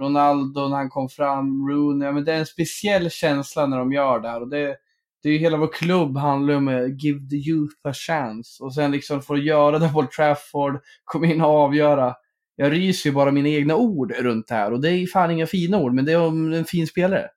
Ronaldo 0.00 0.68
när 0.68 0.76
han 0.76 0.90
kom 0.90 1.08
fram, 1.08 1.68
Rooney, 1.70 2.06
ja 2.06 2.12
men 2.12 2.24
det 2.24 2.32
är 2.32 2.38
en 2.38 2.46
speciell 2.46 3.10
känsla 3.10 3.66
när 3.66 3.78
de 3.78 3.92
gör 3.92 4.20
det 4.20 4.28
här. 4.28 4.40
Och 4.40 4.48
det, 4.48 4.76
det 5.22 5.28
är 5.28 5.32
ju 5.32 5.38
hela 5.38 5.56
vår 5.56 5.72
klubb 5.72 6.16
handlar 6.16 6.54
om 6.54 6.68
att 6.68 7.02
give 7.02 7.28
the 7.30 7.36
youth 7.36 7.74
a 7.84 7.92
chance. 7.92 8.64
Och 8.64 8.74
sen 8.74 8.90
liksom 8.92 9.22
få 9.22 9.36
göra 9.36 9.78
det 9.78 9.88
på 9.88 10.06
Trafford, 10.16 10.80
komma 11.04 11.26
in 11.26 11.40
och 11.40 11.48
avgöra. 11.48 12.14
Jag 12.56 12.72
ryser 12.72 13.10
ju 13.10 13.14
bara 13.14 13.30
mina 13.30 13.48
egna 13.48 13.76
ord 13.76 14.12
runt 14.12 14.48
det 14.48 14.54
här 14.54 14.72
och 14.72 14.80
det 14.80 14.90
är 14.90 15.06
fan 15.06 15.30
inga 15.30 15.46
fina 15.46 15.78
ord, 15.78 15.92
men 15.94 16.04
det 16.04 16.12
är 16.12 16.20
om 16.20 16.52
en 16.52 16.64
fin 16.64 16.86
spelare. 16.86 17.28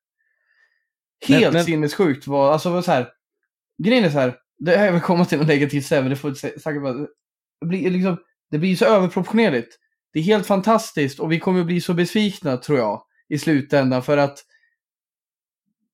Men- 1.30 1.40
Helt 1.40 1.54
men- 1.54 1.64
sinnessjukt 1.64 2.28
vad, 2.28 2.54
alltså 2.54 2.70
vad 2.70 2.86
så 2.86 2.92
här. 2.92 3.08
Grejen 3.84 4.04
är 4.06 4.10
så 4.10 4.20
här, 4.20 4.36
det 4.60 4.78
här 4.78 4.94
jag 4.94 5.04
komma 5.04 5.26
till 5.26 5.38
något 5.38 5.48
negativt 5.48 5.86
sen, 5.86 6.04
men 6.04 6.10
det 6.10 6.16
får 6.16 6.34
säkert 6.34 6.82
vara. 6.82 7.08
Det 7.62 7.68
blir 7.68 7.90
liksom, 7.90 8.18
det 8.52 8.58
blir 8.58 8.76
så 8.76 8.86
överproportionerligt. 8.86 9.78
Det 10.14 10.20
är 10.20 10.24
helt 10.24 10.48
fantastiskt 10.48 11.20
och 11.20 11.32
vi 11.32 11.40
kommer 11.40 11.64
bli 11.64 11.82
så 11.82 11.94
besvikna 11.94 12.58
tror 12.58 12.80
jag 12.80 13.04
i 13.30 13.40
slutändan 13.40 14.04
för 14.04 14.18
att 14.18 14.44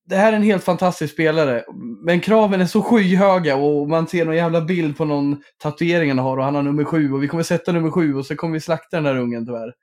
det 0.06 0.16
här 0.16 0.34
är 0.34 0.36
en 0.36 0.44
helt 0.44 0.64
fantastisk 0.64 1.14
spelare, 1.14 1.64
men 2.06 2.20
kraven 2.20 2.62
är 2.62 2.66
så 2.66 2.82
skyhöga 2.82 3.56
och 3.56 3.90
man 3.90 4.08
ser 4.08 4.26
någon 4.26 4.36
jävla 4.36 4.62
bild 4.62 4.98
på 4.98 5.06
någon 5.06 5.44
tatuering 5.58 6.10
han 6.10 6.20
har 6.20 6.38
och 6.38 6.44
han 6.44 6.56
har 6.56 6.64
nummer 6.64 6.84
sju 6.84 7.14
och 7.14 7.24
vi 7.24 7.28
kommer 7.28 7.44
sätta 7.44 7.72
nummer 7.72 7.92
sju 7.92 8.16
och 8.16 8.26
så 8.26 8.36
kommer 8.36 8.54
vi 8.54 8.60
slakta 8.60 8.98
den 8.98 9.04
där 9.04 9.18
ungen 9.18 9.46
tyvärr. 9.46 9.74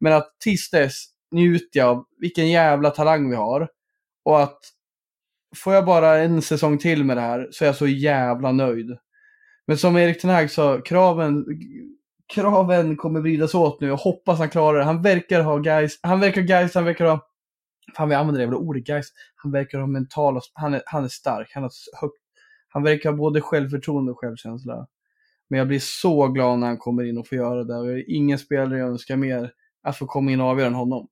Men 0.00 0.12
att 0.12 0.28
tills 0.40 0.70
dess 0.70 1.04
njuter 1.30 1.78
jag 1.78 1.88
av 1.88 2.04
vilken 2.20 2.48
jävla 2.48 2.90
talang 2.90 3.30
vi 3.30 3.36
har 3.36 3.68
och 4.24 4.42
att 4.42 4.58
får 5.56 5.74
jag 5.74 5.84
bara 5.84 6.18
en 6.18 6.42
säsong 6.42 6.78
till 6.78 7.04
med 7.04 7.16
det 7.16 7.20
här 7.20 7.48
så 7.50 7.64
är 7.64 7.66
jag 7.66 7.76
så 7.76 7.86
jävla 7.86 8.52
nöjd. 8.52 8.98
Men 9.66 9.78
som 9.78 9.96
Erik 9.96 10.20
Ten 10.20 10.30
Hag 10.30 10.50
sa, 10.50 10.80
kraven, 10.80 11.44
kraven 12.34 12.96
kommer 12.96 13.20
vridas 13.20 13.54
åt 13.54 13.80
nu. 13.80 13.86
Jag 13.86 13.96
hoppas 13.96 14.38
han 14.38 14.48
klarar 14.48 14.78
det. 14.78 14.84
Han 14.84 15.02
verkar 15.02 15.40
ha 15.40 15.58
guys, 15.58 15.98
han 16.02 16.20
verkar 16.20 16.40
ha 16.40 16.46
guys, 16.46 16.74
han 16.74 16.84
verkar 16.84 17.04
ha 17.04 17.28
Fan 17.96 18.08
vi 18.08 18.14
använder 18.14 18.38
det 18.38 18.44
jävla 18.44 18.58
ordet 18.58 18.84
guys. 18.84 19.06
Han 19.36 19.52
verkar 19.52 19.78
ha 19.78 19.86
mental, 19.86 20.40
han 20.52 20.74
är, 20.74 20.82
han 20.86 21.04
är 21.04 21.08
stark, 21.08 21.50
han 21.54 21.62
har 21.62 21.70
högt, 22.00 22.22
han 22.68 22.82
verkar 22.82 23.10
ha 23.10 23.16
både 23.16 23.40
självförtroende 23.40 24.12
och 24.12 24.18
självkänsla. 24.18 24.86
Men 25.48 25.58
jag 25.58 25.68
blir 25.68 25.78
så 25.80 26.28
glad 26.28 26.58
när 26.58 26.66
han 26.66 26.78
kommer 26.78 27.04
in 27.04 27.18
och 27.18 27.28
får 27.28 27.38
göra 27.38 27.64
det. 27.64 27.76
Och 27.76 27.86
det 27.86 27.92
är 27.92 28.10
ingen 28.10 28.38
spelare 28.38 28.78
jag 28.78 28.88
önskar 28.88 29.16
mer 29.16 29.52
att 29.82 29.96
få 29.96 30.06
komma 30.06 30.30
in 30.30 30.40
och 30.40 30.46
avgöra 30.46 30.66
än 30.66 30.74
honom. 30.74 31.08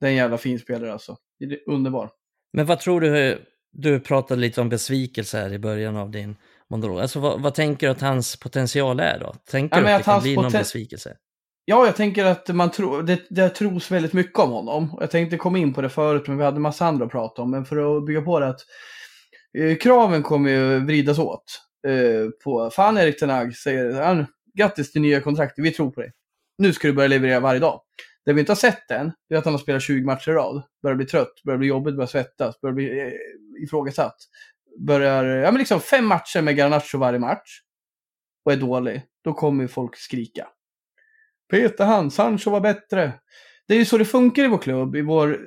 Det 0.00 0.06
är 0.06 0.10
en 0.10 0.16
jävla 0.16 0.38
fin 0.38 0.58
spelare 0.58 0.92
alltså. 0.92 1.16
Det 1.38 1.44
är 1.44 1.58
underbar. 1.66 2.10
Men 2.52 2.66
vad 2.66 2.80
tror 2.80 3.00
du, 3.00 3.18
eh, 3.18 3.38
du 3.72 4.00
pratade 4.00 4.40
lite 4.40 4.60
om 4.60 4.68
besvikelse 4.68 5.38
här 5.38 5.52
i 5.52 5.58
början 5.58 5.96
av 5.96 6.10
din 6.10 6.36
monolog. 6.70 7.00
Alltså 7.00 7.20
vad, 7.20 7.40
vad 7.40 7.54
tänker 7.54 7.86
du 7.86 7.90
att 7.90 8.00
hans 8.00 8.36
potential 8.36 9.00
är 9.00 9.18
då? 9.18 9.34
Tänker 9.50 9.76
Ja, 9.76 9.80
du 9.80 9.84
men 9.84 9.94
att 9.94 10.04
det 10.04 10.10
att 10.10 10.14
kan 10.14 10.22
bli 10.22 10.36
någon 10.36 10.52
besvikelse? 10.52 11.16
Ja, 11.64 11.86
jag 11.86 11.96
tänker 11.96 12.24
att 12.24 12.48
man 12.48 12.70
tror, 12.70 13.02
det, 13.02 13.20
det 13.30 13.48
tros 13.48 13.90
väldigt 13.90 14.12
mycket 14.12 14.38
om 14.38 14.50
honom. 14.50 14.96
Jag 15.00 15.10
tänkte 15.10 15.36
komma 15.36 15.58
in 15.58 15.74
på 15.74 15.80
det 15.80 15.88
förut, 15.88 16.26
men 16.26 16.38
vi 16.38 16.44
hade 16.44 16.60
massa 16.60 16.86
andra 16.86 17.04
att 17.04 17.10
prata 17.10 17.42
om. 17.42 17.50
Men 17.50 17.64
för 17.64 17.96
att 17.96 18.06
bygga 18.06 18.22
på 18.22 18.40
det 18.40 18.48
att 18.48 18.60
eh, 19.58 19.76
kraven 19.76 20.22
kommer 20.22 20.50
ju 20.50 20.78
vridas 20.78 21.18
åt. 21.18 21.44
Eh, 21.86 22.30
på, 22.44 22.70
fan 22.70 22.98
Erik 22.98 23.20
Ten 23.20 23.30
Hag 23.30 23.56
säger, 23.56 23.84
ja, 23.84 24.26
grattis 24.54 24.92
till 24.92 25.02
nya 25.02 25.20
kontraktet, 25.20 25.64
vi 25.64 25.70
tror 25.70 25.90
på 25.90 26.00
dig. 26.00 26.12
Nu 26.58 26.72
ska 26.72 26.88
du 26.88 26.94
börja 26.94 27.08
leverera 27.08 27.40
varje 27.40 27.60
dag. 27.60 27.80
Det 28.24 28.32
vi 28.32 28.40
inte 28.40 28.52
har 28.52 28.56
sett 28.56 28.90
än, 28.90 29.12
det 29.28 29.34
är 29.34 29.38
att 29.38 29.44
han 29.44 29.54
har 29.54 29.58
spelat 29.58 29.82
20 29.82 30.04
matcher 30.04 30.30
i 30.30 30.34
rad. 30.34 30.62
Börjar 30.82 30.96
bli 30.96 31.06
trött, 31.06 31.42
börjar 31.44 31.58
bli 31.58 31.68
jobbigt, 31.68 31.94
börjar 31.94 32.06
svettas, 32.06 32.60
börjar 32.60 32.74
bli 32.74 33.00
eh, 33.00 33.12
ifrågasatt. 33.64 34.16
Börjar, 34.86 35.24
ja 35.24 35.50
men 35.50 35.58
liksom 35.58 35.80
fem 35.80 36.06
matcher 36.06 36.42
med 36.42 36.56
Garnacho 36.56 36.98
varje 36.98 37.18
match. 37.18 37.60
Och 38.44 38.52
är 38.52 38.56
dålig. 38.56 39.02
Då 39.24 39.32
kommer 39.32 39.66
folk 39.66 39.96
skrika. 39.96 40.48
Peter 41.50 41.84
han, 41.84 42.10
Sancho 42.10 42.50
var 42.50 42.60
bättre. 42.60 43.12
Det 43.68 43.74
är 43.74 43.78
ju 43.78 43.84
så 43.84 43.98
det 43.98 44.04
funkar 44.04 44.44
i 44.44 44.48
vår 44.48 44.58
klubb, 44.58 44.96
i 44.96 45.02
vår, 45.02 45.40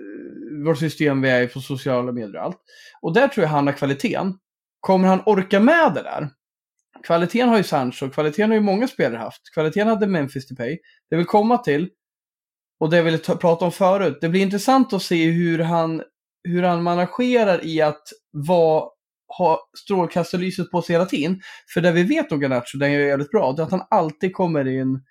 vårt 0.66 0.80
system 0.80 1.22
vi 1.22 1.30
är 1.30 1.42
i 1.42 1.48
på 1.48 1.62
sociala 1.62 2.12
medier 2.12 2.36
och 2.36 2.44
allt. 2.44 2.62
Och 3.02 3.14
där 3.14 3.28
tror 3.28 3.44
jag 3.44 3.50
han 3.50 3.68
har 3.68 3.74
kvaliteten. 3.74 4.38
Kommer 4.80 5.08
han 5.08 5.22
orka 5.26 5.60
med 5.60 5.94
det 5.94 6.02
där? 6.02 6.30
Kvaliteten 7.04 7.50
har 7.50 7.58
ju 7.58 7.64
Sancho, 7.64 8.10
kvaliteten 8.10 8.50
har 8.50 8.56
ju 8.56 8.62
många 8.62 8.88
spelare 8.88 9.20
haft. 9.20 9.54
Kvaliteten 9.54 9.88
hade 9.88 10.08
Memphis 10.08 10.48
Depay. 10.48 10.80
Det 11.10 11.16
vill 11.16 11.26
komma 11.26 11.58
till, 11.58 11.90
och 12.80 12.90
det 12.90 12.98
jag 12.98 13.04
ville 13.04 13.18
prata 13.18 13.66
om 13.66 13.72
förut, 13.72 14.18
det 14.22 14.30
blir 14.30 14.42
intressant 14.42 14.94
att 14.94 15.02
se 15.02 15.32
hur 15.32 15.60
han, 15.60 16.04
hur 16.44 16.64
han 16.64 16.84
managerar 16.84 17.66
i 17.66 17.82
att 17.82 18.04
vara, 18.32 18.90
ha 19.38 19.70
strålkastarlyset 19.84 20.72
på 20.72 20.82
sig 20.82 20.94
hela 20.94 21.06
tiden. 21.06 21.42
För 21.74 21.82
det 21.82 21.92
vi 21.92 22.04
vet 22.04 22.32
om 22.32 22.42
Garnacho, 22.42 22.78
den 22.78 22.92
är 22.92 23.00
jävligt 23.00 23.32
bra, 23.32 23.52
det 23.52 23.62
är 23.62 23.66
att 23.66 23.72
han 23.72 23.88
alltid 23.90 24.34
kommer 24.34 24.68
in 24.68 25.04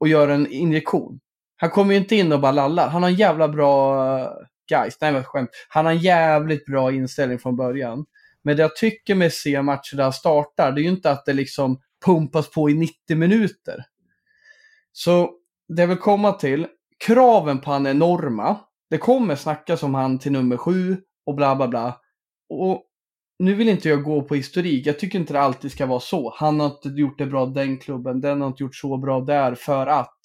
och 0.00 0.08
gör 0.08 0.28
en 0.28 0.52
injektion. 0.52 1.20
Han 1.56 1.70
kommer 1.70 1.94
ju 1.94 2.00
inte 2.00 2.16
in 2.16 2.32
och 2.32 2.40
bara 2.40 2.52
lallar. 2.52 2.88
Han 2.88 3.02
har 3.02 3.10
en 3.10 3.16
jävla 3.16 3.48
bra 3.48 4.06
eh, 4.20 4.30
guys. 4.68 4.98
Nej 5.00 5.12
men 5.12 5.24
skämt. 5.24 5.50
Han 5.68 5.84
har 5.84 5.92
en 5.92 5.98
jävligt 5.98 6.66
bra 6.66 6.92
inställning 6.92 7.38
från 7.38 7.56
början. 7.56 8.04
Men 8.42 8.56
det 8.56 8.62
jag 8.62 8.76
tycker 8.76 9.14
med 9.14 9.32
se 9.32 9.62
matcher 9.62 9.96
där 9.96 10.02
han 10.02 10.12
startar, 10.12 10.72
det 10.72 10.80
är 10.80 10.82
ju 10.82 10.88
inte 10.88 11.10
att 11.10 11.24
det 11.24 11.32
liksom 11.32 11.80
pumpas 12.04 12.50
på 12.50 12.70
i 12.70 12.74
90 12.74 13.16
minuter. 13.16 13.84
Så 14.92 15.30
det 15.68 15.82
jag 15.82 15.88
vill 15.88 15.98
komma 15.98 16.32
till, 16.32 16.66
kraven 17.06 17.60
på 17.60 17.70
han 17.70 17.86
är 17.86 17.90
enorma. 17.90 18.56
Det 18.90 18.98
kommer 18.98 19.34
snackas 19.34 19.82
om 19.82 19.94
han 19.94 20.18
till 20.18 20.32
nummer 20.32 20.56
sju 20.56 20.96
och 21.26 21.34
bla 21.34 21.56
bla 21.56 21.68
bla. 21.68 22.00
Och 22.48 22.82
nu 23.38 23.54
vill 23.54 23.68
inte 23.68 23.88
jag 23.88 24.04
gå 24.04 24.22
på 24.22 24.34
historik. 24.34 24.86
Jag 24.86 24.98
tycker 24.98 25.18
inte 25.18 25.32
det 25.32 25.40
alltid 25.40 25.72
ska 25.72 25.86
vara 25.86 26.00
så. 26.00 26.34
Han 26.36 26.60
har 26.60 26.66
inte 26.66 26.88
gjort 26.88 27.18
det 27.18 27.26
bra 27.26 27.46
den 27.46 27.78
klubben, 27.78 28.20
den 28.20 28.40
har 28.40 28.48
inte 28.48 28.62
gjort 28.62 28.76
så 28.76 28.96
bra 28.96 29.20
där 29.20 29.54
för 29.54 29.86
att. 29.86 30.18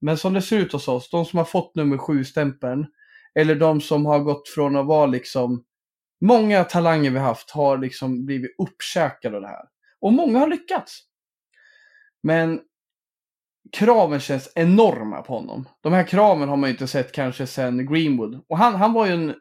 Men 0.00 0.18
som 0.18 0.32
det 0.32 0.42
ser 0.42 0.58
ut 0.58 0.72
hos 0.72 0.88
oss, 0.88 1.10
de 1.10 1.24
som 1.24 1.36
har 1.36 1.44
fått 1.44 1.74
nummer 1.74 1.98
sju-stämpeln, 1.98 2.86
eller 3.34 3.54
de 3.54 3.80
som 3.80 4.06
har 4.06 4.18
gått 4.18 4.48
från 4.48 4.76
att 4.76 4.86
vara 4.86 5.06
liksom, 5.06 5.64
många 6.20 6.64
talanger 6.64 7.10
vi 7.10 7.18
haft 7.18 7.50
har 7.50 7.78
liksom 7.78 8.26
blivit 8.26 8.54
uppkäkade 8.58 9.36
av 9.36 9.42
det 9.42 9.48
här. 9.48 9.64
Och 10.00 10.12
många 10.12 10.38
har 10.38 10.48
lyckats. 10.48 11.00
Men 12.22 12.60
kraven 13.72 14.20
känns 14.20 14.52
enorma 14.54 15.22
på 15.22 15.34
honom. 15.34 15.68
De 15.80 15.92
här 15.92 16.06
kraven 16.06 16.48
har 16.48 16.56
man 16.56 16.68
ju 16.68 16.74
inte 16.74 16.86
sett 16.86 17.12
kanske 17.12 17.46
sedan 17.46 17.86
Greenwood. 17.86 18.44
Och 18.48 18.58
han, 18.58 18.74
han 18.74 18.92
var 18.92 19.06
ju 19.06 19.12
en 19.12 19.34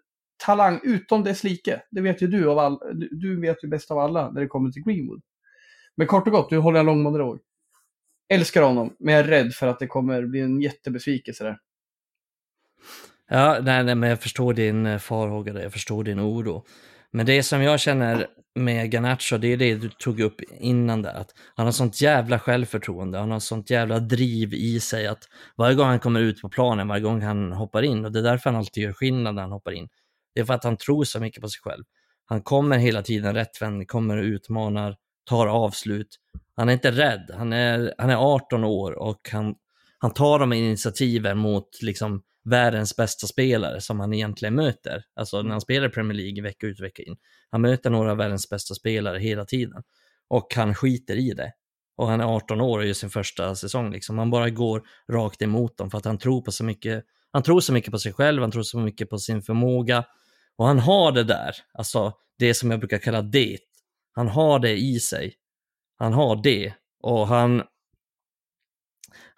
talang 0.45 0.79
utom 0.83 1.23
dess 1.23 1.43
like. 1.43 1.81
Det 1.91 2.01
vet 2.01 2.21
ju 2.21 2.27
du 2.27 2.49
av 2.49 2.59
all, 2.59 2.79
du, 3.11 3.41
vet 3.41 3.63
ju 3.63 3.67
bäst 3.67 3.91
av 3.91 3.99
alla 3.99 4.31
när 4.31 4.41
det 4.41 4.47
kommer 4.47 4.71
till 4.71 4.83
Greenwood. 4.83 5.21
Men 5.95 6.07
kort 6.07 6.27
och 6.27 6.33
gott, 6.33 6.51
nu 6.51 6.57
håller 6.57 6.79
jag 6.79 6.85
lång 6.85 7.01
monolog. 7.03 7.39
Älskar 8.33 8.61
honom, 8.61 8.95
men 8.99 9.13
jag 9.13 9.23
är 9.23 9.27
rädd 9.27 9.53
för 9.53 9.67
att 9.67 9.79
det 9.79 9.87
kommer 9.87 10.25
bli 10.25 10.39
en 10.39 10.61
jättebesvikelse 10.61 11.43
där. 11.43 11.57
Ja, 13.29 13.59
nej, 13.61 13.83
nej, 13.83 13.95
men 13.95 14.09
jag 14.09 14.21
förstår 14.21 14.53
din 14.53 14.85
eh, 14.85 14.97
farhåga, 14.97 15.63
jag 15.63 15.73
förstår 15.73 16.03
din 16.03 16.19
oro. 16.19 16.65
Men 17.13 17.25
det 17.25 17.43
som 17.43 17.61
jag 17.61 17.79
känner 17.79 18.27
med 18.55 18.91
Ganacho, 18.91 19.37
det 19.37 19.47
är 19.47 19.57
det 19.57 19.75
du 19.75 19.89
tog 19.89 20.19
upp 20.19 20.41
innan 20.59 21.01
där, 21.01 21.13
att 21.13 21.31
han 21.55 21.65
har 21.65 21.71
sånt 21.71 22.01
jävla 22.01 22.39
självförtroende, 22.39 23.17
han 23.17 23.31
har 23.31 23.39
sånt 23.39 23.69
jävla 23.69 23.99
driv 23.99 24.53
i 24.53 24.79
sig 24.79 25.07
att 25.07 25.23
varje 25.57 25.75
gång 25.75 25.87
han 25.87 25.99
kommer 25.99 26.19
ut 26.19 26.41
på 26.41 26.49
planen, 26.49 26.87
varje 26.87 27.01
gång 27.01 27.21
han 27.21 27.51
hoppar 27.51 27.83
in, 27.83 28.05
och 28.05 28.11
det 28.11 28.19
är 28.19 28.23
därför 28.23 28.49
han 28.49 28.59
alltid 28.59 28.83
gör 28.83 28.93
skillnad 28.93 29.35
när 29.35 29.41
han 29.41 29.51
hoppar 29.51 29.71
in, 29.71 29.89
det 30.35 30.41
är 30.41 30.45
för 30.45 30.53
att 30.53 30.63
han 30.63 30.77
tror 30.77 31.03
så 31.03 31.19
mycket 31.19 31.41
på 31.41 31.49
sig 31.49 31.61
själv. 31.61 31.83
Han 32.25 32.41
kommer 32.41 32.77
hela 32.77 33.01
tiden 33.01 33.33
rättvänd, 33.33 33.87
kommer 33.87 34.17
och 34.17 34.23
utmanar, 34.23 34.95
tar 35.29 35.47
avslut. 35.47 36.17
Han 36.55 36.69
är 36.69 36.73
inte 36.73 36.91
rädd, 36.91 37.31
han 37.37 37.53
är, 37.53 37.93
han 37.97 38.09
är 38.09 38.15
18 38.15 38.63
år 38.63 38.91
och 38.91 39.29
han, 39.31 39.55
han 39.97 40.13
tar 40.13 40.39
de 40.39 40.53
initiativen 40.53 41.37
mot 41.37 41.81
liksom 41.81 42.23
världens 42.43 42.95
bästa 42.95 43.27
spelare 43.27 43.81
som 43.81 43.99
han 43.99 44.13
egentligen 44.13 44.55
möter. 44.55 45.03
Alltså 45.15 45.41
när 45.41 45.51
han 45.51 45.61
spelar 45.61 45.87
i 45.87 45.91
Premier 45.91 46.17
League 46.17 46.43
vecka 46.43 46.67
ut 46.67 46.79
och 46.79 46.85
vecka 46.85 47.03
in. 47.03 47.15
Han 47.49 47.61
möter 47.61 47.89
några 47.89 48.11
av 48.11 48.17
världens 48.17 48.49
bästa 48.49 48.75
spelare 48.75 49.19
hela 49.19 49.45
tiden. 49.45 49.83
Och 50.27 50.53
han 50.55 50.75
skiter 50.75 51.15
i 51.15 51.33
det. 51.33 51.53
Och 51.97 52.07
han 52.07 52.21
är 52.21 52.25
18 52.25 52.61
år 52.61 52.79
och 52.79 52.85
gör 52.85 52.93
sin 52.93 53.09
första 53.09 53.55
säsong. 53.55 53.91
Liksom. 53.91 54.17
Han 54.17 54.29
bara 54.29 54.49
går 54.49 54.83
rakt 55.11 55.41
emot 55.41 55.77
dem 55.77 55.91
för 55.91 55.97
att 55.97 56.05
han 56.05 56.17
tror 56.17 56.41
på 56.41 56.51
så 56.51 56.63
mycket. 56.63 57.03
Han 57.31 57.43
tror 57.43 57.59
så 57.59 57.73
mycket 57.73 57.91
på 57.91 57.99
sig 57.99 58.13
själv, 58.13 58.41
han 58.41 58.51
tror 58.51 58.63
så 58.63 58.79
mycket 58.79 59.09
på 59.09 59.17
sin 59.17 59.41
förmåga. 59.41 60.05
Och 60.55 60.67
han 60.67 60.79
har 60.79 61.11
det 61.11 61.23
där, 61.23 61.55
alltså 61.73 62.13
det 62.39 62.53
som 62.53 62.71
jag 62.71 62.79
brukar 62.79 62.97
kalla 62.97 63.21
det. 63.21 63.57
Han 64.13 64.27
har 64.27 64.59
det 64.59 64.77
i 64.77 64.99
sig. 64.99 65.33
Han 65.97 66.13
har 66.13 66.43
det. 66.43 66.73
Och 67.01 67.27
han, 67.27 67.63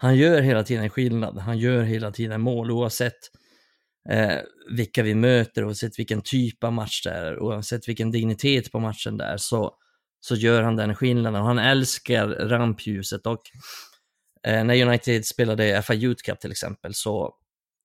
han 0.03 0.15
gör 0.15 0.41
hela 0.41 0.63
tiden 0.63 0.89
skillnad. 0.89 1.37
Han 1.37 1.57
gör 1.57 1.83
hela 1.83 2.11
tiden 2.11 2.41
mål 2.41 2.71
oavsett 2.71 3.19
eh, 4.09 4.37
vilka 4.71 5.03
vi 5.03 5.15
möter, 5.15 5.65
oavsett 5.65 5.99
vilken 5.99 6.21
typ 6.21 6.63
av 6.63 6.73
match 6.73 7.03
det 7.03 7.09
är, 7.09 7.39
oavsett 7.39 7.87
vilken 7.87 8.11
dignitet 8.11 8.71
på 8.71 8.79
matchen 8.79 9.17
det 9.17 9.23
är, 9.23 9.37
så, 9.37 9.75
så 10.19 10.35
gör 10.35 10.61
han 10.61 10.75
den 10.75 10.95
skillnaden. 10.95 11.41
Och 11.41 11.47
han 11.47 11.59
älskar 11.59 12.27
rampljuset 12.27 13.25
och 13.25 13.41
eh, 14.47 14.63
när 14.63 14.87
United 14.87 15.25
spelade 15.25 15.81
FA 15.81 15.93
Youth 15.93 16.23
Cup 16.23 16.39
till 16.39 16.51
exempel 16.51 16.93
så 16.93 17.35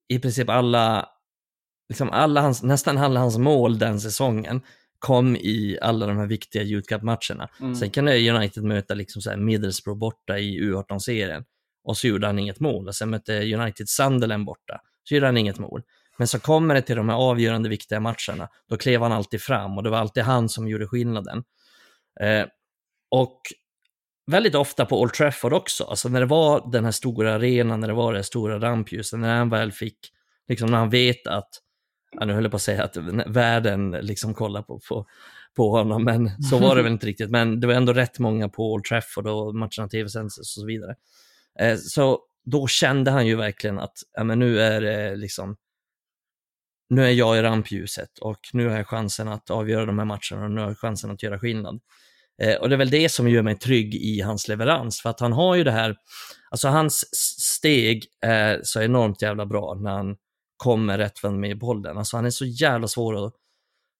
i 0.08 0.18
princip 0.18 0.48
alla, 0.48 1.08
liksom 1.88 2.10
alla 2.10 2.40
hans, 2.40 2.62
nästan 2.62 2.98
alla 2.98 3.20
hans 3.20 3.38
mål 3.38 3.78
den 3.78 4.00
säsongen 4.00 4.60
kom 4.98 5.36
i 5.36 5.78
alla 5.82 6.06
de 6.06 6.16
här 6.16 6.26
viktiga 6.26 6.62
Youth 6.62 6.88
Cup-matcherna. 6.88 7.48
Mm. 7.60 7.74
Sen 7.74 7.90
kan 7.90 8.08
United 8.08 8.64
möta 8.64 8.94
liksom 8.94 9.22
så 9.22 9.30
här 9.30 9.36
Middlesbrough 9.36 9.98
borta 9.98 10.38
i 10.38 10.60
U18-serien 10.60 11.44
och 11.88 11.96
så 11.96 12.06
gjorde 12.06 12.26
han 12.26 12.38
inget 12.38 12.60
mål. 12.60 12.88
Och 12.88 12.94
sen 12.94 13.10
mötte 13.10 13.54
United 13.54 13.88
Sunderland 13.88 14.44
borta, 14.44 14.80
så 15.04 15.14
gjorde 15.14 15.26
han 15.26 15.36
inget 15.36 15.58
mål. 15.58 15.82
Men 16.18 16.28
så 16.28 16.40
kommer 16.40 16.74
det 16.74 16.82
till 16.82 16.96
de 16.96 17.08
här 17.08 17.16
avgörande 17.16 17.68
viktiga 17.68 18.00
matcherna, 18.00 18.48
då 18.68 18.76
klev 18.76 19.02
han 19.02 19.12
alltid 19.12 19.42
fram 19.42 19.76
och 19.76 19.82
det 19.82 19.90
var 19.90 19.98
alltid 19.98 20.22
han 20.22 20.48
som 20.48 20.68
gjorde 20.68 20.86
skillnaden. 20.86 21.44
Eh, 22.20 22.46
och 23.10 23.40
väldigt 24.26 24.54
ofta 24.54 24.86
på 24.86 25.00
Old 25.00 25.12
Trafford 25.12 25.52
också, 25.52 25.84
alltså 25.84 26.08
när 26.08 26.20
det 26.20 26.26
var 26.26 26.70
den 26.72 26.84
här 26.84 26.92
stora 26.92 27.34
arenan, 27.34 27.80
när 27.80 27.88
det 27.88 27.94
var 27.94 28.12
det 28.12 28.22
stora 28.22 28.60
rampljuset, 28.60 29.18
när 29.18 29.36
han 29.36 29.50
väl 29.50 29.72
fick, 29.72 29.98
liksom 30.48 30.70
när 30.70 30.78
han 30.78 30.90
vet 30.90 31.26
att, 31.26 31.50
ja, 32.12 32.24
nu 32.24 32.32
höll 32.32 32.44
jag 32.44 32.50
på 32.50 32.56
att 32.56 32.62
säga 32.62 32.84
att 32.84 32.96
världen 33.26 33.90
liksom 33.90 34.34
kollar 34.34 34.62
på, 34.62 34.80
på, 34.88 35.06
på 35.56 35.70
honom, 35.70 36.04
men 36.04 36.42
så 36.42 36.58
var 36.58 36.76
det 36.76 36.82
väl 36.82 36.92
inte 36.92 37.06
riktigt, 37.06 37.30
men 37.30 37.60
det 37.60 37.66
var 37.66 37.74
ändå 37.74 37.92
rätt 37.92 38.18
många 38.18 38.48
på 38.48 38.72
Old 38.72 38.84
Trafford 38.84 39.26
och 39.26 39.54
matcherna 39.54 39.88
tv-sänds 39.88 40.38
och 40.38 40.46
så 40.46 40.66
vidare. 40.66 40.94
Eh, 41.60 41.76
så 41.76 42.20
då 42.44 42.66
kände 42.66 43.10
han 43.10 43.26
ju 43.26 43.36
verkligen 43.36 43.78
att 43.78 43.94
ja, 44.12 44.24
men 44.24 44.38
nu 44.38 44.60
är 44.60 44.80
det 44.80 45.16
liksom 45.16 45.56
nu 46.90 47.04
är 47.04 47.10
jag 47.10 47.38
i 47.38 47.42
rampljuset 47.42 48.18
och 48.18 48.40
nu 48.52 48.68
har 48.68 48.76
jag 48.76 48.86
chansen 48.86 49.28
att 49.28 49.50
avgöra 49.50 49.86
de 49.86 49.98
här 49.98 50.06
matcherna 50.06 50.44
och 50.44 50.50
nu 50.50 50.60
har 50.60 50.68
jag 50.68 50.78
chansen 50.78 51.10
att 51.10 51.22
göra 51.22 51.38
skillnad. 51.38 51.80
Eh, 52.42 52.54
och 52.56 52.68
det 52.68 52.74
är 52.74 52.78
väl 52.78 52.90
det 52.90 53.08
som 53.08 53.28
gör 53.28 53.42
mig 53.42 53.58
trygg 53.58 53.94
i 53.94 54.20
hans 54.20 54.48
leverans, 54.48 55.00
för 55.00 55.10
att 55.10 55.20
han 55.20 55.32
har 55.32 55.54
ju 55.54 55.64
det 55.64 55.70
här, 55.70 55.96
alltså 56.50 56.68
hans 56.68 57.04
steg 57.40 58.06
är 58.20 58.60
så 58.62 58.82
enormt 58.82 59.22
jävla 59.22 59.46
bra 59.46 59.74
när 59.74 59.90
han 59.90 60.16
kommer 60.56 60.98
rättvänd 60.98 61.40
med 61.40 61.58
bollen. 61.58 61.98
Alltså 61.98 62.16
han 62.16 62.26
är 62.26 62.30
så 62.30 62.44
jävla 62.44 62.88
svår 62.88 63.26
att, 63.26 63.34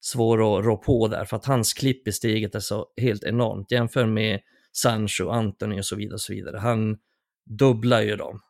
svår 0.00 0.59
att 0.59 0.64
rå 0.64 0.76
på 0.76 1.09
där, 1.09 1.24
för 1.24 1.36
att 1.36 1.44
hans 1.44 1.72
klipp 1.72 2.09
i 2.09 2.12
steget 2.12 2.54
är 2.54 2.61
så 2.61 2.86
helt 3.00 3.24
enormt. 3.24 3.70
Jämför 3.70 4.06
med 4.06 4.40
Sancho, 4.72 5.28
Anthony 5.28 5.80
och 5.80 5.84
så 5.84 5.96
vidare. 5.96 6.14
Och 6.14 6.20
så 6.20 6.32
vidare. 6.32 6.59
Han 6.59 6.96
dubblar 7.49 8.01
ju 8.01 8.16
dem. 8.16 8.40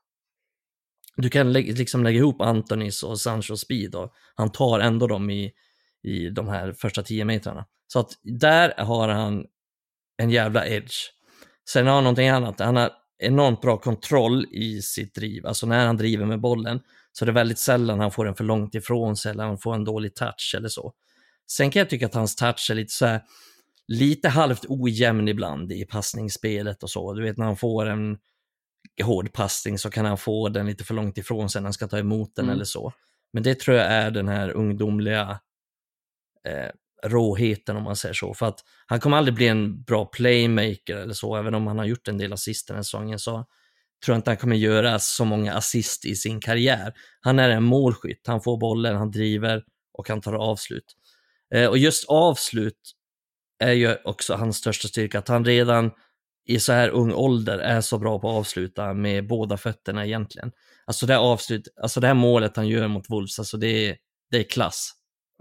Du 1.17 1.31
kan 1.31 1.53
lä 1.53 1.61
liksom 1.61 2.05
lägga 2.05 2.19
ihop 2.19 2.41
Antonis 2.41 3.03
och 3.03 3.21
Sancho 3.21 3.57
speed 3.57 3.95
och 3.95 4.13
han 4.35 4.53
tar 4.53 4.81
ändå 4.81 5.07
dem 5.07 5.31
i, 5.31 5.53
i 6.03 6.31
de 6.31 6.49
här 6.49 6.73
första 6.73 7.03
tio 7.03 7.25
metrarna. 7.25 7.67
Så 7.87 8.01
att 8.01 8.11
där 8.23 8.75
har 8.79 9.09
han 9.09 9.45
en 10.17 10.31
jävla 10.31 10.67
edge. 10.67 10.95
Sen 11.71 11.87
har 11.87 11.95
han 11.95 12.05
någonting 12.05 12.29
annat, 12.29 12.61
han 12.61 12.77
har 12.77 12.91
enormt 13.19 13.61
bra 13.61 13.79
kontroll 13.79 14.47
i 14.51 14.83
sitt 14.83 15.15
driv, 15.15 15.47
alltså 15.47 15.67
när 15.67 15.87
han 15.87 15.97
driver 15.97 16.27
med 16.27 16.41
bollen 16.41 16.81
så 17.13 17.25
det 17.25 17.31
är 17.31 17.35
väldigt 17.35 17.59
sällan 17.59 18.01
han 18.01 18.11
får 18.11 18.25
den 18.25 18.35
för 18.35 18.45
långt 18.45 18.75
ifrån 18.75 19.17
sig 19.17 19.31
eller 19.31 19.45
han 19.45 19.59
får 19.59 19.75
en 19.75 19.85
dålig 19.85 20.15
touch 20.15 20.55
eller 20.57 20.69
så. 20.69 20.93
Sen 21.51 21.71
kan 21.71 21.81
jag 21.81 21.91
tycka 21.91 22.07
att 22.07 22.15
hans 22.15 22.37
touch 22.37 22.69
är 22.71 22.75
lite 22.75 22.93
så 22.93 23.07
här, 23.07 23.23
lite 23.89 24.29
halvt 24.29 24.65
ojämn 24.69 25.29
ibland 25.29 25.73
i 25.73 25.85
passningsspelet 25.85 26.83
och 26.83 26.91
så. 26.91 27.13
Du 27.13 27.23
vet 27.23 27.37
när 27.37 27.45
han 27.45 27.57
får 27.57 27.87
en 27.87 28.19
hård 29.03 29.33
passning 29.33 29.79
så 29.79 29.91
kan 29.91 30.05
han 30.05 30.19
få 30.19 30.49
den 30.49 30.67
lite 30.67 30.85
för 30.85 30.95
långt 30.95 31.19
ifrån 31.19 31.51
sig 31.51 31.61
när 31.63 31.67
han 31.67 31.73
ska 31.73 31.89
ta 31.89 31.99
emot 31.99 32.37
den 32.37 32.45
Mm. 32.45 32.55
eller 32.55 32.65
så. 32.65 32.93
Men 33.33 33.43
det 33.43 33.61
tror 33.61 33.77
jag 33.77 33.87
är 33.87 34.11
den 34.11 34.29
här 34.29 34.51
ungdomliga 34.51 35.41
eh, 36.49 36.71
råheten 37.11 37.77
om 37.77 37.83
man 37.83 37.97
säger 37.97 38.15
så. 38.15 38.35
För 38.35 38.47
att 38.47 38.61
han 38.87 39.01
kommer 39.01 39.17
aldrig 39.17 39.35
bli 39.35 39.49
en 39.49 39.83
bra 39.83 40.05
playmaker 40.05 40.97
eller 40.97 41.15
så, 41.15 41.37
även 41.37 41.55
om 41.55 41.67
han 41.67 41.79
har 41.79 41.85
gjort 41.85 42.09
en 42.09 42.19
del 42.19 42.33
assist 42.33 42.69
den 42.69 42.77
här 42.77 42.83
säsongen 42.83 43.19
så 43.19 43.33
tror 44.05 44.15
jag 44.15 44.19
inte 44.19 44.31
han 44.31 44.37
kommer 44.37 44.57
göra 44.57 44.99
så 44.99 45.25
många 45.25 45.55
assist 45.55 46.05
i 46.05 46.15
sin 46.15 46.41
karriär. 46.41 46.95
Han 47.21 47.39
är 47.39 47.49
en 47.51 47.63
målskytt, 47.63 48.27
han 48.27 48.41
får 48.41 48.57
bollen, 48.59 48.97
han 48.97 49.11
driver 49.11 49.65
och 49.93 50.09
han 50.09 50.21
tar 50.21 50.35
avslut. 50.35 50.97
Eh, 51.55 51.67
och 51.67 51.79
just 51.79 52.05
avslut 52.09 52.95
är 53.59 53.73
ju 53.73 53.97
också 54.05 54.35
hans 54.35 54.57
största 54.57 54.89
styrka, 54.89 55.19
att 55.19 55.29
han 55.29 55.45
redan 55.45 55.91
i 56.49 56.61
så 56.61 56.73
här 56.73 56.89
ung 56.89 57.13
ålder 57.13 57.59
är 57.59 57.81
så 57.81 57.99
bra 57.99 58.19
på 58.19 58.29
att 58.29 58.35
avsluta 58.35 58.95
med 58.95 59.27
båda 59.27 59.57
fötterna 59.57 60.07
egentligen. 60.07 60.53
Alltså 60.87 61.07
det 61.07 61.13
här, 61.13 61.21
avslut, 61.21 61.69
alltså 61.83 62.01
det 62.01 62.07
här 62.07 62.15
målet 62.15 62.57
han 62.57 62.69
gör 62.69 62.89
mot 62.89 63.11
Wolves, 63.11 63.39
alltså 63.39 63.57
det 63.57 63.89
är, 63.89 63.97
det 64.31 64.39
är 64.39 64.43
klass. 64.43 64.93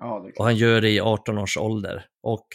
Ja, 0.01 0.19
det 0.23 0.29
är 0.29 0.39
Och 0.39 0.45
han 0.45 0.55
gör 0.55 0.81
det 0.81 0.89
i 0.89 0.99
18 0.99 1.37
års 1.37 1.57
ålder. 1.57 2.05
Och 2.23 2.47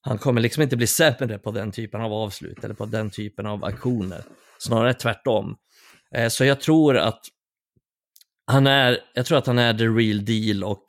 han 0.00 0.18
kommer 0.18 0.40
liksom 0.40 0.62
inte 0.62 0.76
bli 0.76 0.86
sämre 0.86 1.38
på 1.38 1.50
den 1.50 1.72
typen 1.72 2.00
av 2.00 2.12
avslut 2.12 2.64
eller 2.64 2.74
på 2.74 2.86
den 2.86 3.10
typen 3.10 3.46
av 3.46 3.64
aktioner. 3.64 4.24
Snarare 4.58 4.94
tvärtom. 4.94 5.56
Eh, 6.14 6.28
Så 6.28 6.44
jag 6.44 6.60
tror 6.60 6.96
att 6.96 7.20
han 8.46 8.66
är, 8.66 8.98
jag 9.14 9.26
tror 9.26 9.38
att 9.38 9.46
han 9.46 9.58
är 9.58 9.74
the 9.74 9.84
real 9.84 10.24
deal 10.24 10.64
och 10.64 10.84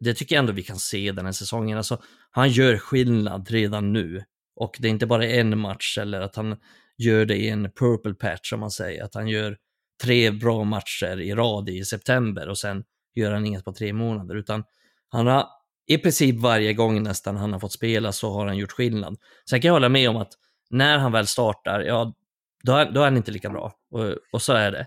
det 0.00 0.14
tycker 0.14 0.34
jag 0.34 0.40
ändå 0.40 0.52
vi 0.52 0.62
kan 0.62 0.78
se 0.78 1.12
den 1.12 1.24
här 1.24 1.32
säsongen. 1.32 1.78
Alltså, 1.78 2.02
han 2.30 2.48
gör 2.50 2.78
skillnad 2.78 3.50
redan 3.50 3.92
nu. 3.92 4.24
Och 4.56 4.76
det 4.78 4.88
är 4.88 4.90
inte 4.90 5.06
bara 5.06 5.26
en 5.26 5.58
match 5.58 5.98
eller 5.98 6.20
att 6.20 6.36
han 6.36 6.56
gör 6.98 7.24
det 7.24 7.36
i 7.36 7.48
en 7.48 7.70
purple 7.70 8.14
patch 8.14 8.50
som 8.50 8.60
man 8.60 8.70
säger. 8.70 9.04
Att 9.04 9.14
han 9.14 9.28
gör 9.28 9.56
tre 10.02 10.30
bra 10.30 10.64
matcher 10.64 11.20
i 11.20 11.34
rad 11.34 11.68
i 11.68 11.84
september 11.84 12.48
och 12.48 12.58
sen 12.58 12.84
gör 13.14 13.32
han 13.32 13.46
inget 13.46 13.64
på 13.64 13.72
tre 13.72 13.92
månader. 13.92 14.34
Utan 14.34 14.64
han 15.08 15.26
har 15.26 15.46
i 15.86 15.98
princip 15.98 16.40
varje 16.40 16.72
gång 16.72 17.02
nästan 17.02 17.36
han 17.36 17.52
har 17.52 17.60
fått 17.60 17.72
spela 17.72 18.12
så 18.12 18.32
har 18.32 18.46
han 18.46 18.56
gjort 18.56 18.72
skillnad. 18.72 19.16
Sen 19.50 19.60
kan 19.60 19.68
jag 19.68 19.72
hålla 19.72 19.88
med 19.88 20.10
om 20.10 20.16
att 20.16 20.32
när 20.70 20.98
han 20.98 21.12
väl 21.12 21.26
startar, 21.26 21.80
ja, 21.80 22.14
då 22.62 22.72
är, 22.72 22.90
då 22.90 23.00
är 23.00 23.04
han 23.04 23.16
inte 23.16 23.30
lika 23.30 23.50
bra. 23.50 23.72
Och, 23.90 24.16
och 24.32 24.42
så 24.42 24.52
är 24.52 24.72
det. 24.72 24.86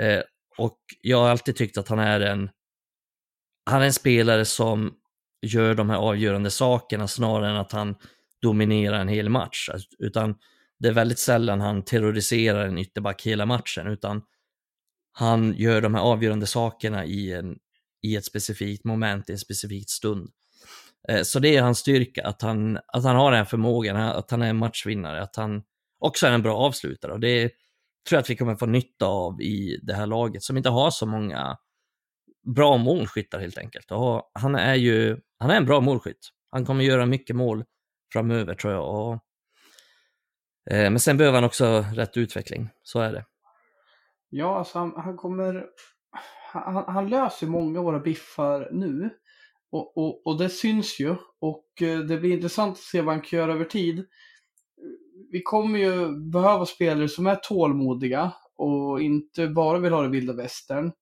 Eh, 0.00 0.22
och 0.58 0.78
jag 1.02 1.18
har 1.18 1.28
alltid 1.28 1.56
tyckt 1.56 1.78
att 1.78 1.88
han 1.88 1.98
är 1.98 2.20
en, 2.20 2.50
han 3.70 3.82
är 3.82 3.86
en 3.86 3.92
spelare 3.92 4.44
som 4.44 4.94
gör 5.42 5.74
de 5.74 5.90
här 5.90 5.96
avgörande 5.96 6.50
sakerna 6.50 7.08
snarare 7.08 7.50
än 7.50 7.56
att 7.56 7.72
han 7.72 7.94
dominera 8.44 9.00
en 9.00 9.08
hel 9.08 9.28
match. 9.28 9.70
Utan 9.98 10.34
det 10.78 10.88
är 10.88 10.92
väldigt 10.92 11.18
sällan 11.18 11.60
han 11.60 11.84
terroriserar 11.84 12.66
en 12.66 12.78
ytterback 12.78 13.22
hela 13.22 13.46
matchen, 13.46 13.86
utan 13.86 14.22
han 15.12 15.54
gör 15.56 15.80
de 15.80 15.94
här 15.94 16.02
avgörande 16.02 16.46
sakerna 16.46 17.04
i, 17.04 17.32
en, 17.32 17.58
i 18.02 18.16
ett 18.16 18.24
specifikt 18.24 18.84
moment, 18.84 19.30
i 19.30 19.32
en 19.32 19.38
specifik 19.38 19.90
stund. 19.90 20.30
Eh, 21.08 21.22
så 21.22 21.38
det 21.38 21.56
är 21.56 21.62
hans 21.62 21.78
styrka, 21.78 22.26
att 22.26 22.42
han, 22.42 22.78
att 22.86 23.04
han 23.04 23.16
har 23.16 23.30
den 23.30 23.38
här 23.38 23.44
förmågan, 23.44 23.96
att 23.96 24.30
han 24.30 24.42
är 24.42 24.50
en 24.50 24.56
matchvinnare, 24.56 25.22
att 25.22 25.36
han 25.36 25.62
också 25.98 26.26
är 26.26 26.32
en 26.32 26.42
bra 26.42 26.56
avslutare. 26.56 27.12
Och 27.12 27.20
det 27.20 27.48
tror 28.08 28.16
jag 28.16 28.20
att 28.20 28.30
vi 28.30 28.36
kommer 28.36 28.56
få 28.56 28.66
nytta 28.66 29.06
av 29.06 29.42
i 29.42 29.80
det 29.82 29.94
här 29.94 30.06
laget, 30.06 30.42
som 30.42 30.56
inte 30.56 30.68
har 30.68 30.90
så 30.90 31.06
många 31.06 31.56
bra 32.54 32.76
målskyttar 32.76 33.40
helt 33.40 33.58
enkelt. 33.58 33.90
Och 33.90 34.30
han 34.34 34.54
är 34.54 34.74
ju 34.74 35.18
han 35.38 35.50
är 35.50 35.56
en 35.56 35.66
bra 35.66 35.80
målskytt. 35.80 36.30
Han 36.50 36.66
kommer 36.66 36.84
göra 36.84 37.06
mycket 37.06 37.36
mål 37.36 37.64
framöver 38.12 38.54
tror 38.54 38.72
jag. 38.72 38.90
Och, 38.90 39.12
eh, 40.70 40.90
men 40.90 41.00
sen 41.00 41.16
behöver 41.16 41.36
han 41.36 41.44
också 41.44 41.84
rätt 41.94 42.16
utveckling, 42.16 42.68
så 42.82 43.00
är 43.00 43.12
det. 43.12 43.24
Ja, 44.28 44.58
alltså 44.58 44.78
han, 44.78 44.92
han 44.96 45.16
kommer... 45.16 45.66
Han, 46.52 46.84
han 46.94 47.08
löser 47.08 47.46
många 47.46 47.78
av 47.78 47.84
våra 47.84 48.00
biffar 48.00 48.68
nu. 48.72 49.10
Och, 49.70 49.96
och, 49.96 50.26
och 50.26 50.38
det 50.38 50.48
syns 50.48 51.00
ju. 51.00 51.16
Och 51.40 51.82
eh, 51.82 51.98
det 51.98 52.16
blir 52.16 52.32
intressant 52.32 52.72
att 52.72 52.78
se 52.78 53.00
vad 53.00 53.14
han 53.14 53.24
kan 53.24 53.38
göra 53.38 53.52
över 53.52 53.64
tid. 53.64 54.06
Vi 55.30 55.42
kommer 55.42 55.78
ju 55.78 56.16
behöva 56.30 56.66
spelare 56.66 57.08
som 57.08 57.26
är 57.26 57.34
tålmodiga 57.34 58.32
och 58.56 59.02
inte 59.02 59.48
bara 59.48 59.78
vill 59.78 59.92
ha 59.92 60.02
det 60.02 60.08
vilda 60.08 60.32
västern. 60.32 60.92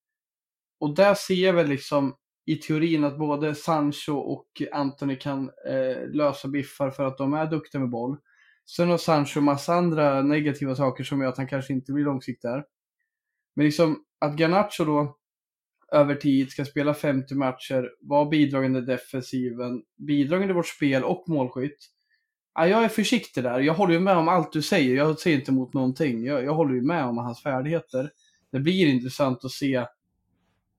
Och 0.81 0.95
där 0.95 1.15
ser 1.15 1.35
jag 1.35 1.53
väl 1.53 1.69
liksom 1.69 2.17
i 2.47 2.57
teorin 2.57 3.05
att 3.05 3.19
både 3.19 3.55
Sancho 3.55 4.13
och 4.13 4.63
Anthony 4.73 5.17
kan 5.17 5.51
eh, 5.69 6.09
lösa 6.13 6.49
biffar 6.49 6.91
för 6.91 7.05
att 7.05 7.19
de 7.19 7.35
är 7.35 7.47
duktiga 7.47 7.81
med 7.81 7.91
boll. 7.91 8.17
Sen 8.67 8.89
har 8.89 8.99
Sancho 8.99 9.41
massa 9.41 9.75
andra 9.75 10.23
negativa 10.23 10.75
saker 10.75 11.05
som 11.05 11.21
gör 11.21 11.29
att 11.29 11.37
han 11.37 11.49
kanske 11.49 11.73
inte 11.73 11.93
blir 11.93 12.05
långsiktig 12.05 12.51
där. 12.51 12.65
Men 13.55 13.67
liksom 13.67 14.05
att 14.19 14.37
Garnacho 14.37 14.85
då 14.85 15.17
över 15.93 16.15
tid 16.15 16.51
ska 16.51 16.65
spela 16.65 16.95
50 16.95 17.35
matcher, 17.35 17.91
vara 18.01 18.25
bidragande 18.25 18.79
i 18.79 18.83
defensiven, 18.83 19.83
bidragande 19.97 20.53
i 20.53 20.55
vårt 20.55 20.69
spel 20.69 21.05
och 21.05 21.25
målskytt. 21.29 21.79
Ja, 22.55 22.67
jag 22.67 22.85
är 22.85 22.89
försiktig 22.89 23.45
där. 23.45 23.61
Jag 23.61 23.75
håller 23.75 23.95
ju 23.95 24.01
med 24.01 24.17
om 24.17 24.29
allt 24.29 24.53
du 24.53 24.63
säger. 24.63 24.97
Jag 24.97 25.19
säger 25.19 25.39
inte 25.39 25.51
emot 25.51 25.75
någonting. 25.75 26.25
Jag, 26.25 26.45
jag 26.45 26.55
håller 26.55 26.75
ju 26.75 26.83
med 26.83 27.05
om 27.05 27.19
hans 27.19 27.43
färdigheter. 27.43 28.11
Det 28.53 28.61
blir 28.61 28.87
intressant 28.87 29.45
att 29.45 29.51
se 29.51 29.87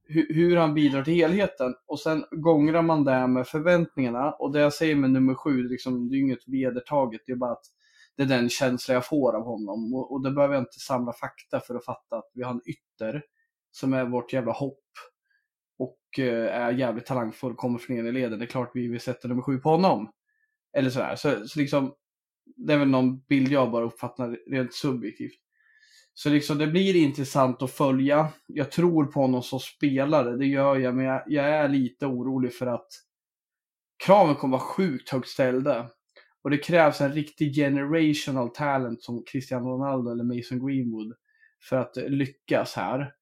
hur, 0.06 0.34
hur 0.34 0.58
han 0.58 0.74
bidrar 0.74 1.04
till 1.04 1.14
helheten. 1.14 1.76
Och 1.88 2.00
sen 2.00 2.26
gångrar 2.32 2.82
man 2.82 3.04
det 3.04 3.28
med 3.28 3.48
förväntningarna. 3.48 4.32
Och 4.32 4.54
det 4.54 4.60
jag 4.60 4.74
säger 4.74 4.96
med 4.96 5.12
nummer 5.12 5.36
sju, 5.36 5.64
liksom, 5.64 6.10
det 6.10 6.16
är 6.16 6.18
ju 6.18 6.24
inget 6.24 6.48
vedertaget. 6.48 7.22
Det 7.26 7.32
är 7.32 7.36
bara 7.36 7.52
att 7.52 7.66
det 8.18 8.24
är 8.24 8.28
den 8.28 8.50
känsla 8.50 8.94
jag 8.94 9.06
får 9.06 9.36
av 9.36 9.44
honom. 9.44 9.94
Och, 9.94 10.12
och 10.12 10.24
det 10.24 10.32
behöver 10.32 10.54
jag 10.54 10.62
inte 10.62 10.80
samla 10.80 11.14
fakta 11.14 11.60
för 11.60 11.76
att 11.76 11.86
fatta 11.86 12.16
att 12.16 12.32
vi 12.34 12.44
har 12.44 12.52
en 12.52 12.62
ytter 12.66 13.24
som 13.72 13.94
är 13.94 14.06
vårt 14.06 14.34
jävla 14.34 14.52
hopp 14.52 14.80
och 15.80 16.20
eh, 16.20 16.56
är 16.56 16.72
jävligt 16.72 17.06
talangfull, 17.06 17.52
och 17.52 17.58
kommer 17.58 17.80
från 17.80 17.98
ena 17.98 18.12
leden. 18.12 18.40
Det 18.40 18.46
är 18.46 18.48
klart 18.48 18.72
vi 18.74 18.88
vill 18.88 19.02
sätta 19.02 19.28
nummer 19.28 19.42
sju 19.42 19.58
på 19.58 19.70
honom. 19.70 20.12
Eller 20.78 20.90
sådär. 20.90 21.16
Så, 21.16 21.48
så 21.48 21.60
liksom, 21.60 21.94
det 22.56 22.74
är 22.74 22.78
väl 22.78 22.88
någon 22.88 23.20
bild 23.20 23.52
jag 23.52 23.72
bara 23.72 23.86
uppfattar 23.86 24.38
rent 24.52 24.74
subjektivt. 24.74 25.43
Så 26.14 26.30
liksom 26.30 26.58
det 26.58 26.68
blir 26.68 26.96
intressant 26.96 27.62
att 27.62 27.72
följa. 27.72 28.28
Jag 28.48 28.72
tror 28.72 29.06
på 29.06 29.20
honom 29.22 29.44
som 29.44 29.60
spelare, 29.60 30.38
det 30.38 30.46
gör 30.46 30.76
jag, 30.76 30.96
men 30.96 31.06
jag, 31.06 31.24
jag 31.28 31.46
är 31.46 31.68
lite 31.68 32.06
orolig 32.06 32.54
för 32.54 32.68
att 32.68 32.88
kraven 34.06 34.36
kommer 34.36 34.58
vara 34.58 34.68
sjukt 34.68 35.10
högt 35.10 35.28
ställda. 35.28 35.90
Och 36.44 36.50
det 36.50 36.58
krävs 36.58 37.02
en 37.02 37.14
riktig 37.14 37.56
generational 37.56 38.50
talent 38.50 39.04
som 39.04 39.24
Cristiano 39.32 39.70
Ronaldo 39.70 40.12
eller 40.12 40.24
Mason 40.24 40.68
Greenwood 40.68 41.14
för 41.70 41.78
att 41.78 41.98
eh, 41.98 42.10
lyckas 42.10 42.76
här. 42.76 43.14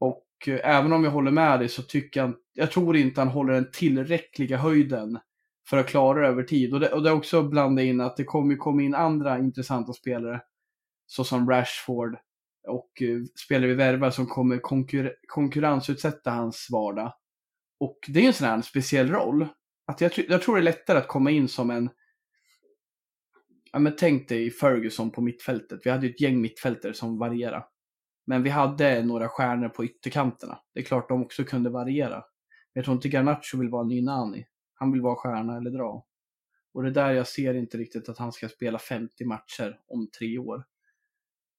Och 0.00 0.26
eh, 0.46 0.76
även 0.76 0.92
om 0.92 1.04
jag 1.04 1.10
håller 1.10 1.30
med 1.30 1.58
dig 1.58 1.68
så 1.68 1.82
tycker 1.82 2.20
jag, 2.20 2.34
jag 2.52 2.70
tror 2.70 2.96
inte 2.96 3.20
han 3.20 3.28
håller 3.28 3.52
den 3.52 3.70
tillräckliga 3.72 4.56
höjden 4.56 5.18
för 5.68 5.76
att 5.76 5.88
klara 5.88 6.20
det 6.20 6.28
över 6.28 6.42
tid. 6.42 6.74
Och 6.74 6.80
det, 6.80 6.92
och 6.92 7.02
det 7.02 7.08
är 7.10 7.14
också 7.14 7.40
att 7.40 7.50
blanda 7.50 7.82
in 7.82 8.00
att 8.00 8.16
det 8.16 8.24
kommer 8.24 8.56
komma 8.56 8.82
in 8.82 8.94
andra 8.94 9.38
intressanta 9.38 9.92
spelare, 9.92 10.40
såsom 11.06 11.50
Rashford 11.50 12.16
och 12.66 13.02
eh, 13.02 13.22
spelare 13.44 13.68
vi 13.68 13.74
värvar 13.74 14.10
som 14.10 14.26
kommer 14.26 14.58
konkur 14.58 15.14
konkurrensutsätta 15.28 16.30
hans 16.30 16.68
vardag. 16.72 17.12
Och 17.80 17.98
det 18.08 18.20
är 18.20 18.26
en 18.26 18.32
sån 18.32 18.46
här 18.46 18.62
speciell 18.62 19.10
roll. 19.10 19.48
Att 19.86 20.00
jag, 20.00 20.12
jag 20.28 20.42
tror 20.42 20.56
det 20.56 20.60
är 20.60 20.64
lättare 20.64 20.98
att 20.98 21.08
komma 21.08 21.30
in 21.30 21.48
som 21.48 21.70
en 21.70 21.90
Ja, 23.72 23.78
men 23.80 23.96
tänk 23.96 24.28
dig 24.28 24.50
Ferguson 24.50 25.10
på 25.10 25.20
mittfältet. 25.20 25.80
Vi 25.84 25.90
hade 25.90 26.06
ju 26.06 26.12
ett 26.12 26.20
gäng 26.20 26.40
mittfältare 26.40 26.94
som 26.94 27.18
varierade. 27.18 27.64
Men 28.26 28.42
vi 28.42 28.50
hade 28.50 29.02
några 29.02 29.28
stjärnor 29.28 29.68
på 29.68 29.84
ytterkanterna. 29.84 30.58
Det 30.74 30.80
är 30.80 30.84
klart 30.84 31.08
de 31.08 31.22
också 31.22 31.44
kunde 31.44 31.70
variera. 31.70 32.14
Men 32.14 32.24
jag 32.72 32.84
tror 32.84 32.94
inte 32.94 33.08
Garnacho 33.08 33.58
vill 33.58 33.68
vara 33.68 33.82
en 33.82 33.88
ny 33.88 34.02
Nani. 34.02 34.46
Han 34.74 34.92
vill 34.92 35.00
vara 35.00 35.16
stjärna 35.16 35.56
eller 35.56 35.70
dra. 35.70 36.06
Och 36.74 36.82
det 36.82 36.88
är 36.88 36.92
där 36.92 37.10
jag 37.10 37.28
ser 37.28 37.54
inte 37.54 37.78
riktigt 37.78 38.08
att 38.08 38.18
han 38.18 38.32
ska 38.32 38.48
spela 38.48 38.78
50 38.78 39.24
matcher 39.24 39.80
om 39.86 40.08
tre 40.18 40.38
år. 40.38 40.64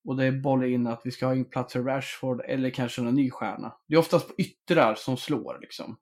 Och 0.08 0.18
det 0.18 0.26
är 0.26 0.32
boll 0.32 0.66
in 0.66 0.88
att 0.88 1.02
vi 1.04 1.12
ska 1.12 1.26
ha 1.26 1.36
in 1.36 1.50
plats 1.50 1.74
för 1.74 1.84
Rashford 1.84 2.42
eller 2.46 2.70
kanske 2.70 3.02
någon 3.02 3.16
ny 3.16 3.32
stjärna. 3.32 3.74
Det 3.88 3.96
är 3.96 4.00
oftast 4.00 4.28
på 4.28 4.34
yttrar 4.38 4.96
som 4.96 5.18
slår 5.18 5.58
liksom. 5.62 5.98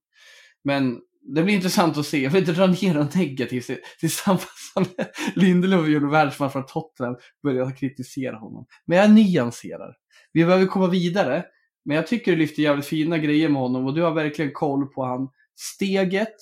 Men 0.63 1.01
det 1.21 1.43
blir 1.43 1.55
intressant 1.55 1.97
att 1.97 2.05
se. 2.05 2.23
Jag 2.23 2.31
vill 2.31 2.39
inte 2.39 2.51
dra 2.51 2.67
ner 2.67 2.93
något 2.93 3.15
negativt 3.15 3.69
tillsammans 3.99 4.71
samma 4.73 4.85
som 4.85 5.05
Lindelöf 5.35 5.87
gjorde 5.87 6.07
världsmatch 6.07 6.51
från 6.51 6.65
Tottenham. 6.65 7.15
Började 7.43 7.71
kritisera 7.71 8.37
honom. 8.37 8.65
Men 8.85 8.97
jag 8.97 9.11
nyanserar. 9.11 9.95
Vi 10.33 10.45
behöver 10.45 10.65
komma 10.65 10.87
vidare. 10.87 11.45
Men 11.85 11.95
jag 11.95 12.07
tycker 12.07 12.31
du 12.31 12.37
lyfter 12.37 12.63
jävligt 12.63 12.85
fina 12.85 13.17
grejer 13.17 13.49
med 13.49 13.61
honom 13.61 13.85
och 13.85 13.93
du 13.93 14.01
har 14.01 14.13
verkligen 14.13 14.51
koll 14.53 14.87
på 14.87 15.05
han. 15.05 15.29
Steget, 15.55 16.35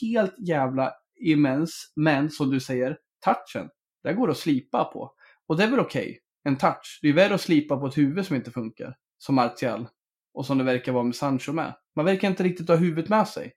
helt 0.00 0.34
jävla 0.38 0.92
immens. 1.20 1.92
Men 1.96 2.30
som 2.30 2.50
du 2.50 2.60
säger, 2.60 2.96
touchen. 3.24 3.68
där 4.02 4.12
går 4.12 4.26
det 4.26 4.30
att 4.30 4.38
slipa 4.38 4.84
på. 4.84 5.12
Och 5.46 5.56
det 5.56 5.64
är 5.64 5.70
väl 5.70 5.80
okej. 5.80 6.02
Okay. 6.02 6.18
En 6.46 6.56
touch. 6.56 6.98
Det 7.02 7.08
är 7.08 7.12
värre 7.12 7.34
att 7.34 7.40
slipa 7.40 7.76
på 7.76 7.86
ett 7.86 7.98
huvud 7.98 8.26
som 8.26 8.36
inte 8.36 8.50
funkar. 8.50 8.96
Som 9.18 9.34
Martial. 9.34 9.88
Och 10.34 10.46
som 10.46 10.58
det 10.58 10.64
verkar 10.64 10.92
vara 10.92 11.04
med 11.04 11.16
Sancho 11.16 11.52
med. 11.52 11.74
Man 11.96 12.04
verkar 12.04 12.28
inte 12.28 12.42
riktigt 12.42 12.68
ha 12.68 12.76
huvudet 12.76 13.08
med 13.08 13.28
sig. 13.28 13.52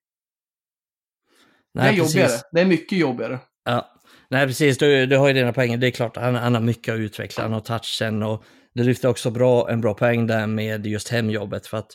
Nej, 1.73 1.95
det 1.95 1.97
är 1.97 2.03
precis. 2.03 2.15
jobbigare. 2.15 2.41
Det 2.51 2.61
är 2.61 2.65
mycket 2.65 2.97
jobbigare. 2.97 3.39
Ja. 3.65 3.95
Nej, 4.29 4.47
precis. 4.47 4.77
Du, 4.77 5.05
du 5.05 5.17
har 5.17 5.27
ju 5.27 5.33
dina 5.33 5.53
poänger. 5.53 5.77
Det 5.77 5.87
är 5.87 5.91
klart, 5.91 6.17
han, 6.17 6.35
han 6.35 6.55
har 6.55 6.61
mycket 6.61 6.93
att 6.93 6.99
utveckla. 6.99 7.43
Han 7.43 7.53
har 7.53 7.59
touchen 7.59 8.23
och 8.23 8.43
det 8.73 8.83
lyfter 8.83 9.09
också 9.09 9.31
bra, 9.31 9.69
en 9.69 9.81
bra 9.81 9.93
poäng 9.93 10.27
där 10.27 10.47
med 10.47 10.87
just 10.87 11.09
hemjobbet. 11.09 11.67
För 11.67 11.77
att 11.77 11.91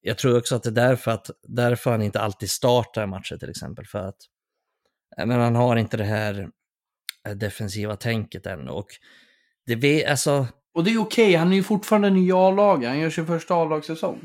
jag 0.00 0.18
tror 0.18 0.38
också 0.38 0.56
att 0.56 0.62
det 0.62 0.68
är 0.68 0.88
därför, 0.88 1.10
att, 1.10 1.30
därför 1.42 1.90
han 1.90 2.02
inte 2.02 2.20
alltid 2.20 2.50
startar 2.50 3.06
matcher 3.06 3.36
till 3.36 3.50
exempel. 3.50 3.86
För 3.86 3.98
att 3.98 4.16
men 5.16 5.40
han 5.40 5.54
har 5.54 5.76
inte 5.76 5.96
det 5.96 6.04
här 6.04 6.48
eh, 7.28 7.34
defensiva 7.34 7.96
tänket 7.96 8.46
än. 8.46 8.68
Och 8.68 8.86
det, 9.66 9.74
vet, 9.74 10.10
alltså... 10.10 10.46
och 10.74 10.84
det 10.84 10.90
är 10.90 10.98
okej, 11.00 11.26
okay. 11.26 11.36
han 11.36 11.52
är 11.52 11.56
ju 11.56 11.62
fortfarande 11.62 12.10
ny 12.10 12.32
A-lag. 12.32 12.84
Han 12.84 12.98
gör 12.98 13.10
sin 13.10 13.26
första 13.26 13.54
A-lagssäsong. 13.54 14.20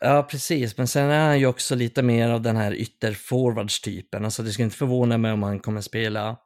Ja, 0.00 0.26
precis. 0.30 0.76
Men 0.76 0.88
sen 0.88 1.10
är 1.10 1.26
han 1.26 1.38
ju 1.38 1.46
också 1.46 1.74
lite 1.74 2.02
mer 2.02 2.28
av 2.28 2.42
den 2.42 2.56
här 2.56 2.74
ytterforwards-typen. 2.74 4.24
Alltså 4.24 4.42
det 4.42 4.50
skulle 4.50 4.64
inte 4.64 4.76
förvåna 4.76 5.18
mig 5.18 5.32
om 5.32 5.42
han 5.42 5.60
kommer 5.60 5.80
spela 5.80 6.36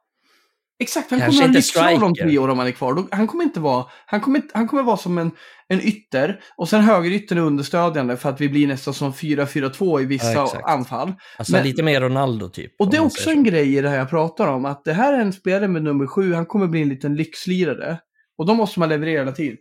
Exakt, 0.79 1.11
han 1.11 1.19
Kanske 1.19 1.41
kommer 1.41 1.47
ha 1.47 1.53
lyxroll 1.53 2.03
om 2.03 2.15
tre 2.15 2.37
år 2.37 2.49
om 2.49 2.59
han 2.59 2.67
är 2.67 2.71
kvar. 2.71 3.07
Han 3.11 3.27
kommer 3.27 3.43
inte 3.43 3.59
vara, 3.59 3.85
han 4.05 4.21
kommer, 4.21 4.41
han 4.53 4.67
kommer 4.67 4.83
vara 4.83 4.97
som 4.97 5.17
en, 5.17 5.31
en 5.67 5.81
ytter 5.81 6.39
och 6.57 6.69
sen 6.69 6.81
högeryttern 6.81 7.37
är 7.37 7.41
understödjande 7.41 8.17
för 8.17 8.29
att 8.29 8.41
vi 8.41 8.49
blir 8.49 8.67
nästan 8.67 8.93
som 8.93 9.13
4-4-2 9.13 10.01
i 10.01 10.05
vissa 10.05 10.33
ja, 10.33 10.61
anfall. 10.63 11.13
Alltså 11.37 11.53
Men, 11.53 11.63
lite 11.63 11.83
mer 11.83 12.01
Ronaldo 12.01 12.49
typ. 12.49 12.71
Och 12.79 12.91
det 12.91 12.97
är 12.97 13.05
också 13.05 13.29
en 13.29 13.43
grej 13.43 13.77
i 13.77 13.81
det 13.81 13.89
här 13.89 13.97
jag 13.97 14.09
pratar 14.09 14.47
om, 14.47 14.65
att 14.65 14.83
det 14.85 14.93
här 14.93 15.13
är 15.13 15.19
en 15.19 15.33
spelare 15.33 15.67
med 15.67 15.83
nummer 15.83 16.07
sju, 16.07 16.33
han 16.33 16.45
kommer 16.45 16.67
bli 16.67 16.81
en 16.81 16.89
liten 16.89 17.15
lyxlirare. 17.15 17.97
Och 18.37 18.45
då 18.45 18.53
måste 18.53 18.79
man 18.79 18.89
leverera 18.89 19.19
hela 19.19 19.31
tiden. 19.31 19.57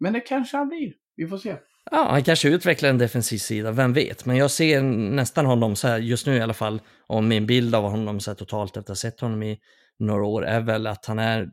Men 0.00 0.12
det 0.12 0.20
kanske 0.20 0.56
han 0.56 0.68
blir, 0.68 0.92
vi 1.16 1.26
får 1.26 1.38
se. 1.38 1.56
Ja, 1.90 2.08
han 2.10 2.24
kanske 2.24 2.48
utvecklar 2.48 2.90
en 2.90 2.98
defensiv 2.98 3.38
sida, 3.38 3.72
vem 3.72 3.92
vet. 3.92 4.26
Men 4.26 4.36
jag 4.36 4.50
ser 4.50 4.82
nästan 4.82 5.46
honom 5.46 5.76
så 5.76 5.88
här, 5.88 5.98
just 5.98 6.26
nu 6.26 6.36
i 6.36 6.40
alla 6.40 6.54
fall, 6.54 6.80
om 7.06 7.28
min 7.28 7.46
bild 7.46 7.74
av 7.74 7.84
honom 7.90 8.20
så 8.20 8.30
här 8.30 8.36
totalt 8.36 8.70
efter 8.70 8.80
att 8.80 8.88
ha 8.88 8.94
sett 8.94 9.20
honom 9.20 9.42
i 9.42 9.58
några 9.98 10.24
år, 10.24 10.46
är 10.46 10.60
väl 10.60 10.86
att 10.86 11.06
han 11.06 11.18
är, 11.18 11.50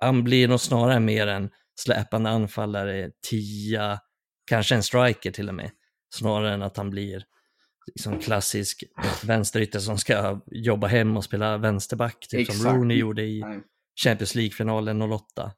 han 0.00 0.24
blir 0.24 0.48
nog 0.48 0.60
snarare 0.60 1.00
mer 1.00 1.26
en 1.26 1.50
släpande 1.80 2.30
anfallare, 2.30 3.10
tia, 3.30 4.00
kanske 4.46 4.74
en 4.74 4.82
striker 4.82 5.30
till 5.30 5.48
och 5.48 5.54
med, 5.54 5.70
snarare 6.14 6.54
än 6.54 6.62
att 6.62 6.76
han 6.76 6.90
blir 6.90 7.22
liksom 7.86 8.18
klassisk 8.18 8.84
vänsterytter 9.24 9.78
som 9.78 9.98
ska 9.98 10.40
jobba 10.46 10.86
hem 10.86 11.16
och 11.16 11.24
spela 11.24 11.56
vänsterback, 11.56 12.26
typ 12.28 12.40
Exakt. 12.40 12.58
som 12.58 12.76
Rooney 12.76 12.96
gjorde 12.96 13.22
i 13.22 13.44
Champions 14.04 14.34
League-finalen 14.34 15.02
08. 15.02 15.52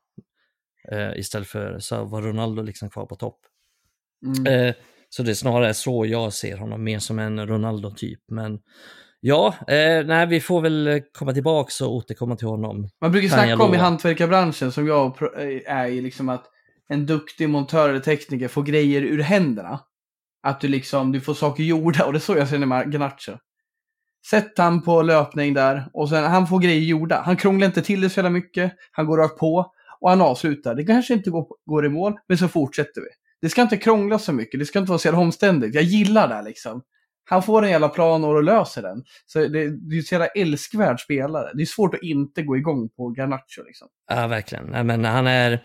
Uh, 0.93 1.19
istället 1.19 1.49
för 1.49 1.79
så 1.79 2.05
var 2.05 2.23
Ronaldo 2.23 2.63
liksom 2.63 2.91
kvar 2.91 3.07
på 3.07 3.17
topp. 3.17 3.39
Mm. 4.27 4.69
Eh, 4.69 4.75
så 5.09 5.23
det 5.23 5.31
är 5.31 5.35
snarare 5.35 5.75
så 5.75 6.07
jag 6.07 6.33
ser 6.33 6.57
honom, 6.57 6.85
mer 6.85 6.99
som 6.99 7.19
en 7.19 7.47
Ronaldo-typ. 7.47 8.21
Men 8.29 8.59
ja, 9.21 9.55
eh, 9.69 10.07
nej, 10.07 10.27
vi 10.27 10.41
får 10.41 10.61
väl 10.61 11.03
komma 11.19 11.33
tillbaka 11.33 11.85
och 11.85 11.95
återkomma 11.95 12.37
till 12.37 12.49
honom. 12.49 12.89
Man 13.01 13.13
brukar 13.13 13.29
snacka 13.29 13.63
om 13.63 13.75
i 13.75 13.77
hantverkarbranschen, 13.77 14.73
som 14.73 14.87
jag 14.87 15.23
eh, 15.23 15.77
är 15.77 15.87
i, 15.87 16.01
liksom 16.01 16.29
att 16.29 16.45
en 16.89 17.07
duktig 17.07 17.49
montör 17.49 17.89
eller 17.89 18.01
tekniker 18.01 18.49
får 18.49 18.63
grejer 18.63 19.03
ur 19.03 19.23
händerna. 19.23 19.81
Att 20.43 20.61
du 20.61 20.69
liksom, 20.69 21.13
du 21.13 21.21
får 21.21 21.35
saker 21.35 21.63
gjorda 21.63 22.05
och 22.05 22.13
det 22.13 22.19
är 22.19 22.21
så 22.21 22.37
jag 22.37 22.49
ser 22.49 22.59
med 22.59 22.93
Ganacho. 22.93 23.33
Sätt 24.31 24.59
han 24.59 24.83
på 24.83 25.03
löpning 25.03 25.55
där 25.55 25.91
och 25.93 26.09
sen 26.09 26.25
han 26.25 26.47
får 26.47 26.59
grejer 26.59 26.81
gjorda. 26.81 27.23
Han 27.25 27.37
krånglar 27.37 27.67
inte 27.67 27.83
till 27.83 28.01
det 28.01 28.11
så 28.11 28.19
jävla 28.19 28.31
mycket. 28.31 28.73
Han 28.93 29.07
går 29.07 29.17
rakt 29.17 29.39
på 29.39 29.73
och 30.01 30.11
han 30.11 30.21
avslutar. 30.21 30.75
Det 30.75 30.85
kanske 30.85 31.15
inte 31.15 31.31
går, 31.31 31.47
går 31.67 31.87
i 31.87 31.89
mål, 31.89 32.15
men 32.29 32.39
så 32.39 32.49
fortsätter 32.49 33.01
vi. 33.01 33.09
det 33.41 33.49
ska 33.49 33.63
inte 33.63 33.77
krångla 33.77 34.19
så 34.19 34.33
mycket, 34.33 34.61
det 34.61 34.67
ska 34.67 34.79
inte 34.79 34.91
vara 34.91 34.99
så 34.99 35.09
jävla 35.09 35.21
omständigt. 35.21 35.75
Jag 35.75 35.85
gillar 35.85 36.29
det 36.29 36.43
liksom. 36.43 36.83
Han 37.31 37.43
får 37.43 37.63
en 37.63 37.71
jävla 37.71 37.89
plan 37.89 38.25
och 38.25 38.43
löser 38.43 38.83
den. 38.83 39.05
Så 39.27 39.39
det, 39.39 39.49
det 39.49 39.95
är 39.95 39.97
en 39.97 40.03
så 40.03 40.15
jävla 40.15 40.27
älskvärd 40.27 41.01
spelare. 41.01 41.51
Det 41.55 41.63
är 41.63 41.67
svårt 41.67 41.95
att 41.95 42.03
inte 42.03 42.43
gå 42.43 42.57
igång 42.57 42.89
på 42.89 43.09
Garnacho 43.09 43.63
liksom. 43.67 43.89
Ja, 44.11 44.27
verkligen. 44.27 44.87
Men 44.87 45.05
han 45.05 45.27
är... 45.27 45.65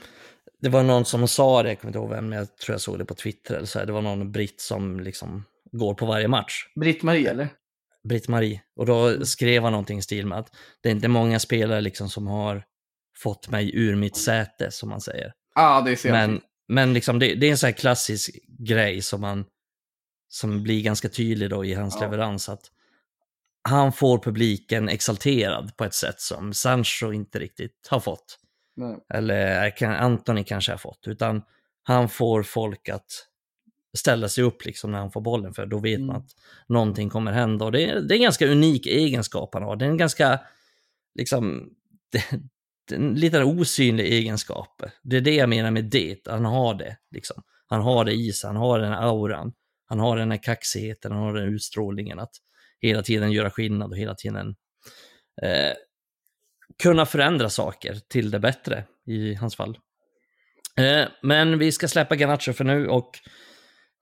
Det 0.62 0.70
var 0.70 0.84
någon 0.84 1.06
som 1.06 1.28
sa 1.28 1.64
det, 1.64 1.70
jag 1.70 1.80
kommer 1.80 1.90
inte 1.90 2.00
ihåg 2.00 2.10
vem, 2.10 2.30
men 2.30 2.40
jag 2.40 2.58
tror 2.58 2.74
jag 2.74 2.82
såg 2.82 3.00
det 3.00 3.06
på 3.06 3.14
Twitter. 3.14 3.56
Eller 3.56 3.66
så 3.66 3.80
här. 3.80 3.86
Det 3.86 3.92
var 3.92 4.02
någon 4.02 4.32
britt 4.32 4.62
som 4.62 5.00
liksom 5.00 5.44
går 5.72 5.94
på 5.94 6.06
varje 6.06 6.28
match. 6.28 6.54
Britt-Marie 6.76 7.30
eller? 7.30 7.48
Britt-Marie. 8.04 8.62
Och 8.76 8.86
då 8.86 9.26
skrev 9.26 9.64
han 9.64 9.72
någonting 9.72 9.98
i 9.98 10.02
stil 10.02 10.26
med 10.26 10.38
att 10.38 10.48
det 10.82 10.90
är 10.90 10.94
inte 10.94 11.08
många 11.08 11.40
spelare 11.40 11.82
liksom 11.82 12.10
som 12.10 12.28
har 12.28 12.64
fått 13.24 13.50
mig 13.50 13.76
ur 13.76 13.96
mitt 13.96 14.18
säte, 14.18 14.72
som 14.72 14.90
man 14.90 15.02
säger. 15.02 15.34
Ja, 15.56 15.62
ah, 15.78 15.82
det 15.82 15.96
ser 15.98 16.12
Men, 16.12 16.42
men 16.68 16.94
liksom 16.94 17.20
det, 17.20 17.36
det 17.36 17.48
är 17.48 17.52
en 17.52 17.58
sån 17.58 17.68
här 17.68 17.74
klassisk 17.74 18.30
grej 18.60 19.02
som 19.02 19.22
man 19.22 19.46
som 20.30 20.64
blir 20.64 20.84
ganska 20.84 21.10
tydlig 21.10 21.50
då 21.50 21.66
i 21.66 21.74
hans 21.74 21.96
Ja. 21.96 22.02
leverans. 22.02 22.50
att 22.50 22.62
Han 23.70 23.94
får 23.94 24.20
publiken 24.20 24.90
exalterad 24.90 25.78
på 25.78 25.84
ett 25.84 25.94
sätt 25.94 26.22
som 26.22 26.54
Sancho 26.54 27.12
inte 27.14 27.40
riktigt 27.40 27.88
har 27.90 28.00
fått. 28.00 28.40
Nej. 28.76 28.98
Eller 29.14 29.70
kan- 29.78 29.94
Anthony 29.96 30.44
kanske 30.44 30.72
har 30.72 30.78
fått. 30.78 31.08
Utan 31.08 31.42
han 31.84 32.10
får 32.10 32.44
folk 32.44 32.90
att 32.90 33.06
ställa 33.98 34.30
sig 34.30 34.44
upp 34.44 34.66
liksom 34.66 34.92
när 34.92 35.00
han 35.00 35.12
får 35.12 35.22
bollen. 35.22 35.54
För 35.54 35.66
då 35.66 35.80
vet 35.80 35.96
Mm. 35.98 36.08
man 36.08 36.16
att 36.16 36.30
någonting 36.68 37.10
kommer 37.10 37.32
hända. 37.32 37.66
Och 37.66 37.72
det 37.72 37.82
är, 37.90 38.02
det 38.02 38.14
är 38.14 38.16
en 38.16 38.22
ganska 38.24 38.48
unik 38.48 38.86
egenskap 38.88 39.50
han 39.54 39.64
har. 39.64 39.76
Det 39.76 39.86
är 39.86 39.90
en 39.90 39.98
ganska, 39.98 40.40
liksom, 41.16 41.70
det, 42.12 42.24
lite 42.92 43.44
osynlig 43.44 44.06
egenskap. 44.06 44.84
Det 45.04 45.18
är 45.18 45.22
det 45.22 45.36
jag 45.36 45.50
menar 45.50 45.72
med 45.72 45.86
det. 45.86 46.28
Han 46.28 46.46
har 46.46 46.74
det. 46.74 46.98
Liksom. 47.12 47.44
Han 47.68 47.82
har 47.82 48.06
det 48.06 48.14
i 48.14 48.32
sig. 48.34 48.48
Han 48.48 48.56
har 48.56 48.80
den 48.80 48.92
här 48.92 49.02
auran. 49.02 49.54
Han 49.86 50.00
har 50.00 50.18
den 50.18 50.32
här 50.32 50.44
kaxigheten. 50.44 51.12
Han 51.12 51.22
har 51.22 51.34
den 51.34 51.44
här 51.44 51.54
utstrålningen 51.56 52.20
att 52.20 52.32
hela 52.82 53.02
tiden 53.02 53.32
göra 53.32 53.52
skillnad 53.52 53.92
och 53.92 53.98
hela 53.98 54.16
tiden 54.16 54.56
eh, 55.42 55.74
kunna 56.84 57.06
förändra 57.06 57.50
saker 57.50 57.98
till 58.10 58.32
det 58.32 58.40
bättre 58.40 58.84
i 59.06 59.34
hans 59.34 59.56
fall. 59.56 59.78
Eh, 60.78 61.08
men 61.22 61.60
vi 61.60 61.72
ska 61.72 61.88
släppa 61.88 62.16
Ganacho 62.16 62.54
för 62.54 62.64
nu 62.64 62.88
och 62.88 63.12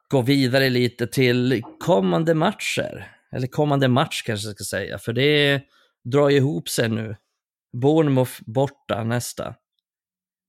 gå 0.09 0.21
vidare 0.21 0.69
lite 0.69 1.07
till 1.07 1.61
kommande 1.79 2.34
matcher. 2.34 3.17
Eller 3.32 3.47
kommande 3.47 3.88
match 3.88 4.23
kanske 4.25 4.47
jag 4.47 4.55
ska 4.55 4.63
säga, 4.63 4.97
för 4.97 5.13
det 5.13 5.61
drar 6.03 6.29
ju 6.29 6.38
ihop 6.38 6.69
sig 6.69 6.89
nu. 6.89 7.15
Bournemouth 7.74 8.32
borta 8.45 9.03
nästa. 9.03 9.55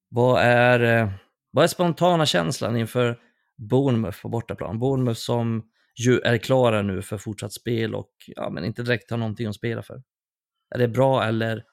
Vad 0.09 0.43
är, 0.43 0.81
eh, 0.81 1.11
vad 1.51 1.65
är 1.65 1.69
spontana 1.69 2.27
känslan 2.27 2.77
inför 2.77 3.21
Bournemouth 3.57 4.23
på 4.23 4.29
bortaplan? 4.29 4.79
Bournemouth 4.79 5.21
som 5.21 5.63
ju 6.07 6.19
är 6.19 6.39
klara 6.39 6.83
nu 6.83 7.03
för 7.03 7.19
fortsatt 7.19 7.53
spel 7.53 7.95
och 7.95 8.13
ja, 8.27 8.51
men 8.51 8.65
inte 8.65 8.83
direkt 8.83 9.11
har 9.11 9.19
någonting 9.19 9.47
att 9.47 9.55
spela 9.55 9.83
för. 9.83 10.03
Är 10.75 10.79
det 10.79 10.89
bra 10.89 11.25
eller 11.25 11.65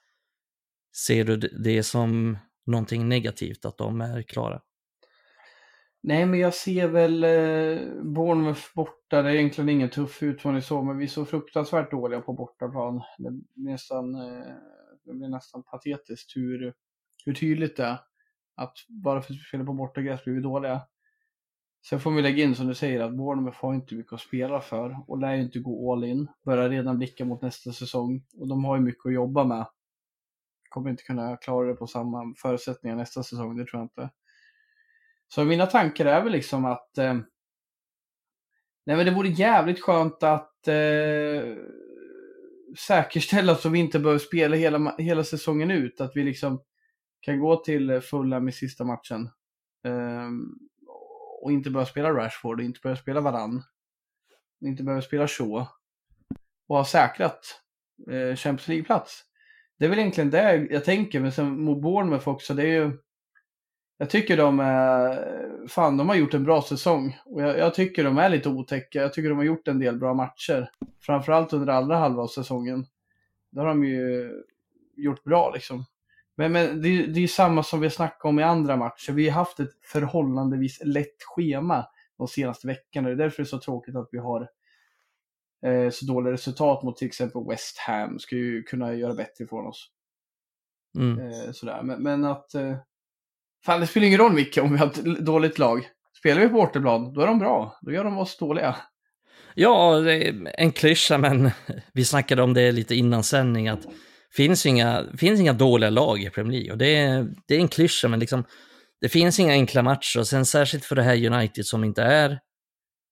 ser 1.08 1.24
du 1.24 1.38
det 1.38 1.84
som 1.84 2.38
någonting 2.66 3.10
negativt 3.10 3.66
att 3.66 3.78
de 3.78 4.02
är 4.02 4.22
klara? 4.22 4.62
Nej, 6.04 6.26
men 6.26 6.40
jag 6.40 6.54
ser 6.54 6.88
väl 6.88 7.24
eh, 7.24 8.04
Bournemouth 8.04 8.62
borta. 8.76 9.22
Det 9.22 9.30
är 9.30 9.34
egentligen 9.34 9.70
ingen 9.70 9.90
tuff 9.90 10.24
utmaning 10.24 10.62
så, 10.62 10.82
men 10.82 10.98
vi 10.98 11.04
är 11.04 11.08
så 11.08 11.26
fruktansvärt 11.26 11.92
dåliga 11.92 12.22
på 12.22 12.34
bortaplan. 12.34 13.02
Det 13.18 13.28
är 13.28 13.34
nästan, 13.56 14.16
eh, 14.16 14.54
det 15.10 15.18
blir 15.18 15.30
nästan 15.30 15.64
patetiskt 15.64 16.36
hur, 16.36 16.74
hur 17.26 17.34
tydligt 17.34 17.78
det 17.78 17.84
är. 17.84 17.98
Att 18.56 18.74
bara 18.88 19.22
för 19.22 19.34
att 19.34 19.40
vi 19.40 19.44
spelar 19.44 19.66
på 19.66 19.74
bortagräs 19.74 20.24
blir 20.24 20.34
vi 20.34 20.42
dåliga. 20.42 20.82
Sen 21.90 22.00
får 22.00 22.12
vi 22.12 22.22
lägga 22.22 22.44
in 22.44 22.56
som 22.56 22.68
du 22.68 22.76
säger 22.76 23.00
att 23.00 23.18
Bournemouth 23.18 23.58
har 23.58 23.74
inte 23.74 23.96
mycket 23.96 24.14
att 24.14 24.22
spela 24.22 24.62
för 24.62 24.98
och 25.08 25.18
lär 25.18 25.36
ju 25.36 25.42
inte 25.42 25.60
gå 25.60 25.94
all 25.94 26.04
in. 26.04 26.28
Börjar 26.46 26.70
redan 26.70 26.98
blicka 26.98 27.26
mot 27.26 27.42
nästa 27.42 27.72
säsong 27.72 28.26
och 28.38 28.48
de 28.48 28.66
har 28.66 28.76
ju 28.78 28.82
mycket 28.82 29.06
att 29.06 29.14
jobba 29.14 29.44
med. 29.44 29.66
Kommer 30.70 30.90
inte 30.90 31.04
kunna 31.04 31.38
klara 31.38 31.68
det 31.68 31.76
på 31.76 31.88
samma 31.88 32.34
förutsättningar 32.38 32.96
nästa 32.96 33.24
säsong, 33.24 33.58
det 33.58 33.66
tror 33.66 33.80
jag 33.80 33.86
inte. 33.86 34.10
Så 35.28 35.46
mina 35.46 35.66
tankar 35.66 36.06
är 36.06 36.24
väl 36.24 36.32
liksom 36.32 36.66
att 36.66 36.98
eh, 36.98 37.20
Nej 38.90 38.98
men 38.98 39.06
det 39.06 39.12
vore 39.12 39.30
jävligt 39.30 39.82
skönt 39.82 40.24
att 40.24 40.68
eh, 40.68 41.56
säkerställa 42.78 43.56
så 43.56 43.70
vi 43.70 43.80
inte 43.80 44.00
behöver 44.00 44.20
spela 44.20 44.56
hela, 44.56 44.96
hela 44.98 45.24
säsongen 45.24 45.72
ut. 45.72 46.02
Att 46.02 46.12
vi 46.16 46.24
liksom 46.24 46.62
kan 47.22 47.40
gå 47.40 47.56
till 47.56 48.02
fulla 48.02 48.40
med 48.40 48.54
sista 48.54 48.84
matchen. 48.84 49.30
Um, 49.84 50.60
och 51.42 51.52
inte 51.52 51.70
behöva 51.70 51.86
spela 51.86 52.14
Rashford, 52.14 52.60
och 52.60 52.66
inte 52.66 52.80
behöva 52.84 53.02
spela 53.02 53.22
Varann. 53.22 53.64
och 54.62 54.68
Inte 54.68 54.84
behöva 54.84 55.02
spela 55.02 55.28
Shaw. 55.28 55.66
Och 56.68 56.78
ha 56.78 56.86
säkrat 56.86 57.62
eh, 58.12 58.36
Champions 58.36 58.68
League-plats. 58.68 59.24
Det 59.80 59.86
är 59.86 59.90
väl 59.90 60.00
egentligen 60.00 60.30
det 60.30 60.68
jag 60.70 60.86
tänker, 60.86 61.20
men 61.20 61.32
sen 61.32 61.62
mot 61.62 61.82
Bournemouth 61.82 62.30
också, 62.30 62.54
det 62.54 62.64
är 62.64 62.86
ju 62.86 62.98
jag 64.02 64.10
tycker 64.10 64.38
de 64.38 64.60
är, 64.60 65.68
fan 65.68 65.98
de 65.98 66.10
har 66.10 66.16
gjort 66.16 66.34
en 66.34 66.44
bra 66.44 66.62
säsong. 66.62 67.18
Och 67.26 67.42
jag, 67.42 67.58
jag 67.58 67.74
tycker 67.74 68.04
de 68.04 68.18
är 68.18 68.30
lite 68.30 68.50
otäcka. 68.50 69.02
Jag 69.02 69.14
tycker 69.14 69.30
de 69.30 69.38
har 69.38 69.46
gjort 69.46 69.68
en 69.68 69.80
del 69.80 69.98
bra 69.98 70.14
matcher. 70.14 70.72
Framförallt 71.00 71.54
under 71.54 71.74
andra 71.74 71.96
halva 71.96 72.24
av 72.24 72.28
säsongen. 72.28 72.86
Där 73.52 73.62
har 73.62 73.68
de 73.68 73.84
ju 73.84 74.32
gjort 74.96 75.24
bra 75.24 75.52
liksom. 75.54 75.86
Men, 76.36 76.52
men 76.52 76.82
det, 76.82 77.06
det 77.06 77.20
är 77.20 77.22
ju 77.22 77.28
samma 77.28 77.64
som 77.64 77.80
vi 77.80 77.90
snackat 77.90 78.26
om 78.26 78.40
i 78.40 78.44
andra 78.44 78.78
matcher. 78.78 79.12
Vi 79.12 79.30
har 79.30 79.40
haft 79.40 79.60
ett 79.60 79.74
förhållandevis 79.84 80.82
lätt 80.84 81.24
schema 81.24 81.86
de 82.18 82.28
senaste 82.28 82.68
veckorna. 82.68 83.08
Det 83.08 83.14
är 83.14 83.18
därför 83.18 83.44
det 83.44 83.48
är 83.48 83.50
så 83.50 83.60
tråkigt 83.60 83.96
att 83.96 84.10
vi 84.12 84.18
har 84.18 84.50
eh, 85.66 85.90
så 85.90 86.06
dåliga 86.06 86.34
resultat 86.34 86.84
mot 86.84 86.98
till 86.98 87.08
exempel 87.08 87.46
West 87.50 87.78
Ham. 87.78 88.20
Ska 88.20 88.36
ju 88.36 88.64
kunna 88.64 88.94
göra 88.94 89.14
bättre 89.14 89.44
ifrån 89.44 89.68
oss. 89.68 89.92
Mm. 90.98 91.20
Eh, 91.20 91.52
sådär. 91.52 91.84
Men, 91.84 92.04
men 92.04 92.26
att... 92.26 92.56
Eh, 92.56 92.78
fan, 93.66 93.80
det 93.80 93.88
spelar 93.88 94.08
ingen 94.08 94.20
roll 94.20 94.34
Micke 94.34 94.58
om 94.58 94.72
vi 94.72 94.78
har 94.78 94.88
ett 94.88 95.26
dåligt 95.26 95.58
lag. 95.58 95.88
Spelar 96.20 96.42
vi 96.42 96.48
på 96.48 96.54
bortaplan, 96.54 97.14
då 97.14 97.22
är 97.22 97.28
de 97.28 97.40
bra. 97.40 97.80
Då 97.82 97.92
gör 97.92 98.04
de 98.04 98.18
oss 98.18 98.38
dåliga. 98.38 98.76
Ja, 99.56 100.00
det 100.00 100.28
är 100.28 100.52
en 100.58 100.72
klyscha, 100.72 101.18
men 101.18 101.52
vi 101.94 102.06
snackade 102.06 102.42
om 102.42 102.54
det 102.54 102.72
lite 102.72 102.96
innan 102.96 103.24
sändning, 103.24 103.68
att 103.68 103.88
finns 104.36 104.66
inga, 104.66 105.06
finns 105.18 105.40
inga 105.40 105.54
dåliga 105.54 105.90
lag 105.90 106.24
i 106.24 106.30
Premier 106.30 106.54
League. 106.54 106.72
Och 106.72 106.78
det 106.78 106.96
är, 106.96 107.28
det 107.48 107.56
är 107.56 107.60
en 107.60 107.68
klyscha, 107.68 108.08
men 108.08 108.20
liksom, 108.20 108.44
det 109.02 109.10
finns 109.10 109.40
inga 109.40 109.54
enkla 109.54 109.84
matcher. 109.84 110.20
Och 110.20 110.28
sen 110.28 110.46
särskilt 110.46 110.86
för 110.86 110.96
det 110.96 111.04
här 111.04 111.26
United 111.34 111.66
som 111.66 111.84
inte 111.84 112.04
är 112.04 112.32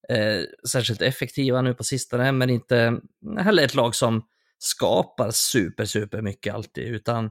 eh, 0.09 0.43
särskilt 0.69 1.01
effektiva 1.01 1.61
nu 1.61 1.73
på 1.73 1.83
sistone, 1.83 2.31
men 2.31 2.49
inte 2.49 2.99
heller 3.39 3.63
ett 3.63 3.75
lag 3.75 3.95
som 3.95 4.23
skapar 4.59 5.31
super, 5.31 5.85
super 5.85 6.21
mycket 6.21 6.53
alltid, 6.53 6.87
utan 6.87 7.29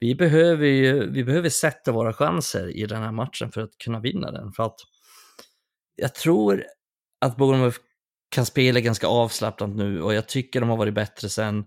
vi 0.00 0.14
behöver 0.14 0.66
ju, 0.66 1.10
vi 1.10 1.24
behöver 1.24 1.48
sätta 1.48 1.92
våra 1.92 2.12
chanser 2.12 2.76
i 2.76 2.86
den 2.86 3.02
här 3.02 3.12
matchen 3.12 3.52
för 3.52 3.60
att 3.60 3.78
kunna 3.84 4.00
vinna 4.00 4.30
den. 4.30 4.52
För 4.52 4.62
att 4.62 4.80
jag 5.96 6.14
tror 6.14 6.64
att 7.20 7.36
Bournemouth 7.36 7.78
kan 8.30 8.46
spela 8.46 8.80
ganska 8.80 9.06
avslappnat 9.06 9.70
nu 9.70 10.02
och 10.02 10.14
jag 10.14 10.28
tycker 10.28 10.60
de 10.60 10.68
har 10.68 10.76
varit 10.76 10.94
bättre 10.94 11.28
sen 11.28 11.64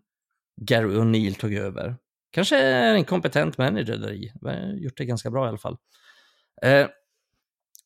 Gary 0.61 0.95
O'Neill 0.95 1.39
tog 1.39 1.53
över. 1.53 1.95
Kanske 2.31 2.57
är 2.57 2.93
en 2.93 3.05
kompetent 3.05 3.57
manager 3.57 3.97
där 3.97 4.13
i. 4.13 4.31
har 4.41 4.73
Gjort 4.83 4.97
det 4.97 5.05
ganska 5.05 5.31
bra 5.31 5.45
i 5.45 5.49
alla 5.49 5.57
fall. 5.57 5.77
Eh, 6.61 6.87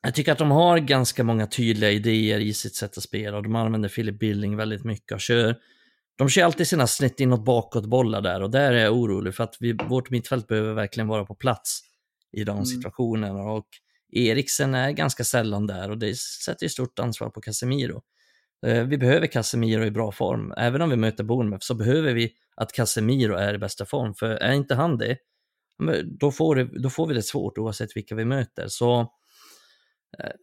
jag 0.02 0.16
tycker 0.16 0.32
att 0.32 0.38
de 0.38 0.52
har 0.52 0.80
ganska 0.80 1.24
många 1.24 1.48
tydliga 1.48 1.92
idéer 1.92 2.40
i 2.40 2.54
sitt 2.54 2.76
sätt 2.76 2.98
att 2.98 3.04
spela 3.04 3.38
och 3.38 3.44
de 3.44 3.56
använder 3.56 3.90
Philip 3.90 4.20
Billing 4.20 4.58
väldigt 4.58 4.84
mycket 4.84 5.12
och 5.12 5.22
kör 5.22 5.56
de 6.18 6.30
kör 6.30 6.44
alltid 6.44 6.68
sina 6.68 6.88
snitt 6.88 7.20
inåt 7.20 7.46
bakåt 7.46 7.86
bollar 7.86 8.22
där 8.22 8.42
och 8.42 8.52
där 8.52 8.72
är 8.72 8.84
jag 8.84 8.94
orolig 8.94 9.36
för 9.36 9.44
att 9.44 9.56
vi, 9.60 9.74
vårt 9.74 10.10
mittfält 10.10 10.48
behöver 10.48 10.74
verkligen 10.74 11.08
vara 11.08 11.26
på 11.26 11.36
plats 11.36 11.82
i 12.32 12.44
de 12.44 12.52
Mm. 12.52 12.66
situationerna 12.66 13.44
och 13.44 13.68
Eriksen 14.12 14.76
är 14.76 14.92
ganska 14.92 15.24
sällan 15.24 15.68
där 15.68 15.92
och 15.92 15.98
det 15.98 16.18
sätter 16.18 16.64
ju 16.66 16.70
stort 16.70 17.00
ansvar 17.00 17.30
på 17.30 17.42
Casemiro. 17.42 18.02
Eh, 18.68 18.84
Vi 18.84 18.98
behöver 18.98 19.28
Casemiro 19.28 19.86
i 19.86 19.92
bra 19.92 20.12
form. 20.12 20.54
Även 20.58 20.82
om 20.82 20.90
vi 20.90 20.96
möter 20.96 21.24
Bournemouth 21.24 21.66
så 21.66 21.76
behöver 21.76 22.14
vi 22.14 22.34
att 22.56 22.74
Casemiro 22.74 23.36
är 23.36 23.54
i 23.54 23.58
bästa 23.58 23.86
form. 23.86 24.14
För 24.14 24.30
är 24.30 24.54
inte 24.54 24.76
han 24.76 24.98
det, 24.98 25.18
då 26.20 26.32
får, 26.32 26.56
det, 26.56 26.82
då 26.82 26.90
får 26.90 27.08
vi 27.08 27.14
det 27.14 27.24
svårt 27.24 27.58
oavsett 27.58 27.96
vilka 27.98 28.16
vi 28.16 28.26
möter. 28.26 28.68
Så 28.68 29.14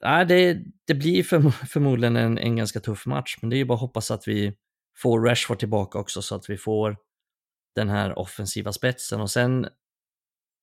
nej, 0.03 0.27
det, 0.27 0.59
det 0.87 0.95
blir 0.95 1.22
förm 1.22 1.53
förmodligen 1.68 2.16
en, 2.16 2.39
en 2.39 2.57
ganska 2.57 2.81
tuff 2.81 3.07
match, 3.07 3.39
men 3.41 3.51
det 3.51 3.57
är 3.57 3.59
ju 3.59 3.64
bara 3.64 3.75
att 3.75 3.81
hoppas 3.81 4.11
att 4.11 4.29
vi 4.29 4.53
får 4.97 5.20
Rashford 5.20 5.59
tillbaka 5.59 5.99
också 5.99 6.22
så 6.22 6.34
att 6.34 6.51
vi 6.51 6.57
får 6.57 6.97
den 7.74 7.88
här 7.88 8.18
offensiva 8.18 8.72
spetsen. 8.72 9.20
Och 9.20 9.30
sen, 9.30 9.66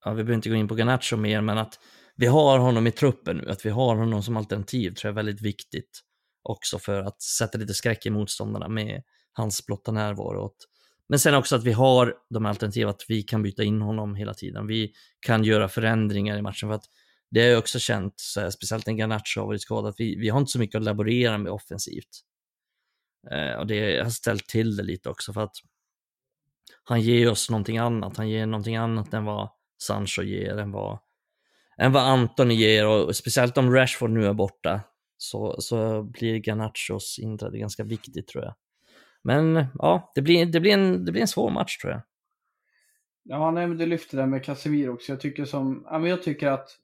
ja, 0.04 0.10
vi 0.10 0.24
behöver 0.24 0.34
inte 0.34 0.48
gå 0.48 0.54
in 0.54 0.68
på 0.68 0.74
Garnacho 0.74 1.16
mer, 1.16 1.40
men 1.40 1.58
att 1.58 1.78
vi 2.16 2.26
har 2.26 2.58
honom 2.58 2.86
i 2.86 2.90
truppen 2.90 3.36
nu, 3.36 3.50
att 3.50 3.66
vi 3.66 3.70
har 3.70 3.96
honom 3.96 4.22
som 4.22 4.36
alternativ 4.36 4.94
tror 4.94 5.08
jag 5.08 5.12
är 5.12 5.24
väldigt 5.24 5.42
viktigt 5.42 6.02
också 6.42 6.78
för 6.78 7.02
att 7.02 7.22
sätta 7.22 7.58
lite 7.58 7.74
skräck 7.74 8.06
i 8.06 8.10
motståndarna 8.10 8.68
med 8.68 9.02
hans 9.32 9.66
blotta 9.66 9.92
närvaro. 9.92 10.50
Men 11.08 11.18
sen 11.18 11.34
också 11.34 11.56
att 11.56 11.64
vi 11.64 11.72
har 11.72 12.14
de 12.30 12.46
alternativ 12.46 12.88
att 12.88 13.04
vi 13.08 13.22
kan 13.22 13.42
byta 13.42 13.62
in 13.62 13.82
honom 13.82 14.14
hela 14.14 14.34
tiden. 14.34 14.66
Vi 14.66 14.92
kan 15.20 15.44
göra 15.44 15.68
förändringar 15.68 16.36
i 16.36 16.42
matchen 16.42 16.68
för 16.68 16.74
att 16.74 16.84
det 17.30 17.40
har 17.40 17.48
jag 17.48 17.58
också 17.58 17.78
känt, 17.78 18.14
så 18.16 18.40
här, 18.40 18.50
speciellt 18.50 18.86
när 18.86 18.94
Garnacho 18.94 19.40
har 19.40 19.46
varit 19.46 19.62
skadad, 19.62 19.94
vi, 19.98 20.16
vi 20.16 20.28
har 20.28 20.40
inte 20.40 20.52
så 20.52 20.58
mycket 20.58 20.78
att 20.78 20.84
laborera 20.84 21.38
med 21.38 21.52
offensivt. 21.52 22.20
Eh, 23.30 23.58
och 23.58 23.66
det 23.66 24.02
har 24.02 24.10
ställt 24.10 24.48
till 24.48 24.76
det 24.76 24.82
lite 24.82 25.08
också 25.08 25.32
för 25.32 25.40
att 25.40 25.56
han 26.84 27.00
ger 27.00 27.30
oss 27.30 27.50
någonting 27.50 27.78
annat. 27.78 28.16
Han 28.16 28.28
ger 28.28 28.46
någonting 28.46 28.76
annat 28.76 29.14
än 29.14 29.24
vad 29.24 29.50
Sancho 29.82 30.22
ger, 30.22 30.56
än 30.58 30.72
vad, 30.72 30.98
än 31.76 31.92
vad 31.92 32.02
Antoni 32.02 32.54
ger 32.54 32.86
och 32.86 33.16
speciellt 33.16 33.58
om 33.58 33.74
Rashford 33.74 34.10
nu 34.10 34.26
är 34.26 34.32
borta 34.32 34.80
så, 35.16 35.60
så 35.60 36.02
blir 36.02 36.38
Garnachos 36.48 37.18
inträde 37.18 37.58
ganska 37.58 37.84
viktigt 37.84 38.28
tror 38.28 38.44
jag. 38.44 38.54
Men 39.22 39.66
ja, 39.74 40.12
det 40.14 40.22
blir, 40.22 40.46
det, 40.46 40.60
blir 40.60 40.72
en, 40.72 41.04
det 41.04 41.12
blir 41.12 41.22
en 41.22 41.28
svår 41.28 41.50
match 41.50 41.78
tror 41.78 41.92
jag. 41.92 42.02
Ja, 43.24 43.50
nej, 43.50 43.66
men 43.66 43.78
du 43.78 43.86
lyfter 43.86 44.16
det 44.16 44.26
med 44.26 44.44
Casemiro 44.44 44.92
också. 44.92 45.12
Jag 45.12 45.20
tycker, 45.20 45.44
som, 45.44 45.86
ja, 45.90 45.98
men 45.98 46.10
jag 46.10 46.22
tycker 46.22 46.48
att 46.48 46.78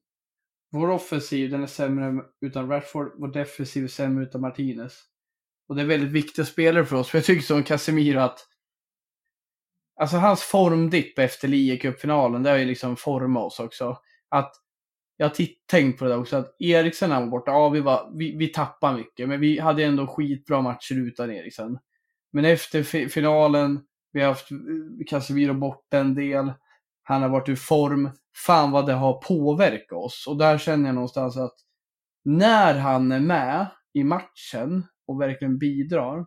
vår 0.71 0.91
offensiv 0.91 1.51
den 1.51 1.63
är 1.63 1.67
sämre 1.67 2.25
utan 2.41 2.69
Rashford, 2.69 3.13
vår 3.17 3.29
defensiv 3.29 3.85
är 3.85 3.89
sämre 3.89 4.25
utan 4.25 4.41
Martinez. 4.41 5.05
Och 5.69 5.77
det 5.77 5.83
är 5.83 5.87
väldigt 5.87 6.13
viktiga 6.13 6.45
spelare 6.45 6.85
för 6.85 6.97
oss. 6.97 7.09
För 7.09 7.19
jag 7.19 7.25
tycker 7.25 7.43
som 7.43 7.63
Casemiro 7.63 8.21
att 8.21 8.49
Alltså 10.01 10.17
hans 10.17 10.43
formdipp 10.43 11.19
efter 11.19 11.49
ligacup-finalen, 11.49 12.43
det 12.43 12.51
har 12.51 12.57
ju 12.57 12.65
liksom 12.65 12.97
format 12.97 13.45
oss 13.45 13.61
också. 13.61 13.99
Att 14.29 14.55
jag 15.17 15.29
har 15.29 15.37
tänkt 15.67 15.99
på 15.99 16.05
det 16.05 16.17
också, 16.17 16.37
att 16.37 16.57
Eriksen 16.59 17.11
var 17.11 17.27
borta, 17.27 17.51
ja 17.51 17.69
vi, 17.69 17.81
var, 17.81 18.11
vi, 18.15 18.37
vi 18.37 18.49
tappade 18.49 18.97
mycket, 18.97 19.29
men 19.29 19.41
vi 19.41 19.59
hade 19.59 19.85
ändå 19.85 20.07
skitbra 20.07 20.63
matcher 20.63 20.95
utan 20.95 21.31
Eriksen. 21.31 21.79
Men 22.33 22.45
efter 22.45 23.09
finalen, 23.09 23.81
vi 24.13 24.21
har 24.21 24.29
haft 24.29 24.51
eh, 24.51 24.57
Casemiro 25.07 25.55
borta 25.55 25.99
en 25.99 26.15
del, 26.15 26.53
han 27.03 27.23
har 27.23 27.29
varit 27.29 27.49
ur 27.49 27.57
form, 27.57 28.11
fan 28.35 28.71
vad 28.71 28.87
det 28.87 28.93
har 28.93 29.13
påverkat 29.13 29.99
oss. 29.99 30.27
Och 30.27 30.37
där 30.37 30.59
känner 30.59 30.87
jag 30.89 30.95
någonstans 30.95 31.37
att 31.37 31.55
när 32.25 32.75
han 32.75 33.13
är 33.13 33.21
med 33.21 33.67
i 33.93 34.05
matchen 34.05 34.87
och 35.09 35.21
verkligen 35.21 35.59
bidrar, 35.59 36.27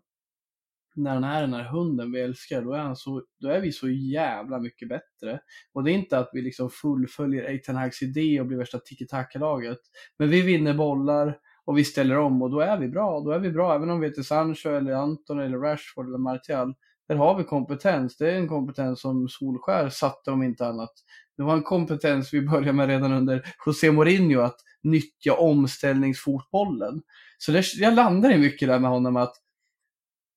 när 0.95 1.13
han 1.13 1.23
är 1.23 1.41
den 1.41 1.53
här 1.53 1.63
hunden 1.63 2.11
vi 2.11 2.21
älskar, 2.21 2.61
då 2.61 2.73
är, 2.73 2.79
han 2.79 2.95
så, 2.95 3.23
då 3.39 3.49
är 3.49 3.61
vi 3.61 3.71
så 3.71 3.89
jävla 3.89 4.59
mycket 4.59 4.89
bättre. 4.89 5.39
Och 5.73 5.84
det 5.84 5.91
är 5.91 5.93
inte 5.93 6.17
att 6.17 6.29
vi 6.34 6.41
liksom 6.41 6.69
fullföljer 6.69 7.43
Eitan 7.43 7.75
Hags 7.75 8.01
idé 8.01 8.39
och 8.41 8.47
blir 8.47 8.57
värsta 8.57 8.79
tiki-taka-laget. 8.79 9.79
Men 10.19 10.29
vi 10.29 10.41
vinner 10.41 10.73
bollar 10.73 11.38
och 11.65 11.77
vi 11.77 11.84
ställer 11.84 12.17
om 12.17 12.41
och 12.41 12.51
då 12.51 12.59
är 12.59 12.77
vi 12.77 12.88
bra. 12.88 13.19
Då 13.19 13.32
är 13.32 13.39
vi 13.39 13.51
bra, 13.51 13.75
även 13.75 13.89
om 13.89 13.99
vi 13.99 14.07
heter 14.07 14.23
Sancho 14.23 14.69
eller 14.69 14.93
Anton 14.93 15.39
eller 15.39 15.57
Rashford 15.57 16.07
eller 16.07 16.17
Martial. 16.17 16.73
Där 17.07 17.15
har 17.15 17.38
vi 17.38 17.43
kompetens. 17.43 18.17
Det 18.17 18.32
är 18.32 18.36
en 18.36 18.47
kompetens 18.47 19.01
som 19.01 19.27
Solskär 19.29 19.89
satte 19.89 20.32
om 20.32 20.43
inte 20.43 20.67
annat. 20.67 20.93
Det 21.38 21.43
var 21.43 21.53
en 21.53 21.63
kompetens 21.63 22.34
vi 22.34 22.41
började 22.41 22.73
med 22.73 22.88
redan 22.88 23.13
under 23.13 23.43
José 23.65 23.91
Mourinho, 23.91 24.41
att 24.41 24.55
nyttja 24.84 25.34
omställningsfotbollen. 25.34 27.01
Så 27.38 27.51
där, 27.51 27.65
jag 27.75 27.93
landar 27.93 28.32
i 28.32 28.38
mycket 28.38 28.67
där 28.67 28.79
med 28.79 28.89
honom 28.89 29.15
att 29.15 29.36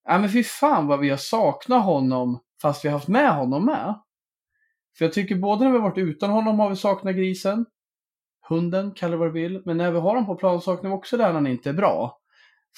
Ja 0.05 0.19
men 0.19 0.31
fy 0.31 0.45
fan 0.45 0.87
vad 0.87 1.01
vi 1.01 1.11
har 1.11 1.17
saknat 1.17 1.85
honom 1.85 2.41
fast 2.63 2.85
vi 2.85 2.89
har 2.89 2.99
haft 2.99 3.09
med 3.09 3.35
honom 3.35 3.65
med. 3.65 3.95
För 4.99 5.05
jag 5.05 5.13
tycker 5.13 5.37
både 5.37 5.65
när 5.65 5.73
vi 5.73 5.79
har 5.79 5.89
varit 5.89 5.99
utan 5.99 6.31
honom 6.31 6.59
har 6.59 6.71
vi 6.71 6.77
saknat 6.77 7.17
grisen, 7.17 7.67
hunden, 8.49 8.93
kalla 8.93 9.17
vad 9.17 9.29
du 9.29 9.33
vill, 9.33 9.63
men 9.65 9.77
när 9.77 9.91
vi 9.91 9.99
har 9.99 10.09
honom 10.09 10.27
på 10.27 10.35
plan 10.35 10.61
saknar 10.61 10.91
vi 10.91 10.97
också 10.97 11.17
där 11.17 11.33
han 11.33 11.47
inte 11.47 11.69
är 11.69 11.75
bra. 11.75 12.21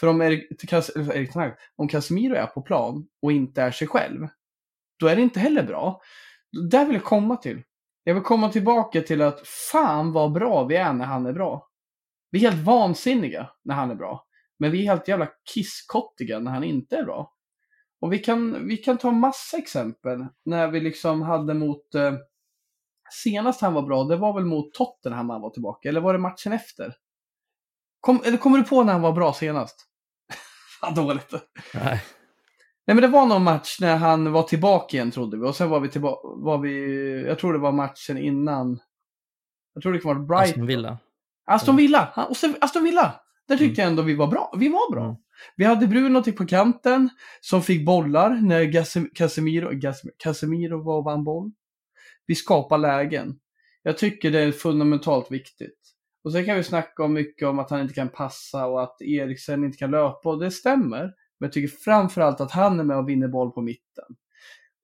För 0.01 0.07
om, 0.07 0.23
Erik, 0.23 0.73
eh, 0.73 1.09
Erik, 1.09 1.31
om 1.77 1.89
Casemiro 1.89 2.35
är 2.35 2.47
på 2.47 2.63
plan 2.63 3.07
och 3.23 3.33
inte 3.33 3.63
är 3.63 3.71
sig 3.71 3.89
själv, 3.89 4.29
då 4.99 5.07
är 5.07 5.17
det 5.17 5.23
inte 5.23 5.41
heller 5.41 5.63
bra. 5.63 6.01
Där 6.71 6.85
vill 6.85 6.95
jag 6.95 7.05
komma 7.05 7.37
till. 7.37 7.63
Jag 8.09 8.15
vill 8.15 8.23
komma 8.23 8.49
tillbaka 8.49 9.03
till 9.03 9.23
att 9.23 9.49
fan 9.49 10.13
vad 10.13 10.33
bra 10.33 10.65
vi 10.65 10.77
är 10.77 10.93
när 10.93 11.05
han 11.05 11.27
är 11.27 11.33
bra. 11.33 11.69
Vi 12.31 12.45
är 12.45 12.51
helt 12.51 12.67
vansinniga 12.67 13.51
när 13.65 13.75
han 13.75 13.91
är 13.91 13.95
bra. 13.95 14.27
Men 14.59 14.71
vi 14.71 14.87
är 14.87 14.91
helt 14.91 15.09
jävla 15.09 15.29
kisskottiga 15.55 16.39
när 16.39 16.51
han 16.51 16.65
inte 16.65 16.97
är 16.97 17.05
bra. 17.05 17.33
Och 18.01 18.13
vi 18.13 18.19
kan, 18.19 18.69
vi 18.69 18.77
kan 18.77 18.99
ta 18.99 19.11
massa 19.11 19.57
exempel 19.57 20.27
när 20.45 20.69
vi 20.69 20.81
liksom 20.81 21.23
hade 21.23 21.55
mot... 21.55 21.95
Eh, 21.95 22.15
senast 23.11 23.61
han 23.61 23.75
var 23.75 23.83
bra, 23.83 24.05
det 24.05 24.17
var 24.17 24.35
väl 24.35 24.45
mot 24.45 24.75
Tottenham 24.75 25.31
han 25.31 25.41
var 25.41 25.51
tillbaka, 25.51 25.89
eller 25.89 26.01
var 26.01 26.13
det 26.13 26.19
matchen 26.19 26.53
efter? 26.53 26.95
Kom, 28.01 28.23
eller 28.25 28.39
kommer 28.39 28.59
du 28.59 28.65
på 28.65 28.85
när 28.85 28.93
han 28.93 29.03
var 29.03 29.13
bra 29.13 29.33
senast? 29.33 29.87
Fan 30.81 30.95
dåligt. 30.95 31.33
Nej. 31.75 32.03
Nej 32.87 32.95
men 32.95 33.03
det 33.03 33.09
var 33.09 33.27
någon 33.27 33.45
match 33.45 33.79
när 33.81 33.97
han 33.97 34.33
var 34.33 34.43
tillbaka 34.43 34.97
igen 34.97 35.11
trodde 35.11 35.37
vi. 35.37 35.47
Och 35.47 35.57
sen 35.57 35.71
var 35.71 35.81
vi 35.81 35.89
tillbaka, 35.89 36.29
var 36.29 36.59
vi, 36.59 37.25
jag 37.27 37.39
tror 37.39 37.53
det 37.53 37.59
var 37.59 37.73
matchen 37.73 38.19
innan. 38.19 38.81
Jag 39.75 39.83
tror 39.83 39.93
det 39.93 40.05
var 40.05 40.15
Brighton. 40.15 40.49
Aston 40.51 40.67
Villa. 40.67 40.99
Aston 41.47 41.77
Villa! 41.77 42.09
Han, 42.13 42.27
och 42.29 42.37
sen, 42.37 42.55
Aston 42.61 42.85
Villa! 42.85 43.21
Där 43.49 43.57
tyckte 43.57 43.81
jag 43.81 43.91
ändå 43.91 44.03
vi 44.03 44.15
var 44.15 44.27
bra. 44.27 44.55
Vi 44.59 44.69
var 44.69 44.93
bra. 44.93 45.05
Mm. 45.05 45.17
Vi 45.57 45.65
hade 45.65 45.87
Bruno 45.87 46.23
till 46.23 46.37
på 46.37 46.47
kanten 46.47 47.09
som 47.41 47.63
fick 47.63 47.87
bollar 47.87 48.31
när 48.31 48.63
Gasem- 48.63 49.09
Casemiro, 49.15 49.71
Gasem- 49.71 50.11
Casemiro 50.17 50.83
var 50.83 50.97
och 50.97 51.05
vann 51.05 51.25
boll. 51.25 51.53
Vi 52.27 52.35
skapar 52.35 52.79
lägen. 52.79 53.39
Jag 53.83 53.99
tycker 53.99 54.31
det 54.31 54.41
är 54.41 54.53
fundamentalt 54.53 55.31
viktigt. 55.31 55.79
Och 56.25 56.33
sen 56.33 56.45
kan 56.45 56.57
vi 56.57 56.63
snacka 56.63 57.05
om 57.05 57.13
mycket 57.13 57.49
om 57.49 57.59
att 57.59 57.71
han 57.71 57.81
inte 57.81 57.95
kan 57.95 58.09
passa 58.09 58.67
och 58.67 58.83
att 58.83 59.03
Eriksen 59.03 59.65
inte 59.65 59.79
kan 59.79 59.91
löpa 59.91 60.29
och 60.31 60.39
det 60.39 60.51
stämmer. 60.51 61.13
Men 61.39 61.47
jag 61.47 61.53
tycker 61.53 61.77
framförallt 61.77 62.41
att 62.41 62.51
han 62.51 62.81
är 62.81 62.85
med 62.85 62.97
och 62.97 63.09
vinner 63.09 63.29
boll 63.29 63.53
på 63.53 63.61
mitten. 63.61 64.05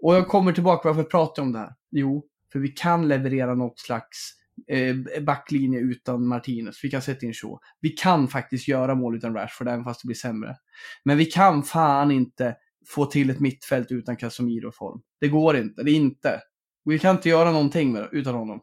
Och 0.03 0.15
jag 0.15 0.29
kommer 0.29 0.53
tillbaka, 0.53 0.89
varför 0.89 1.03
pratar 1.03 1.43
jag 1.43 1.47
om 1.47 1.53
det 1.53 1.59
här? 1.59 1.75
Jo, 1.91 2.25
för 2.53 2.59
vi 2.59 2.69
kan 2.69 3.09
leverera 3.09 3.55
något 3.55 3.79
slags 3.79 4.33
eh, 4.69 5.23
backlinje 5.23 5.81
utan 5.81 6.27
Martinez. 6.27 6.85
Vi 6.85 6.91
kan 6.91 7.03
sätta 7.03 7.27
in 7.27 7.35
Shaw. 7.35 7.59
Vi 7.81 7.89
kan 7.89 8.29
faktiskt 8.29 8.69
göra 8.69 8.95
mål 8.95 9.17
utan 9.17 9.35
Rashford, 9.35 9.69
även 9.69 9.85
fast 9.85 10.03
det 10.03 10.07
blir 10.07 10.17
sämre. 10.17 10.57
Men 11.05 11.19
vi 11.19 11.25
kan 11.25 11.63
fan 11.63 12.11
inte 12.11 12.57
få 12.89 13.07
till 13.07 13.31
ett 13.31 13.41
mittfält 13.41 13.93
utan 13.93 14.17
Casemiro-form. 14.17 15.01
Det 15.21 15.29
går 15.29 15.57
inte. 15.57 15.83
Det 15.83 15.91
är 15.91 15.95
inte. 15.95 16.41
Vi 16.85 16.99
kan 16.99 17.17
inte 17.17 17.29
göra 17.29 17.51
någonting 17.51 17.93
med, 17.93 18.09
utan 18.13 18.35
honom. 18.35 18.61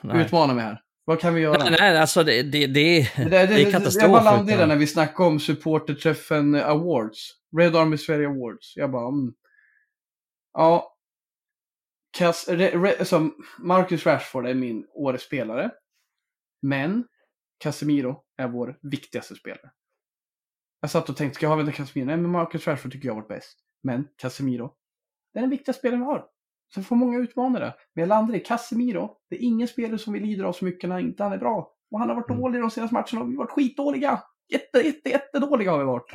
Nej. 0.00 0.24
Utmana 0.24 0.54
mig 0.54 0.64
här. 0.64 0.80
Vad 1.04 1.20
kan 1.20 1.34
vi 1.34 1.40
göra? 1.40 1.58
Nej, 1.58 1.76
nej, 1.80 1.98
alltså 1.98 2.24
det, 2.24 2.42
det, 2.42 2.66
det, 2.66 3.00
Det, 3.16 3.28
det, 3.28 3.38
är 3.38 3.70
katastrof. 3.70 4.02
Jag 4.02 4.10
bara 4.10 4.22
landade 4.22 4.54
utan- 4.54 4.68
när 4.68 4.76
vi 4.76 4.86
snackade 4.86 5.28
om 5.28 5.40
supporterträffen 5.40 6.54
Awards. 6.54 7.30
Red 7.56 7.76
Army 7.76 7.98
Sverige 7.98 8.28
Awards. 8.28 8.76
Jag 8.76 8.90
bara, 8.90 9.08
mm. 9.08 9.34
Ja. 10.52 10.96
Cas, 12.18 12.48
re, 12.48 12.70
re, 12.70 12.96
alltså, 12.98 13.30
Marcus 13.58 14.06
Rashford 14.06 14.46
är 14.46 14.54
min 14.54 14.86
årets 14.94 15.24
spelare. 15.24 15.70
Men 16.62 17.04
Casemiro 17.58 18.22
är 18.36 18.48
vår 18.48 18.78
viktigaste 18.82 19.34
spelare. 19.34 19.70
Jag 20.80 20.90
satt 20.90 21.08
och 21.08 21.16
tänkte, 21.16 21.34
ska 21.34 21.44
jag 21.46 21.50
ha 21.50 21.56
vänta 21.56 21.72
Casemiro? 21.72 22.06
Nej, 22.06 22.16
men 22.16 22.30
Marcus 22.30 22.66
Rashford 22.66 22.92
tycker 22.92 23.08
jag 23.08 23.14
har 23.14 23.20
varit 23.20 23.28
bäst. 23.28 23.58
Men 23.82 24.08
Casemiro, 24.16 24.74
det 25.32 25.38
är 25.38 25.40
den 25.40 25.50
viktigaste 25.50 25.78
spelaren 25.80 26.00
vi 26.00 26.06
har. 26.06 26.26
Så 26.74 26.82
får 26.82 26.96
många 26.96 27.18
utmana 27.18 27.58
det. 27.60 27.74
Men 27.94 28.02
jag 28.02 28.08
landar 28.08 28.34
i 28.34 28.40
Casemiro, 28.40 29.10
det 29.30 29.36
är 29.36 29.40
ingen 29.42 29.68
spelare 29.68 29.98
som 29.98 30.12
vi 30.12 30.20
lider 30.20 30.44
av 30.44 30.52
så 30.52 30.64
mycket 30.64 30.88
när 30.90 30.98
inte 30.98 31.22
han 31.22 31.32
är 31.32 31.38
bra. 31.38 31.68
Och 31.90 31.98
han 31.98 32.08
har 32.08 32.16
varit 32.16 32.30
Mm. 32.30 32.42
dålig 32.42 32.60
de 32.60 32.70
senaste 32.70 32.94
matcherna 32.94 33.20
och 33.20 33.28
vi 33.30 33.36
har 33.36 33.44
varit 33.44 33.50
skitdåliga. 33.50 34.22
Jätte, 34.52 34.78
jätte, 34.78 35.08
jättedåliga 35.08 35.70
har 35.70 35.78
vi 35.78 35.84
varit. 35.84 36.12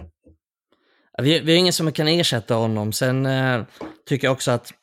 Vi, 1.21 1.39
vi 1.39 1.53
är 1.53 1.57
ingen 1.57 1.73
som 1.73 1.91
kan 1.91 2.07
ersätta 2.07 2.55
honom. 2.55 2.91
Sen 2.93 3.25
eh, 3.25 3.63
tycker 4.05 4.27
jag 4.27 4.31
också 4.33 4.51
att 4.51 4.73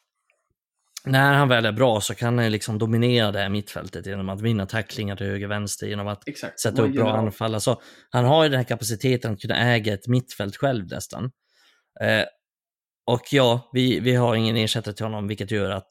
när 1.04 1.32
han 1.34 1.48
väl 1.48 1.66
är 1.66 1.72
bra 1.72 2.00
så 2.00 2.14
kan 2.14 2.38
han 2.38 2.52
liksom 2.52 2.78
dominera 2.78 3.32
det 3.32 3.38
här 3.38 3.48
mittfältet 3.48 4.06
genom 4.06 4.28
att 4.28 4.40
vinna 4.40 4.66
tacklingar 4.66 5.16
till 5.16 5.26
höger 5.26 5.46
vänster, 5.48 5.86
genom 5.86 6.08
att 6.08 6.28
Exakt. 6.28 6.60
sätta 6.60 6.82
upp 6.82 6.94
bra 6.94 7.12
anfall. 7.16 7.54
Alltså, 7.54 7.80
han 8.10 8.24
har 8.24 8.42
ju 8.44 8.48
den 8.50 8.58
här 8.58 8.64
kapaciteten 8.64 9.32
att 9.32 9.40
kunna 9.40 9.56
äga 9.74 9.94
ett 9.94 10.08
mittfält 10.08 10.56
själv 10.56 10.86
nästan. 10.86 11.24
Eh, 12.00 12.24
och 13.06 13.22
ja, 13.30 13.70
vi, 13.72 14.00
vi 14.00 14.14
har 14.14 14.34
ingen 14.34 14.56
ersättare 14.56 14.94
till 14.94 15.04
honom, 15.04 15.28
vilket 15.28 15.50
gör 15.50 15.70
att 15.70 15.88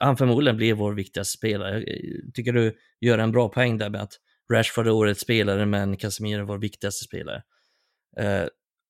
han 0.00 0.16
förmodligen 0.16 0.56
blir 0.56 0.74
vår 0.74 0.92
viktigaste 0.92 1.38
spelare. 1.38 1.84
Jag 2.24 2.34
tycker 2.34 2.52
du 2.52 2.76
gör 3.00 3.18
en 3.18 3.32
bra 3.32 3.48
poäng 3.48 3.78
där 3.78 3.90
med 3.90 4.02
att 4.02 4.12
Rashford 4.52 4.86
är 4.86 4.90
årets 4.90 5.20
spelare, 5.20 5.66
men 5.66 5.96
Casemiro 5.96 6.40
är 6.40 6.44
vår 6.44 6.58
viktigaste 6.58 7.04
spelare. 7.04 7.42
Eh, 8.18 8.44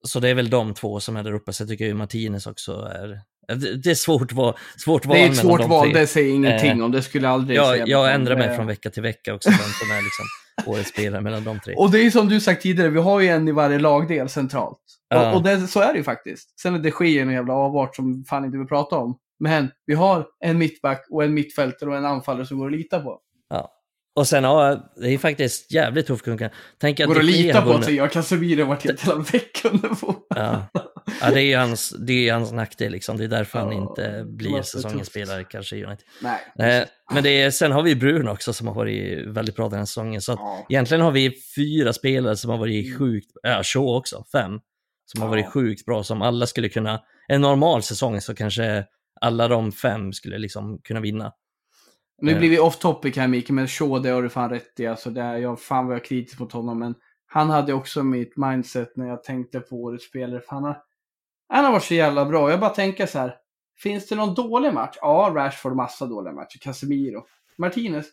så 0.04 0.20
det 0.20 0.28
är 0.28 0.34
väl 0.34 0.50
de 0.50 0.74
två 0.74 1.00
som 1.00 1.16
är 1.16 1.22
där 1.22 1.32
uppe. 1.32 1.52
Jag 1.58 1.68
tycker 1.68 1.84
ju 1.84 1.94
Martinez 1.94 2.46
också 2.46 2.72
är... 2.72 3.20
Det 3.48 3.76
det 3.76 3.90
är 3.90 3.94
svårt 3.94 4.32
val, 4.32 4.54
svårt 4.78 5.06
val 5.06 5.16
Det 5.16 5.22
är 5.22 5.28
ett 5.28 5.36
svårt 5.36 5.68
val, 5.68 5.92
det 5.92 6.06
säger 6.06 6.34
ingenting 6.34 6.78
Eh, 6.78 6.84
om. 6.84 6.92
Det 6.92 7.02
skulle 7.02 7.26
jag 7.26 7.34
aldrig. 7.34 7.58
Jag, 7.58 7.88
jag 7.88 8.14
ändrar 8.14 8.36
mig 8.36 8.56
från 8.56 8.66
vecka 8.66 8.90
till 8.90 9.02
vecka 9.02 9.34
också, 9.34 9.50
vem 9.50 9.58
som 9.58 9.90
är 9.90 10.02
liksom 10.02 10.26
årets 10.66 10.88
spelare 10.88 11.22
mellan 11.22 11.44
de 11.44 11.60
tre. 11.60 11.74
Och 11.74 11.90
det 11.90 11.98
är 11.98 12.10
som 12.10 12.28
du 12.28 12.40
sagt 12.40 12.62
tidigare, 12.62 12.90
vi 12.90 13.00
har 13.00 13.20
ju 13.20 13.28
en 13.28 13.48
i 13.48 13.52
varje 13.52 13.78
lagdel 13.78 14.28
centralt. 14.28 14.78
Ja. 15.08 15.30
Och, 15.30 15.36
och 15.36 15.42
det, 15.42 15.66
så 15.66 15.80
är 15.80 15.92
det 15.92 15.98
ju 15.98 16.04
faktiskt. 16.04 16.60
Sen 16.60 16.74
är 16.74 16.78
det 16.78 16.90
sker 16.90 17.22
en 17.22 17.32
jävla 17.32 17.54
avart 17.54 17.96
som 17.96 18.24
fan 18.24 18.44
inte 18.44 18.58
vill 18.58 18.66
prata 18.66 18.96
om. 18.96 19.18
Men 19.38 19.70
vi 19.86 19.94
har 19.94 20.26
en 20.40 20.58
mittback 20.58 21.06
och 21.10 21.24
en 21.24 21.34
mittfältare 21.34 21.90
och 21.90 21.96
en 21.96 22.04
anfallare 22.04 22.46
som 22.46 22.58
går 22.58 22.66
att 22.66 22.72
lita 22.72 23.00
på. 23.00 23.20
Ja. 23.48 23.72
Och 24.16 24.26
sen, 24.28 24.44
ja, 24.44 24.92
det 24.96 25.14
är 25.14 25.18
faktiskt 25.18 25.72
jävligt 25.72 26.06
tuff 26.06 26.22
konkurrens. 26.22 26.54
Tänk 26.78 27.00
att 27.00 27.06
Går 27.06 27.18
att 27.18 27.24
lita 27.24 27.62
på 27.62 27.70
att 27.72 27.92
jag 27.92 28.12
Casemiro 28.12 28.60
har 28.60 28.68
varit 28.68 28.84
helt 28.84 29.04
hela 29.04 29.18
veckan. 29.32 29.96
Ja. 30.28 30.66
ja, 31.20 31.30
det 31.30 31.40
är 31.40 31.44
ju 31.44 31.56
hans, 31.56 31.94
det 32.06 32.28
är 32.28 32.32
hans 32.32 32.52
nackdel 32.52 32.92
liksom. 32.92 33.16
Det 33.16 33.24
är 33.24 33.28
därför 33.28 33.58
han 33.58 33.72
Ja, 33.72 33.78
inte 33.78 34.18
det 34.18 34.24
blir 34.24 34.62
säsongens 34.62 35.08
spelare 35.08 35.44
kanske 35.44 35.76
i 35.76 35.84
United. 35.84 36.06
Nej. 36.56 36.78
Eh, 36.78 36.86
men 37.14 37.22
det 37.22 37.42
är, 37.42 37.50
sen 37.50 37.72
har 37.72 37.82
vi 37.82 37.96
Bruno 37.96 38.30
också 38.30 38.52
som 38.52 38.66
har 38.66 38.74
varit 38.74 39.26
väldigt 39.26 39.56
bra 39.56 39.68
den 39.68 39.78
här 39.78 39.86
säsongen. 39.86 40.20
Så 40.20 40.32
Ja. 40.32 40.66
egentligen 40.68 41.00
har 41.00 41.10
vi 41.10 41.32
fyra 41.56 41.92
spelare 41.92 42.36
som 42.36 42.50
har 42.50 42.58
varit 42.58 42.98
sjukt, 42.98 43.30
ja, 43.42 43.62
Shaw 43.62 43.96
också, 43.96 44.24
fem. 44.32 44.52
Som 45.12 45.22
har 45.22 45.28
varit 45.28 45.48
sjukt 45.48 45.84
bra, 45.86 46.02
som 46.04 46.22
alla 46.22 46.46
skulle 46.46 46.68
kunna, 46.68 47.00
en 47.28 47.40
normal 47.40 47.82
säsong 47.82 48.20
så 48.20 48.34
kanske 48.34 48.84
alla 49.20 49.48
de 49.48 49.72
fem 49.72 50.12
skulle 50.12 50.38
liksom 50.38 50.80
kunna 50.84 51.00
vinna. 51.00 51.32
Nu 52.22 52.32
Eh. 52.32 52.38
blir 52.38 52.50
vi 52.50 52.58
off 52.58 52.78
topic 52.78 53.16
här 53.16 53.28
Mikael, 53.28 53.54
men 53.54 53.68
Shaw 53.68 53.98
det 54.02 54.08
har 54.08 54.22
du 54.22 54.28
fan 54.28 54.50
rätt 54.50 54.80
i. 54.80 54.86
Alltså, 54.86 55.10
det 55.10 55.20
är, 55.22 55.36
jag 55.36 55.60
fan 55.60 55.86
var 55.86 55.92
jag 55.94 56.04
kritisk 56.04 56.40
mot 56.40 56.52
honom, 56.52 56.78
men 56.78 56.94
han 57.26 57.50
hade 57.50 57.72
också 57.72 58.02
mitt 58.02 58.36
mindset 58.36 58.96
när 58.96 59.06
jag 59.08 59.24
tänkte 59.24 59.60
på 59.60 59.76
årets 59.76 60.04
spelare. 60.08 60.42
Han, 60.48 60.64
har, 60.64 60.82
han 61.48 61.64
har 61.64 61.72
varit 61.72 61.84
så 61.84 61.94
jävla 61.94 62.24
bra. 62.24 62.50
Jag 62.50 62.60
bara 62.60 62.70
tänker 62.70 63.06
så 63.06 63.18
här. 63.18 63.36
Finns 63.78 64.08
det 64.08 64.14
någon 64.16 64.34
dålig 64.34 64.74
match? 64.74 64.96
Ja, 65.00 65.32
Rashford 65.34 65.76
massa 65.76 66.06
dåliga 66.06 66.32
matcher. 66.32 66.58
Casemiro. 66.58 67.26
Martinez? 67.58 68.06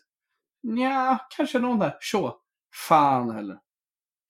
Ja, 0.60 1.18
kanske 1.36 1.58
någon 1.58 1.78
där. 1.78 1.96
Shaw? 2.00 2.32
Fan 2.88 3.30
heller. 3.30 3.54
Ja, 3.54 3.60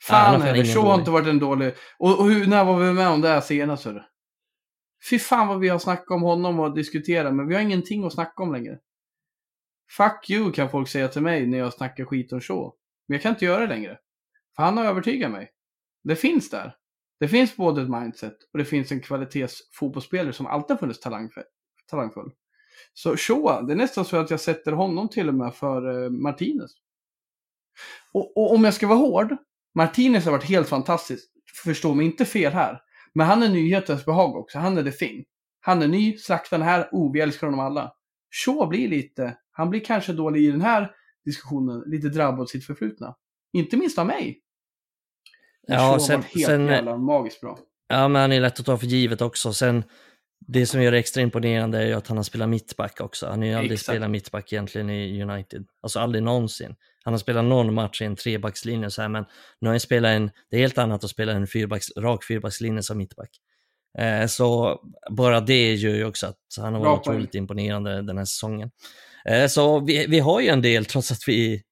Fan 0.03 0.33
fan 0.33 0.43
heller. 0.43 0.65
Shaw 0.65 0.83
har 0.89 0.99
inte 0.99 1.11
varit 1.11 1.27
en 1.29 1.39
dålig. 1.39 1.75
Och, 1.99 2.19
och 2.21 2.31
hur, 2.31 2.47
när 2.47 2.65
var 2.65 2.79
vi 2.81 2.93
med 2.93 3.09
om 3.09 3.21
det 3.21 3.29
här 3.29 3.41
senast? 3.41 3.87
Fy 5.11 5.19
fan 5.19 5.49
vad 5.49 5.61
vi 5.61 5.69
har 5.69 5.79
snackat 5.79 6.11
om 6.11 6.23
honom 6.23 6.61
och 6.61 6.75
diskuterat, 6.75 7.35
men 7.35 7.49
vi 7.49 7.55
har 7.55 7.63
ingenting 7.63 8.05
att 8.05 8.13
snacka 8.13 8.43
om 8.43 8.53
längre. 8.53 8.79
Fuck 9.91 10.31
you 10.31 10.53
kan 10.53 10.71
folk 10.71 10.89
säga 10.89 11.09
till 11.09 11.23
mig 11.23 11.47
när 11.47 11.59
jag 11.59 11.73
snackar 11.73 12.05
skit 12.05 12.33
om 12.33 12.41
Shaw. 12.41 12.73
Men 13.09 13.15
jag 13.15 13.23
kan 13.23 13.33
inte 13.33 13.45
göra 13.45 13.61
det 13.61 13.67
längre. 13.67 13.99
För 14.57 14.63
han 14.63 14.77
har 14.77 14.85
övertygat 14.85 15.31
mig. 15.31 15.51
Det 16.05 16.17
finns 16.17 16.51
där. 16.51 16.77
Det 17.21 17.29
finns 17.29 17.57
både 17.57 17.83
ett 17.83 17.89
mindset 17.89 18.37
och 18.53 18.59
det 18.59 18.65
finns 18.65 18.93
en 18.93 19.01
kvalitetsfotbollsspelare 19.01 20.33
som 20.33 20.47
alltid 20.47 20.71
har 20.71 20.79
funnits 20.79 21.01
talangfull. 21.01 21.45
talangfull. 21.91 22.33
Så 22.93 23.17
Shaw, 23.17 23.67
det 23.67 23.73
är 23.73 23.77
nästan 23.77 24.05
så 24.05 24.17
att 24.17 24.31
jag 24.31 24.41
sätter 24.41 24.73
honom 24.73 25.09
till 25.09 25.29
och 25.29 25.35
med 25.35 25.55
för 25.55 26.05
eh, 26.05 26.11
Martinez. 26.11 26.71
Och, 28.13 28.37
och 28.37 28.55
om 28.55 28.65
jag 28.65 28.75
ska 28.75 28.87
vara 28.87 28.99
hård, 28.99 29.37
Martinez 29.75 30.25
har 30.25 30.33
varit 30.33 30.45
helt 30.45 30.69
fantastisk. 30.69 31.31
Förstå 31.65 31.95
mig 31.95 32.07
inte 32.07 32.25
fel 32.25 32.53
här. 32.53 32.81
Men 33.13 33.27
han 33.27 33.43
är 33.43 33.49
nyhetens 33.49 34.05
behag 34.05 34.37
också. 34.37 34.59
Han 34.59 34.79
är 34.79 34.83
det 34.83 34.93
fin. 34.93 35.25
Han 35.61 35.83
är 35.83 35.89
ny, 35.89 36.19
slaktar 36.19 36.59
den 36.59 36.67
här. 36.67 36.89
Oh, 36.93 37.13
vi 37.13 37.21
älskar 37.21 37.47
honom 37.47 37.61
alla. 37.61 37.93
Shaw 38.45 38.69
blir 38.69 38.89
lite, 38.89 39.37
han 39.57 39.71
blir 39.71 39.81
kanske 39.81 40.13
dålig 40.13 40.45
i 40.45 40.51
den 40.51 40.61
här 40.61 40.91
diskussionen, 41.25 41.83
lite 41.87 42.09
drabbad 42.09 42.41
av 42.41 42.47
sitt 42.47 42.67
förflutna. 42.67 43.15
Inte 43.53 43.77
minst 43.77 43.99
av 43.99 44.07
mig. 44.07 44.41
Men 45.69 45.77
Ja, 45.79 45.99
sen, 46.01 46.23
helt 46.23 46.47
sen, 46.47 46.67
jävla 46.67 46.97
magiskt 46.97 47.41
bra. 47.41 47.59
ja, 47.89 48.09
men 48.09 48.23
han 48.23 48.33
är 48.33 48.41
lätt 48.41 48.61
att 48.61 48.67
ta 48.67 48.79
för 48.79 48.87
givet 48.87 49.21
också. 49.23 49.53
Sen, 49.53 49.85
det 50.47 50.67
som 50.67 50.83
gör 50.83 50.93
det 50.93 50.99
extra 50.99 51.23
imponerande 51.23 51.79
är 51.79 51.87
ju 51.87 51.93
att 51.93 52.09
han 52.09 52.17
har 52.17 52.25
spelat 52.25 52.49
mittback 52.49 53.01
också. 53.01 53.27
Han 53.27 53.39
har 53.39 53.47
ju 53.47 53.55
aldrig 53.55 53.73
Exakt. 53.73 53.95
spelat 53.97 54.11
mittback 54.11 54.53
egentligen 54.53 54.91
i 54.91 55.23
United. 55.23 55.67
Alltså 55.83 56.01
aldrig 56.01 56.23
någonsin. 56.25 56.75
Han 57.05 57.15
har 57.15 57.19
spelat 57.19 57.45
någon 57.45 57.75
match 57.75 58.03
i 58.03 58.05
en 58.05 58.17
trebackslinje 58.17 58.91
så 58.91 59.03
här, 59.03 59.09
men 59.09 59.25
nu 59.61 59.69
har 59.69 59.73
han 59.75 59.81
spelat 59.81 60.09
en, 60.09 60.31
det 60.51 60.57
är 60.57 60.61
helt 60.61 60.79
annat 60.79 61.05
att 61.05 61.11
spela 61.11 61.33
en 61.33 61.47
fyrbacks, 61.47 61.97
rak 61.97 62.25
fyrbackslinje 62.25 62.83
som 62.83 62.99
mittback. 62.99 63.31
Eh, 63.99 64.27
så 64.27 64.81
bara 65.11 65.41
det 65.41 65.75
gör 65.75 65.95
ju 65.95 66.05
också 66.05 66.27
att 66.27 66.39
han 66.61 66.75
har 66.75 66.81
varit 66.81 67.01
otroligt 67.09 67.35
imponerande 67.35 68.03
den 68.03 68.19
här 68.19 68.25
säsongen. 68.25 68.71
Eh, 69.29 69.47
så 69.47 69.81
vi, 69.81 70.07
vi 70.07 70.19
har 70.19 70.41
ju 70.41 70.49
en 70.49 70.63
del, 70.63 70.85
trots 70.85 71.13
att 71.13 71.29
vi 71.29 71.63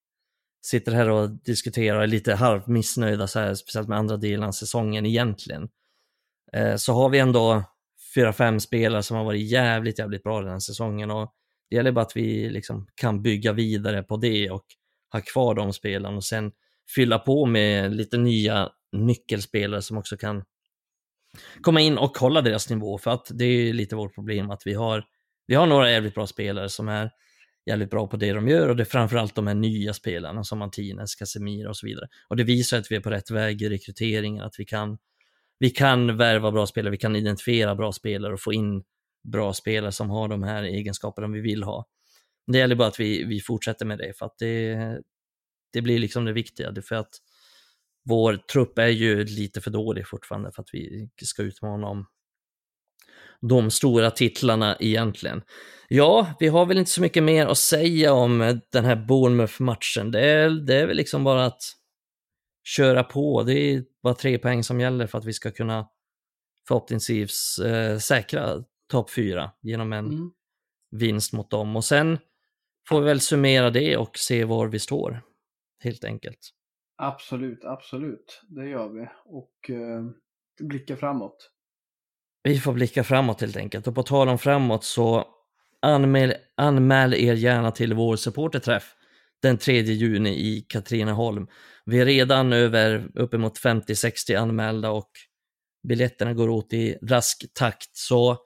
sitter 0.65 0.93
här 0.93 1.09
och 1.09 1.31
diskuterar 1.31 1.97
och 1.97 2.03
är 2.03 2.07
lite 2.07 2.35
halvt 2.35 2.67
missnöjda, 2.67 3.27
så 3.27 3.41
här, 3.41 3.55
speciellt 3.55 3.89
med 3.89 3.99
andra 3.99 4.17
delen 4.17 4.43
av 4.43 4.53
säsongen 4.53 5.07
egentligen. 5.07 5.69
Eh, 6.53 6.77
så 6.77 6.93
har 6.93 7.09
vi 7.09 7.19
ändå 7.19 7.65
fyra, 8.15 8.33
fem 8.33 8.61
spelare 8.61 9.03
som 9.03 9.17
har 9.17 9.25
varit 9.25 9.51
jävligt, 9.51 9.99
jävligt 9.99 10.23
bra 10.23 10.41
den 10.41 10.53
här 10.53 10.59
säsongen 10.59 11.11
och 11.11 11.35
det 11.71 11.77
gäller 11.77 11.93
bara 11.93 12.05
att 12.05 12.17
vi 12.17 12.51
liksom 12.51 12.87
kan 12.95 13.23
bygga 13.23 13.53
vidare 13.53 14.03
på 14.03 14.17
det 14.17 14.51
och 14.51 14.65
ha 15.13 15.21
kvar 15.21 15.55
de 15.55 15.73
spelarna 15.73 16.17
och 16.17 16.25
sen 16.25 16.53
fylla 16.95 17.19
på 17.19 17.47
med 17.47 17.95
lite 17.97 18.19
nya 18.19 18.71
nyckelspelare 18.93 19.83
som 19.83 19.99
också 19.99 20.17
kan 20.17 20.45
komma 21.61 21.81
in 21.81 21.99
och 21.99 22.19
hålla 22.19 22.41
deras 22.41 22.71
nivå 22.71 22.99
för 22.99 23.11
att 23.11 23.31
det 23.31 23.45
är 23.45 23.73
lite 23.73 23.97
vårt 23.97 24.15
problem 24.15 24.51
att 24.51 24.63
vi 24.67 24.75
har, 24.75 25.05
vi 25.47 25.55
har 25.55 25.67
några 25.67 25.91
jävligt 25.91 26.15
bra 26.15 26.27
spelare 26.27 26.69
som 26.69 26.89
är 26.89 27.11
jävligt 27.67 27.91
bra 27.91 28.07
på 28.07 28.17
det 28.17 28.33
de 28.33 28.49
gör 28.49 28.69
och 28.69 28.77
det 28.77 28.83
är 28.83 28.85
framförallt 28.85 29.35
de 29.35 29.47
här 29.47 29.55
nya 29.55 29.93
spelarna 29.93 30.45
som 30.45 30.59
Martinez, 30.59 31.15
Casemiro 31.15 31.69
och 31.69 31.77
så 31.77 31.87
vidare. 31.87 32.09
Och 32.29 32.37
det 32.37 32.45
visar 32.45 32.79
att 32.79 32.91
vi 32.91 32.97
är 32.97 33.01
på 33.01 33.11
rätt 33.11 33.31
väg 33.31 33.63
i 33.63 33.69
rekryteringen, 33.69 34.45
att 34.45 34.55
vi 34.59 34.65
kan, 34.65 34.99
vi 35.59 35.71
kan 35.71 36.17
värva 36.17 36.53
bra 36.53 36.67
spelare, 36.67 36.91
vi 36.91 36.97
kan 36.97 37.17
identifiera 37.17 37.75
bra 37.75 37.93
spelare 37.93 38.33
och 38.33 38.41
få 38.41 38.53
in 38.53 38.83
bra 39.33 39.53
spelare 39.53 39.93
som 39.93 40.11
har 40.11 40.29
de 40.29 40.43
här 40.43 40.63
egenskaperna 40.63 41.29
vi 41.29 41.41
vill 41.41 41.63
ha. 41.63 41.87
Det 42.47 42.59
gäller 42.59 42.75
bara 42.75 42.89
att 42.89 43.01
vi, 43.01 43.25
vi 43.25 43.41
fortsätter 43.41 43.87
med 43.87 43.99
det 43.99 44.19
för 44.19 44.27
att 44.27 44.39
det, 44.39 44.79
det 45.73 45.83
blir 45.83 45.99
liksom 45.99 46.25
det 46.25 46.33
viktiga. 46.33 46.71
Det 46.71 46.81
är 46.81 46.83
för 46.83 46.97
att 46.97 47.15
vår 48.05 48.37
trupp 48.37 48.79
är 48.79 48.89
ju 48.89 49.25
lite 49.25 49.61
för 49.61 49.71
dålig 49.71 50.09
fortfarande 50.09 50.53
för 50.53 50.63
att 50.63 50.69
vi 50.73 51.09
ska 51.23 51.43
utmana 51.43 51.87
om 51.87 52.07
de 53.49 53.71
stora 53.71 54.11
titlarna 54.11 54.77
egentligen. 54.81 55.43
Ja, 55.89 56.35
vi 56.41 56.49
har 56.49 56.67
väl 56.67 56.79
inte 56.79 56.91
så 56.91 57.01
mycket 57.01 57.23
mer 57.23 57.47
att 57.47 57.59
säga 57.59 58.13
om 58.13 58.61
den 58.73 58.85
här 58.85 58.97
Bournemouth-matchen. 58.97 60.11
Det 60.11 60.21
är, 60.21 60.51
det 60.51 60.75
är 60.75 60.87
väl 60.87 60.97
liksom 60.97 61.25
bara 61.25 61.45
att 61.45 61.63
köra 62.65 63.05
på. 63.05 63.43
Det 63.43 63.55
är 63.55 63.85
bara 64.03 64.15
tre 64.15 64.39
poäng 64.39 64.65
som 64.65 64.81
gäller 64.81 65.07
för 65.07 65.19
att 65.19 65.25
vi 65.25 65.33
ska 65.33 65.51
kunna 65.51 65.89
förhoppningsvis 66.69 67.59
eh, 67.59 67.99
säkra 67.99 68.65
topp 68.91 69.11
fyra 69.11 69.51
genom 69.63 69.93
en 69.93 70.07
Mm. 70.07 70.31
vinst 70.91 71.33
mot 71.33 71.51
dem. 71.51 71.77
Och 71.77 71.85
sen 71.85 72.19
får 72.89 73.01
vi 73.01 73.07
väl 73.07 73.21
summera 73.21 73.71
det 73.71 73.97
och 73.97 74.19
se 74.19 74.45
var 74.45 74.69
vi 74.69 74.79
står, 74.79 75.21
helt 75.85 76.05
enkelt. 76.05 76.39
Absolut, 76.97 77.65
absolut. 77.65 78.43
Det 78.49 78.69
gör 78.69 78.89
vi. 78.89 79.09
Och 79.25 79.71
eh, 79.71 80.03
blicka 80.69 80.97
framåt. 80.97 81.52
Vi 82.43 82.59
får 82.59 82.73
blicka 82.73 83.05
framåt 83.05 83.41
helt 83.41 83.57
enkelt. 83.57 83.87
Och 83.87 83.95
på 83.95 84.03
tal 84.03 84.29
om 84.29 84.39
framåt 84.39 84.85
så 84.85 85.25
anmäl, 85.83 86.35
anmäl 86.57 87.15
er 87.15 87.35
gärna 87.35 87.71
till 87.71 87.95
vår 87.95 88.17
supporterträff 88.17 88.95
den 89.43 89.59
3 89.59 89.81
juni 89.81 90.31
i 90.31 90.67
Katrineholm. 90.69 91.47
Vi 91.85 92.01
är 92.01 92.07
redan 92.07 92.53
över 92.53 93.11
uppemot 93.15 93.59
50-60 93.59 94.39
anmälda 94.39 94.91
och 94.91 95.11
biljetterna 95.89 96.35
går 96.35 96.49
åt 96.49 96.73
i 96.73 96.99
rask 97.03 97.55
takt. 97.55 97.97
Så 97.97 98.37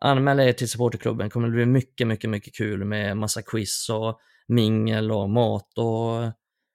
anmäl 0.00 0.40
er 0.40 0.52
till 0.52 0.68
supporterklubben. 0.68 1.26
Det 1.26 1.30
kommer 1.30 1.48
bli 1.48 1.66
mycket, 1.66 2.06
mycket, 2.06 2.30
mycket 2.30 2.54
kul 2.54 2.84
med 2.84 3.16
massa 3.16 3.42
quiz 3.42 3.88
och 3.88 4.18
mingel 4.48 5.12
och 5.12 5.30
mat 5.30 5.78
och 5.78 6.32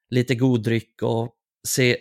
lite 0.09 0.35
god 0.35 0.63
dryck 0.63 1.01
och 1.01 1.35
se 1.67 1.97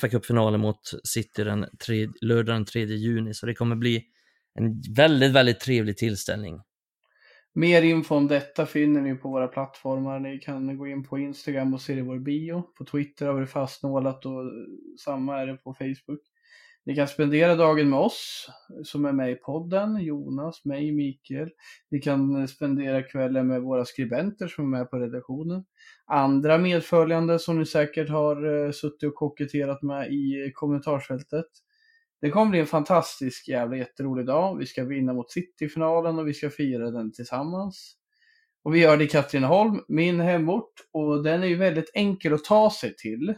fa 0.00 0.08
Cup-finalen 0.08 0.60
mot 0.60 0.80
City 1.04 1.44
den 1.44 1.66
tre, 1.86 2.08
lördag 2.20 2.56
den 2.56 2.64
3 2.64 2.84
juni. 2.84 3.34
Så 3.34 3.46
det 3.46 3.54
kommer 3.54 3.76
bli 3.76 4.04
en 4.54 4.82
väldigt, 4.96 5.32
väldigt 5.32 5.60
trevlig 5.60 5.96
tillställning. 5.96 6.60
Mer 7.54 7.82
info 7.82 8.14
om 8.14 8.28
detta 8.28 8.66
finner 8.66 9.00
ni 9.00 9.14
på 9.14 9.28
våra 9.28 9.48
plattformar. 9.48 10.20
Ni 10.20 10.38
kan 10.38 10.78
gå 10.78 10.86
in 10.86 11.04
på 11.04 11.18
Instagram 11.18 11.74
och 11.74 11.80
se 11.80 11.92
det 11.94 11.98
i 11.98 12.02
vår 12.02 12.18
bio. 12.18 12.62
På 12.78 12.84
Twitter 12.84 13.26
har 13.26 13.34
vi 13.34 13.40
det 13.40 13.46
fastnålat 13.46 14.26
och 14.26 14.42
samma 15.04 15.40
är 15.40 15.46
det 15.46 15.56
på 15.56 15.74
Facebook. 15.74 16.20
Ni 16.86 16.94
kan 16.94 17.08
spendera 17.08 17.56
dagen 17.56 17.90
med 17.90 17.98
oss 17.98 18.48
som 18.84 19.04
är 19.04 19.12
med 19.12 19.30
i 19.30 19.34
podden, 19.34 20.04
Jonas, 20.04 20.64
mig, 20.64 20.92
Mikael. 20.92 21.50
Ni 21.90 22.00
kan 22.00 22.48
spendera 22.48 23.02
kvällen 23.02 23.46
med 23.46 23.62
våra 23.62 23.84
skribenter 23.84 24.48
som 24.48 24.64
är 24.64 24.78
med 24.78 24.90
på 24.90 24.96
redaktionen. 24.96 25.64
Andra 26.06 26.58
medföljande 26.58 27.38
som 27.38 27.58
ni 27.58 27.66
säkert 27.66 28.08
har 28.08 28.66
eh, 28.66 28.70
suttit 28.70 29.08
och 29.08 29.14
koketterat 29.14 29.82
med 29.82 30.12
i 30.12 30.52
kommentarsfältet. 30.54 31.46
Det 32.24 32.30
kommer 32.30 32.50
bli 32.50 32.60
en 32.60 32.66
fantastisk 32.66 33.48
jävla 33.48 33.76
jätterolig 33.76 34.26
dag. 34.26 34.58
Vi 34.58 34.66
ska 34.66 34.84
vinna 34.84 35.12
mot 35.12 35.30
City-finalen 35.30 36.18
och 36.18 36.28
vi 36.28 36.34
ska 36.34 36.50
fira 36.50 36.90
den 36.90 37.12
tillsammans. 37.12 37.96
Och 38.62 38.74
vi 38.74 38.78
gör 38.78 38.96
det 38.96 39.04
i 39.04 39.08
Katrineholm, 39.08 39.80
min 39.88 40.20
hemort. 40.20 40.72
Och 40.92 41.22
den 41.22 41.42
är 41.42 41.46
ju 41.46 41.56
väldigt 41.56 41.90
enkel 41.94 42.34
att 42.34 42.44
ta 42.44 42.70
sig 42.70 42.96
till. 42.96 43.34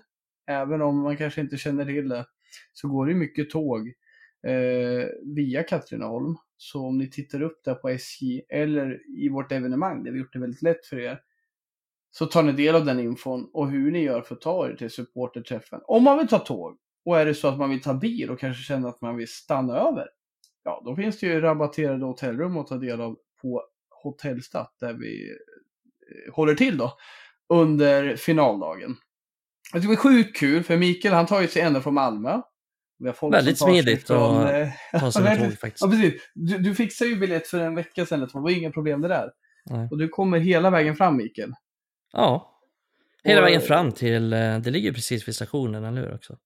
Även 0.47 0.83
om 0.83 1.03
man 1.03 1.17
kanske 1.17 1.41
inte 1.41 1.57
känner 1.57 1.85
till 1.85 2.09
det. 2.09 2.27
Så 2.73 2.89
går 2.89 3.07
det 3.07 3.13
ju 3.13 3.19
mycket 3.19 3.51
tåg 3.51 3.93
eh, 4.47 5.07
via 5.37 5.63
Katrineholm. 5.63 6.37
Så 6.57 6.87
om 6.87 6.99
ni 6.99 7.11
tittar 7.11 7.43
upp 7.43 7.61
där 7.65 7.75
på 7.75 7.89
SJ 7.89 8.43
eller 8.49 9.01
i 9.19 9.29
vårt 9.29 9.53
evenemang, 9.53 10.05
där 10.05 10.13
vi 10.13 10.19
gjort 10.19 10.33
det 10.33 10.39
väldigt 10.39 10.63
lätt 10.63 10.87
för 10.87 10.99
er. 10.99 11.21
Så 12.11 12.27
tar 12.27 12.43
ni 12.43 12.53
del 12.53 12.75
av 12.75 12.85
den 12.85 13.01
infon 13.01 13.51
och 13.53 13.71
hur 13.71 13.91
ni 13.91 14.03
gör 14.03 14.23
för 14.23 14.35
att 14.35 14.41
ta 14.41 14.69
er 14.69 14.75
till 14.75 14.91
supporterträffen. 14.91 15.81
Om 15.85 16.05
man 16.05 16.19
vill 16.19 16.29
ta 16.29 16.39
tåg 16.39 16.79
och 17.07 17.19
är 17.21 17.27
det 17.27 17.35
så 17.35 17.49
att 17.49 17.59
man 17.59 17.71
vill 17.71 17.83
ta 17.83 17.95
bil 17.95 18.31
och 18.31 18.41
kanske 18.41 18.63
känner 18.63 18.89
att 18.89 19.01
man 19.01 19.17
vill 19.17 19.29
stanna 19.29 19.77
över. 19.77 20.07
Ja, 20.65 20.83
då 20.85 20.97
finns 20.97 21.21
det 21.21 21.27
ju 21.27 21.41
rabatterade 21.41 22.05
hotellrum 22.05 22.57
att 22.57 22.67
ta 22.67 22.77
del 22.77 23.01
av 23.01 23.17
på 23.43 23.63
Hotellstat 24.03 24.75
där 24.81 24.93
vi 24.93 25.31
eh, 25.31 26.35
håller 26.35 26.55
till 26.55 26.79
då. 26.79 26.93
under 27.49 28.17
finaldagen. 28.17 28.97
Det 29.73 29.79
ska 29.81 29.89
bli 29.89 29.97
sjukt 29.97 30.37
kul 30.37 30.63
för 30.63 30.77
Mikael 30.77 31.15
han 31.15 31.27
tar 31.27 31.41
ju 31.41 31.49
sig 31.49 31.63
ända 31.63 31.81
från 31.81 31.95
Malmö. 31.95 32.41
Väldigt 33.33 33.59
smidigt 33.59 34.07
från, 34.07 34.37
att 34.37 34.53
eh, 34.53 35.01
Ta 35.01 35.13
sig 35.13 35.23
med 35.23 35.39
tåg 35.39 35.59
faktiskt. 35.59 35.83
Ja, 35.83 35.89
precis. 35.91 36.23
Du, 36.35 36.59
du 36.59 36.75
fixade 36.75 37.11
ju 37.11 37.17
biljett 37.17 37.47
för 37.47 37.59
en 37.61 37.75
vecka 37.75 38.07
sedan, 38.07 38.21
det 38.21 38.29
var 38.33 38.51
inga 38.51 38.71
problem 38.71 39.01
det 39.01 39.09
där. 39.09 39.31
Nej. 39.71 39.89
Och 39.91 39.99
du 39.99 40.09
kommer 40.09 40.39
hela 40.39 40.71
vägen 40.71 40.97
fram 40.97 41.17
Mikael. 41.17 41.53
Ja. 42.13 42.61
Hela 43.25 43.41
Och- 43.41 43.47
vägen 43.47 43.61
fram 43.61 43.93
till, 43.93 44.33
eh, 44.33 44.59
det 44.59 44.71
ligger 44.71 44.93
precis 44.93 45.29
vid 45.29 45.35
stationen, 45.35 45.85
eller 45.85 46.01
hur 46.03 46.15
också? 46.15 46.37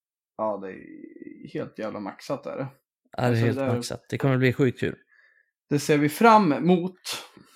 Ja, 0.41 0.59
det 0.63 0.69
är 0.73 1.49
helt 1.53 1.79
jävla 1.79 2.01
maxat 2.01 2.45
där. 2.45 2.57
Ja, 2.59 2.67
det 3.17 3.23
är 3.23 3.29
Alltså, 3.29 3.45
helt 3.45 3.59
där- 3.59 3.75
maxat. 3.75 4.05
Det 4.09 4.19
kommer 4.19 4.37
bli 4.39 4.53
sjukt 4.53 4.81
kul. 4.81 4.97
Det 5.71 5.79
ser 5.79 5.99
vi 5.99 6.09
fram 6.09 6.53
emot. 6.53 7.01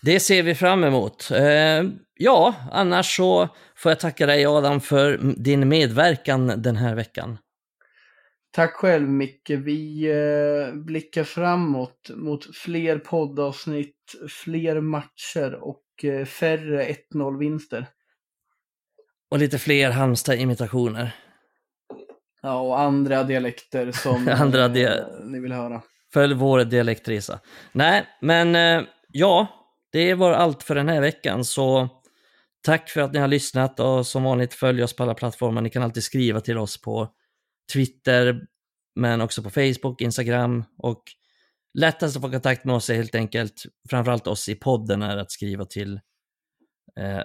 Det 0.02 0.20
ser 0.20 0.42
vi 0.42 0.54
fram 0.54 0.84
emot. 0.84 1.30
Eh, 1.30 1.82
ja, 2.14 2.54
annars 2.72 3.16
så 3.16 3.48
får 3.76 3.90
jag 3.90 4.00
tacka 4.00 4.26
dig 4.26 4.46
Adam 4.46 4.80
för 4.80 5.18
din 5.36 5.68
medverkan 5.68 6.46
den 6.62 6.76
här 6.76 6.94
veckan. 6.94 7.38
Tack 8.50 8.72
själv 8.74 9.08
Micke. 9.08 9.50
Vi 9.50 10.10
eh, 10.10 10.74
blickar 10.74 11.24
framåt 11.24 12.10
mot 12.14 12.56
fler 12.56 12.98
poddavsnitt, 12.98 14.14
fler 14.44 14.80
matcher 14.80 15.54
och 15.54 16.04
eh, 16.04 16.24
färre 16.24 16.84
1-0-vinster. 17.14 17.86
Och 19.30 19.38
lite 19.38 19.58
fler 19.58 19.90
Halmstad-imitationer. 19.90 21.10
Ja, 22.44 22.60
och 22.60 22.80
andra 22.80 23.24
dialekter 23.24 23.92
som 23.92 24.28
Andra 24.40 24.64
eh, 24.64 24.72
dia- 24.72 25.24
ni 25.24 25.40
vill 25.40 25.52
höra. 25.52 25.82
Följ 26.12 26.34
vår 26.34 26.64
dialektresa. 26.64 27.40
Nej, 27.72 28.06
men 28.20 28.56
eh, 28.56 28.86
ja, 29.08 29.46
det 29.92 30.14
var 30.14 30.32
allt 30.32 30.62
för 30.62 30.74
den 30.74 30.88
här 30.88 31.00
veckan. 31.00 31.44
Så 31.44 31.88
tack 32.64 32.90
för 32.90 33.00
att 33.00 33.12
ni 33.12 33.18
har 33.18 33.28
lyssnat 33.28 33.80
och 33.80 34.06
som 34.06 34.22
vanligt 34.24 34.54
följ 34.54 34.82
oss 34.82 34.96
på 34.96 35.02
alla 35.02 35.14
plattformar. 35.14 35.60
Ni 35.60 35.70
kan 35.70 35.82
alltid 35.82 36.04
skriva 36.04 36.40
till 36.40 36.58
oss 36.58 36.80
på 36.80 37.08
Twitter, 37.72 38.40
men 38.94 39.20
också 39.20 39.42
på 39.42 39.50
Facebook, 39.50 40.00
Instagram 40.00 40.64
och 40.78 41.02
lättast 41.78 42.16
att 42.16 42.22
få 42.22 42.30
kontakt 42.30 42.64
med 42.64 42.74
oss 42.76 42.90
är 42.90 42.94
helt 42.94 43.14
enkelt, 43.14 43.62
framförallt 43.90 44.26
oss 44.26 44.48
i 44.48 44.54
podden, 44.54 45.02
är 45.02 45.16
att 45.16 45.30
skriva 45.30 45.64
till 45.64 46.00
eh, 47.00 47.24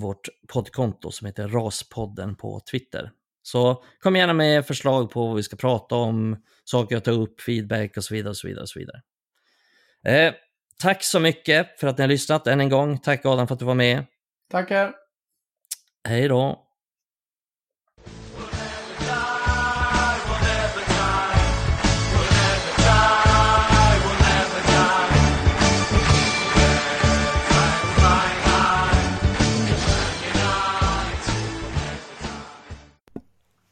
vårt 0.00 0.28
poddkonto 0.52 1.10
som 1.10 1.26
heter 1.26 1.48
Raspodden 1.48 2.36
på 2.36 2.60
Twitter. 2.70 3.10
Så 3.50 3.84
kom 4.00 4.16
gärna 4.16 4.32
med 4.32 4.66
förslag 4.66 5.10
på 5.10 5.26
vad 5.26 5.36
vi 5.36 5.42
ska 5.42 5.56
prata 5.56 5.94
om, 5.94 6.42
saker 6.64 6.96
att 6.96 7.04
ta 7.04 7.10
upp, 7.10 7.40
feedback 7.40 7.96
och 7.96 8.04
så 8.04 8.14
vidare. 8.14 8.30
Och 8.30 8.36
så 8.36 8.48
vidare, 8.48 8.62
och 8.62 8.68
så 8.68 8.78
vidare. 8.78 9.02
Eh, 10.06 10.34
tack 10.80 11.04
så 11.04 11.20
mycket 11.20 11.80
för 11.80 11.86
att 11.86 11.98
ni 11.98 12.02
har 12.02 12.08
lyssnat 12.08 12.46
än 12.46 12.60
en 12.60 12.68
gång. 12.68 12.98
Tack 12.98 13.26
Adam 13.26 13.46
för 13.46 13.54
att 13.54 13.58
du 13.58 13.64
var 13.64 13.74
med. 13.74 14.04
Tackar! 14.50 14.94
Hej 16.08 16.28
då! 16.28 16.69